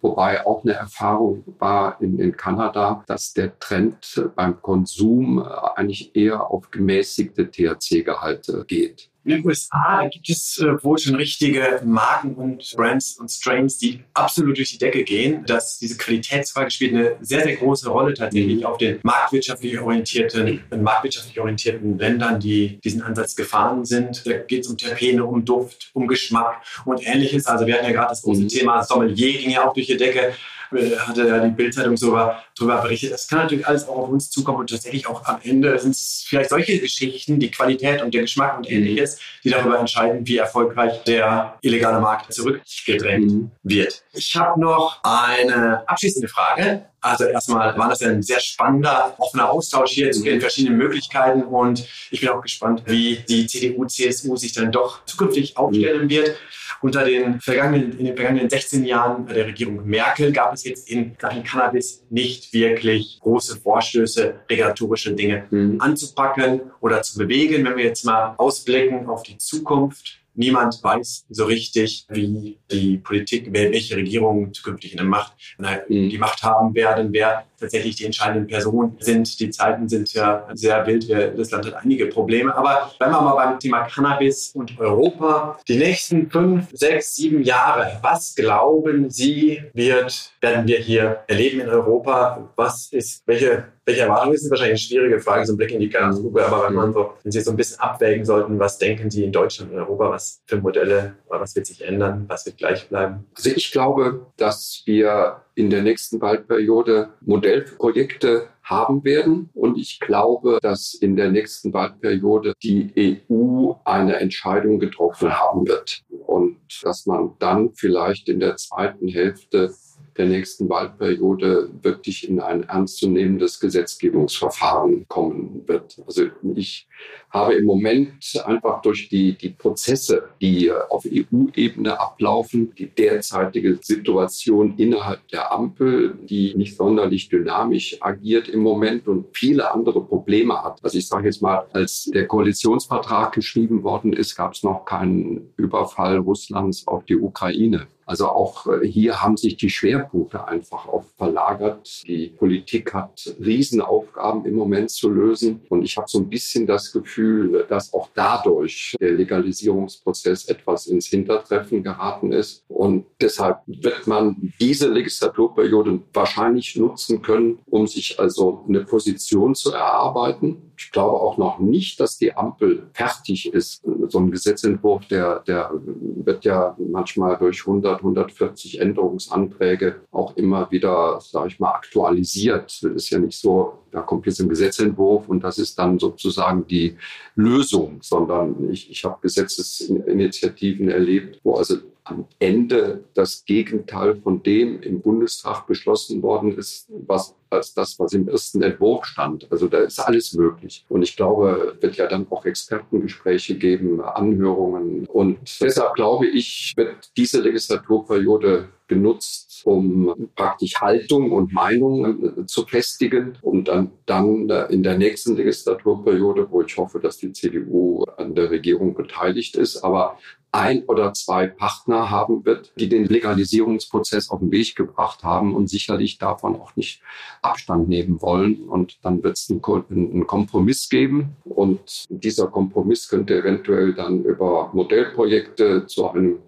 Wobei 0.00 0.46
auch 0.46 0.62
eine 0.62 0.74
Erfahrung 0.74 1.42
war 1.58 2.00
in, 2.00 2.18
in 2.20 2.36
Kanada, 2.36 3.02
dass 3.08 3.32
der 3.32 3.58
Trend 3.58 4.22
beim 4.36 4.62
Konsum 4.62 5.42
eigentlich 5.42 6.14
eher 6.14 6.50
auf 6.50 6.70
gemäßigte 6.70 7.50
THC-Gehalte 7.50 8.64
geht. 8.68 9.10
In 9.28 9.34
den 9.34 9.46
USA 9.46 10.08
gibt 10.10 10.30
es 10.30 10.56
äh, 10.56 10.82
wohl 10.82 10.96
schon 10.96 11.14
richtige 11.14 11.82
Marken 11.84 12.34
und 12.34 12.74
Brands 12.74 13.18
und 13.20 13.30
Strains, 13.30 13.76
die 13.76 14.00
absolut 14.14 14.56
durch 14.56 14.70
die 14.70 14.78
Decke 14.78 15.04
gehen. 15.04 15.44
Dass 15.44 15.78
diese 15.78 15.98
Qualitätsfrage 15.98 16.70
spielt 16.70 16.94
eine 16.94 17.16
sehr, 17.20 17.42
sehr 17.42 17.56
große 17.56 17.90
Rolle 17.90 18.14
tatsächlich 18.14 18.64
auf 18.64 18.78
den 18.78 19.00
marktwirtschaftlich 19.02 19.78
orientierten, 19.78 20.62
marktwirtschaftlich 20.80 21.38
orientierten 21.38 21.98
Ländern, 21.98 22.40
die 22.40 22.80
diesen 22.82 23.02
Ansatz 23.02 23.36
gefahren 23.36 23.84
sind. 23.84 24.26
Da 24.26 24.32
geht 24.38 24.64
es 24.64 24.68
um 24.70 24.78
Terpene, 24.78 25.22
um 25.22 25.44
Duft, 25.44 25.90
um 25.92 26.08
Geschmack 26.08 26.62
und 26.86 27.06
ähnliches. 27.06 27.44
Also 27.44 27.66
wir 27.66 27.74
hatten 27.74 27.84
ja 27.84 27.92
gerade 27.92 28.08
das 28.08 28.22
große 28.22 28.44
mhm. 28.44 28.48
Thema 28.48 28.82
Sommelier 28.82 29.36
ging 29.36 29.50
ja 29.50 29.68
auch 29.68 29.74
durch 29.74 29.88
die 29.88 29.98
Decke 29.98 30.32
hatte 30.70 31.26
ja 31.26 31.38
die 31.40 31.50
Bildzeitung 31.50 31.96
sogar 31.96 32.44
darüber 32.56 32.82
berichtet. 32.82 33.12
Das 33.12 33.28
kann 33.28 33.40
natürlich 33.40 33.66
alles 33.66 33.88
auch 33.88 33.96
auf 33.96 34.08
uns 34.08 34.30
zukommen 34.30 34.60
und 34.60 34.70
tatsächlich 34.70 35.06
auch 35.06 35.24
am 35.24 35.40
Ende 35.42 35.78
sind 35.78 35.92
es 35.92 36.24
vielleicht 36.26 36.50
solche 36.50 36.78
Geschichten, 36.78 37.38
die 37.38 37.50
Qualität 37.50 38.02
und 38.02 38.14
der 38.14 38.22
Geschmack 38.22 38.56
und 38.56 38.70
ähnliches, 38.70 39.18
die 39.44 39.50
darüber 39.50 39.78
entscheiden, 39.78 40.26
wie 40.26 40.36
erfolgreich 40.36 41.02
der 41.04 41.58
illegale 41.62 42.00
Markt 42.00 42.32
zurückgedrängt 42.32 43.32
mhm. 43.32 43.50
wird. 43.62 44.04
Ich 44.12 44.34
habe 44.36 44.60
noch 44.60 45.00
eine 45.02 45.88
abschließende 45.88 46.28
Frage. 46.28 46.84
Also 47.00 47.24
erstmal 47.24 47.76
war 47.78 47.88
das 47.88 48.02
ein 48.02 48.22
sehr 48.22 48.40
spannender, 48.40 49.14
offener 49.18 49.50
Austausch 49.50 49.92
hier 49.92 50.10
zu 50.10 50.22
den 50.22 50.40
verschiedenen 50.40 50.78
Möglichkeiten 50.78 51.42
und 51.42 51.86
ich 52.10 52.20
bin 52.20 52.28
auch 52.30 52.42
gespannt, 52.42 52.82
wie 52.86 53.18
die 53.28 53.46
CDU, 53.46 53.84
CSU 53.84 54.36
sich 54.36 54.52
dann 54.52 54.72
doch 54.72 55.04
zukünftig 55.04 55.56
aufstellen 55.56 56.10
wird. 56.10 56.36
Unter 56.80 57.04
den 57.04 57.40
vergangenen, 57.40 57.98
in 57.98 58.06
den 58.06 58.16
vergangenen 58.16 58.50
16 58.50 58.84
Jahren 58.84 59.26
der 59.26 59.46
Regierung 59.46 59.84
Merkel 59.84 60.32
gab 60.32 60.52
es 60.52 60.64
jetzt 60.64 60.88
in 60.88 61.16
Sachen 61.20 61.42
Cannabis 61.42 62.04
nicht 62.10 62.52
wirklich 62.52 63.18
große 63.20 63.60
Vorstöße, 63.60 64.40
regulatorische 64.48 65.12
Dinge 65.12 65.46
mhm. 65.50 65.80
anzupacken 65.80 66.60
oder 66.80 67.02
zu 67.02 67.18
bewegen. 67.18 67.64
Wenn 67.64 67.76
wir 67.76 67.84
jetzt 67.84 68.04
mal 68.04 68.34
ausblicken 68.36 69.08
auf 69.08 69.22
die 69.22 69.38
Zukunft, 69.38 70.17
Niemand 70.38 70.78
weiß 70.84 71.26
so 71.30 71.46
richtig, 71.46 72.06
wie 72.10 72.58
die 72.70 72.98
Politik, 72.98 73.52
welche 73.52 73.96
Regierungen 73.96 74.54
zukünftig 74.54 74.92
in 74.92 74.98
der 74.98 75.06
Macht, 75.06 75.32
mhm. 75.58 76.10
die 76.10 76.18
Macht 76.18 76.44
haben 76.44 76.72
werden, 76.76 77.12
wer 77.12 77.44
tatsächlich 77.58 77.96
die 77.96 78.04
entscheidenden 78.04 78.46
Personen 78.46 78.96
sind. 79.00 79.38
Die 79.40 79.50
Zeiten 79.50 79.88
sind 79.88 80.12
ja 80.12 80.46
sehr 80.54 80.86
wild. 80.86 81.08
Das 81.38 81.50
Land 81.50 81.66
hat 81.66 81.74
einige 81.82 82.06
Probleme. 82.06 82.54
Aber 82.56 82.90
bleiben 82.98 83.14
wir 83.14 83.20
mal 83.20 83.34
beim 83.34 83.58
Thema 83.58 83.82
Cannabis 83.82 84.52
und 84.54 84.78
Europa. 84.78 85.58
Die 85.68 85.76
nächsten 85.76 86.30
fünf, 86.30 86.68
sechs, 86.72 87.16
sieben 87.16 87.42
Jahre, 87.42 87.98
was 88.02 88.34
glauben 88.34 89.10
Sie, 89.10 89.62
wird, 89.74 90.32
werden 90.40 90.66
wir 90.66 90.78
hier 90.78 91.20
erleben 91.26 91.60
in 91.60 91.68
Europa? 91.68 92.50
Was 92.56 92.92
ist, 92.92 93.22
welche 93.26 93.64
welche 93.88 94.02
Erwartungen 94.02 94.34
ist 94.34 94.50
wahrscheinlich 94.50 94.72
eine 94.72 95.00
schwierige 95.00 95.20
Frage, 95.20 95.46
so 95.46 95.54
ein 95.54 95.56
Blick 95.56 95.70
in 95.70 95.80
die 95.80 95.88
Glaskugel, 95.88 96.44
aber 96.44 96.68
wenn 96.68 96.74
man 96.74 96.92
so, 96.92 97.14
wenn 97.22 97.32
Sie 97.32 97.40
so 97.40 97.50
ein 97.50 97.56
bisschen 97.56 97.80
abwägen 97.80 98.24
sollten, 98.24 98.58
was 98.58 98.76
denken 98.76 99.10
Sie 99.10 99.24
in 99.24 99.32
Deutschland 99.32 99.72
und 99.72 99.78
Europa, 99.78 100.10
was 100.10 100.42
für 100.46 100.58
Modelle, 100.58 101.14
was 101.28 101.56
wird 101.56 101.66
sich 101.66 101.82
ändern, 101.82 102.26
was 102.28 102.44
wird 102.44 102.58
gleich 102.58 102.86
bleiben? 102.88 103.24
Also 103.34 103.50
ich 103.50 103.72
glaube, 103.72 104.26
dass 104.36 104.82
wir 104.84 105.40
in 105.58 105.70
der 105.70 105.82
nächsten 105.82 106.20
Wahlperiode 106.20 107.14
Modellprojekte 107.20 108.48
haben 108.62 109.02
werden. 109.02 109.50
Und 109.54 109.76
ich 109.76 109.98
glaube, 109.98 110.60
dass 110.62 110.94
in 110.94 111.16
der 111.16 111.32
nächsten 111.32 111.72
Wahlperiode 111.72 112.52
die 112.62 113.18
EU 113.28 113.72
eine 113.84 114.16
Entscheidung 114.16 114.78
getroffen 114.78 115.36
haben 115.36 115.66
wird. 115.66 116.04
Und 116.10 116.58
dass 116.82 117.06
man 117.06 117.32
dann 117.40 117.74
vielleicht 117.74 118.28
in 118.28 118.38
der 118.38 118.54
zweiten 118.54 119.08
Hälfte 119.08 119.74
der 120.18 120.26
nächsten 120.26 120.68
Wahlperiode 120.68 121.70
wirklich 121.82 122.28
in 122.28 122.40
ein 122.40 122.64
ernstzunehmendes 122.64 123.60
Gesetzgebungsverfahren 123.60 125.06
kommen 125.08 125.62
wird. 125.66 126.02
Also 126.06 126.24
ich 126.54 126.88
habe 127.30 127.54
im 127.54 127.64
Moment 127.64 128.42
einfach 128.44 128.82
durch 128.82 129.08
die, 129.08 129.34
die 129.34 129.50
Prozesse, 129.50 130.28
die 130.40 130.72
auf 130.72 131.04
EU-Ebene 131.06 132.00
ablaufen, 132.00 132.74
die 132.74 132.88
derzeitige 132.88 133.78
Situation 133.80 134.74
innerhalb 134.76 135.26
der 135.28 135.52
Ampel, 135.52 136.18
die 136.28 136.54
nicht 136.56 136.76
sonderlich 136.76 137.28
dynamisch 137.28 137.98
agiert 138.00 138.48
im 138.48 138.60
Moment 138.60 139.06
und 139.06 139.26
viele 139.32 139.72
andere 139.72 140.04
Probleme 140.04 140.62
hat. 140.62 140.82
Also 140.82 140.98
ich 140.98 141.06
sage 141.06 141.26
jetzt 141.26 141.42
mal, 141.42 141.66
als 141.72 142.10
der 142.12 142.26
Koalitionsvertrag 142.26 143.32
geschrieben 143.32 143.84
worden 143.84 144.12
ist, 144.12 144.34
gab 144.34 144.54
es 144.54 144.62
noch 144.62 144.84
keinen 144.84 145.52
Überfall 145.56 146.18
Russlands 146.18 146.86
auf 146.88 147.04
die 147.04 147.16
Ukraine. 147.16 147.86
Also 148.08 148.26
auch 148.28 148.66
äh, 148.66 148.86
hier 148.86 149.20
haben 149.20 149.36
sich 149.36 149.58
die 149.58 149.68
Schwerpunkte 149.68 150.48
einfach 150.48 150.88
auch 150.88 151.04
verlagert. 151.18 152.06
Die 152.06 152.28
Politik 152.28 152.94
hat 152.94 153.36
Riesenaufgaben 153.38 154.46
im 154.46 154.54
Moment 154.54 154.90
zu 154.90 155.10
lösen. 155.10 155.60
Und 155.68 155.82
ich 155.82 155.98
habe 155.98 156.08
so 156.08 156.18
ein 156.18 156.28
bisschen 156.30 156.66
das 156.66 156.90
Gefühl, 156.90 157.66
dass 157.68 157.92
auch 157.92 158.08
dadurch 158.14 158.96
der 158.98 159.12
Legalisierungsprozess 159.12 160.46
etwas 160.46 160.86
ins 160.86 161.08
Hintertreffen 161.08 161.82
geraten 161.82 162.32
ist. 162.32 162.64
Und 162.68 163.04
deshalb 163.20 163.58
wird 163.66 164.06
man 164.06 164.54
diese 164.58 164.88
Legislaturperiode 164.88 166.00
wahrscheinlich 166.14 166.76
nutzen 166.76 167.20
können, 167.20 167.58
um 167.66 167.86
sich 167.86 168.18
also 168.18 168.64
eine 168.66 168.86
Position 168.86 169.54
zu 169.54 169.72
erarbeiten 169.72 170.68
ich 170.78 170.92
glaube 170.92 171.20
auch 171.20 171.36
noch 171.38 171.58
nicht, 171.58 171.98
dass 171.98 172.18
die 172.18 172.36
Ampel 172.36 172.88
fertig 172.92 173.52
ist. 173.52 173.82
So 174.08 174.18
ein 174.20 174.30
Gesetzentwurf, 174.30 175.06
der, 175.08 175.40
der 175.40 175.72
wird 175.74 176.44
ja 176.44 176.76
manchmal 176.78 177.36
durch 177.36 177.60
100, 177.60 177.97
140 177.98 178.80
Änderungsanträge 178.80 180.00
auch 180.10 180.36
immer 180.36 180.70
wieder, 180.70 181.20
sage 181.20 181.48
ich 181.48 181.60
mal, 181.60 181.72
aktualisiert. 181.72 182.64
Das 182.82 182.82
ist 182.82 183.10
ja 183.10 183.18
nicht 183.18 183.38
so, 183.38 183.78
da 183.90 184.00
kommt 184.00 184.26
jetzt 184.26 184.40
ein 184.40 184.48
Gesetzentwurf 184.48 185.28
und 185.28 185.44
das 185.44 185.58
ist 185.58 185.78
dann 185.78 185.98
sozusagen 185.98 186.66
die 186.66 186.96
Lösung, 187.34 187.98
sondern 188.02 188.70
ich, 188.70 188.90
ich 188.90 189.04
habe 189.04 189.18
Gesetzesinitiativen 189.22 190.88
erlebt, 190.88 191.40
wo 191.42 191.54
also 191.54 191.76
am 192.08 192.26
Ende 192.38 193.04
das 193.14 193.44
Gegenteil 193.44 194.16
von 194.16 194.42
dem 194.42 194.80
im 194.82 195.00
Bundestag 195.00 195.66
beschlossen 195.66 196.22
worden 196.22 196.56
ist, 196.56 196.88
was 197.06 197.34
als 197.50 197.74
das, 197.74 197.98
was 197.98 198.12
im 198.12 198.28
ersten 198.28 198.62
Entwurf 198.62 199.06
stand. 199.06 199.46
Also 199.50 199.68
da 199.68 199.78
ist 199.78 199.98
alles 199.98 200.34
möglich. 200.34 200.84
Und 200.88 201.02
ich 201.02 201.16
glaube, 201.16 201.76
wird 201.80 201.96
ja 201.96 202.06
dann 202.06 202.26
auch 202.30 202.44
Expertengespräche 202.44 203.56
geben, 203.56 204.00
Anhörungen. 204.00 205.06
Und 205.06 205.38
deshalb 205.60 205.94
glaube 205.94 206.26
ich, 206.26 206.74
wird 206.76 207.10
diese 207.16 207.40
Legislaturperiode 207.40 208.68
genutzt, 208.86 209.62
um 209.64 210.30
praktisch 210.34 210.74
Haltung 210.80 211.32
und 211.32 211.52
Meinung 211.52 212.46
zu 212.46 212.64
festigen 212.66 213.36
und 213.42 213.68
dann, 213.68 213.90
dann 214.06 214.48
in 214.70 214.82
der 214.82 214.96
nächsten 214.96 215.36
Legislaturperiode, 215.36 216.50
wo 216.50 216.62
ich 216.62 216.76
hoffe, 216.76 216.98
dass 216.98 217.18
die 217.18 217.32
CDU 217.32 218.04
an 218.16 218.34
der 218.34 218.50
Regierung 218.50 218.94
beteiligt 218.94 219.56
ist, 219.56 219.82
aber 219.84 220.18
ein 220.58 220.84
oder 220.84 221.12
zwei 221.12 221.46
Partner 221.46 222.10
haben 222.10 222.44
wird, 222.44 222.72
die 222.76 222.88
den 222.88 223.04
Legalisierungsprozess 223.06 224.30
auf 224.30 224.40
den 224.40 224.50
Weg 224.50 224.74
gebracht 224.76 225.22
haben 225.22 225.54
und 225.54 225.68
sicherlich 225.68 226.18
davon 226.18 226.56
auch 226.56 226.74
nicht 226.76 227.00
Abstand 227.42 227.88
nehmen 227.88 228.20
wollen. 228.20 228.68
Und 228.68 228.98
dann 229.02 229.22
wird 229.22 229.38
es 229.38 229.48
einen 229.50 230.26
Kompromiss 230.26 230.88
geben. 230.88 231.36
Und 231.44 232.06
dieser 232.08 232.48
Kompromiss 232.48 233.08
könnte 233.08 233.38
eventuell 233.38 233.94
dann 233.94 234.24
über 234.24 234.70
Modellprojekte 234.72 235.86
zu 235.86 236.10
einem 236.10 236.38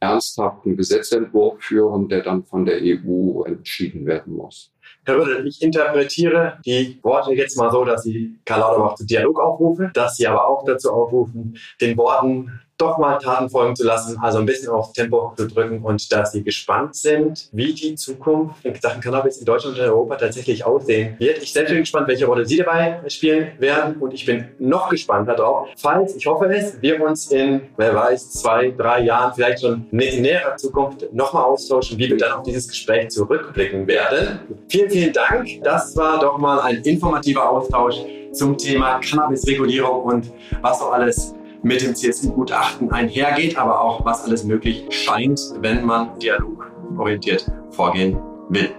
ernsthaften 0.00 0.76
Gesetzentwurf 0.76 1.60
führen, 1.60 2.08
der 2.08 2.22
dann 2.22 2.44
von 2.44 2.64
der 2.64 2.80
EU 2.82 3.42
entschieden 3.42 4.06
werden 4.06 4.34
muss. 4.34 4.72
Herr 5.04 5.18
Rüttel, 5.18 5.46
ich 5.46 5.60
interpretiere 5.62 6.58
die 6.64 6.98
Worte 7.02 7.32
jetzt 7.34 7.56
mal 7.56 7.70
so, 7.70 7.84
dass 7.84 8.02
Sie 8.02 8.38
Karl 8.44 8.60
Lauterbach 8.60 8.94
zu 8.94 9.06
Dialog 9.06 9.40
aufrufen, 9.40 9.90
dass 9.94 10.16
Sie 10.16 10.26
aber 10.26 10.46
auch 10.46 10.64
dazu 10.64 10.90
aufrufen, 10.92 11.56
den 11.80 11.96
Worten 11.96 12.60
doch 12.78 12.96
mal 12.96 13.18
Taten 13.18 13.50
folgen 13.50 13.74
zu 13.74 13.84
lassen, 13.84 14.18
also 14.22 14.38
ein 14.38 14.46
bisschen 14.46 14.68
aufs 14.68 14.92
Tempo 14.92 15.32
zu 15.36 15.48
drücken 15.48 15.82
und 15.82 16.12
dass 16.12 16.32
sie 16.32 16.44
gespannt 16.44 16.94
sind, 16.94 17.48
wie 17.52 17.74
die 17.74 17.96
Zukunft 17.96 18.64
in 18.64 18.74
Sachen 18.76 19.00
Cannabis 19.00 19.38
in 19.38 19.44
Deutschland 19.44 19.76
und 19.76 19.84
in 19.84 19.90
Europa 19.90 20.16
tatsächlich 20.16 20.64
aussehen 20.64 21.16
wird. 21.18 21.42
Ich 21.42 21.52
selbst 21.52 21.70
bin 21.70 21.80
gespannt, 21.80 22.06
welche 22.06 22.26
Rolle 22.26 22.46
Sie 22.46 22.56
dabei 22.56 23.00
spielen 23.08 23.52
werden 23.58 23.96
und 23.96 24.14
ich 24.14 24.24
bin 24.24 24.48
noch 24.58 24.88
gespannter 24.90 25.34
drauf, 25.34 25.68
falls, 25.76 26.14
ich 26.14 26.26
hoffe 26.26 26.46
es, 26.46 26.80
wir 26.80 27.02
uns 27.02 27.30
in, 27.32 27.62
wer 27.76 27.94
weiß, 27.94 28.30
zwei, 28.30 28.70
drei 28.70 29.00
Jahren, 29.00 29.32
vielleicht 29.34 29.60
schon 29.60 29.86
in 29.90 30.22
näherer 30.22 30.56
Zukunft 30.56 31.12
nochmal 31.12 31.44
austauschen, 31.44 31.98
wie 31.98 32.08
wir 32.08 32.16
dann 32.16 32.32
auf 32.32 32.42
dieses 32.44 32.68
Gespräch 32.68 33.08
zurückblicken 33.10 33.86
werden. 33.88 34.40
Vielen, 34.68 34.90
vielen 34.90 35.12
Dank. 35.12 35.48
Das 35.64 35.96
war 35.96 36.20
doch 36.20 36.38
mal 36.38 36.60
ein 36.60 36.76
informativer 36.82 37.50
Austausch 37.50 37.96
zum 38.32 38.56
Thema 38.56 39.00
Cannabisregulierung 39.00 40.02
und 40.04 40.32
was 40.62 40.78
so 40.78 40.86
alles 40.86 41.34
mit 41.62 41.82
dem 41.82 41.94
CSU-Gutachten 41.94 42.90
einhergeht, 42.90 43.56
aber 43.56 43.80
auch 43.80 44.04
was 44.04 44.24
alles 44.24 44.44
möglich 44.44 44.86
scheint, 44.90 45.40
wenn 45.60 45.84
man 45.84 46.18
dialogorientiert 46.18 47.50
vorgehen 47.70 48.18
will. 48.48 48.70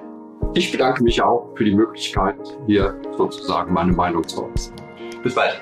Ich 0.54 0.72
bedanke 0.72 1.04
mich 1.04 1.22
auch 1.22 1.52
für 1.56 1.64
die 1.64 1.76
Möglichkeit, 1.76 2.36
hier 2.66 3.00
sozusagen 3.18 3.74
meine 3.74 3.92
Meinung 3.92 4.28
zu 4.28 4.46
äußern. 4.46 4.76
Bis 5.22 5.36
bald. 5.36 5.62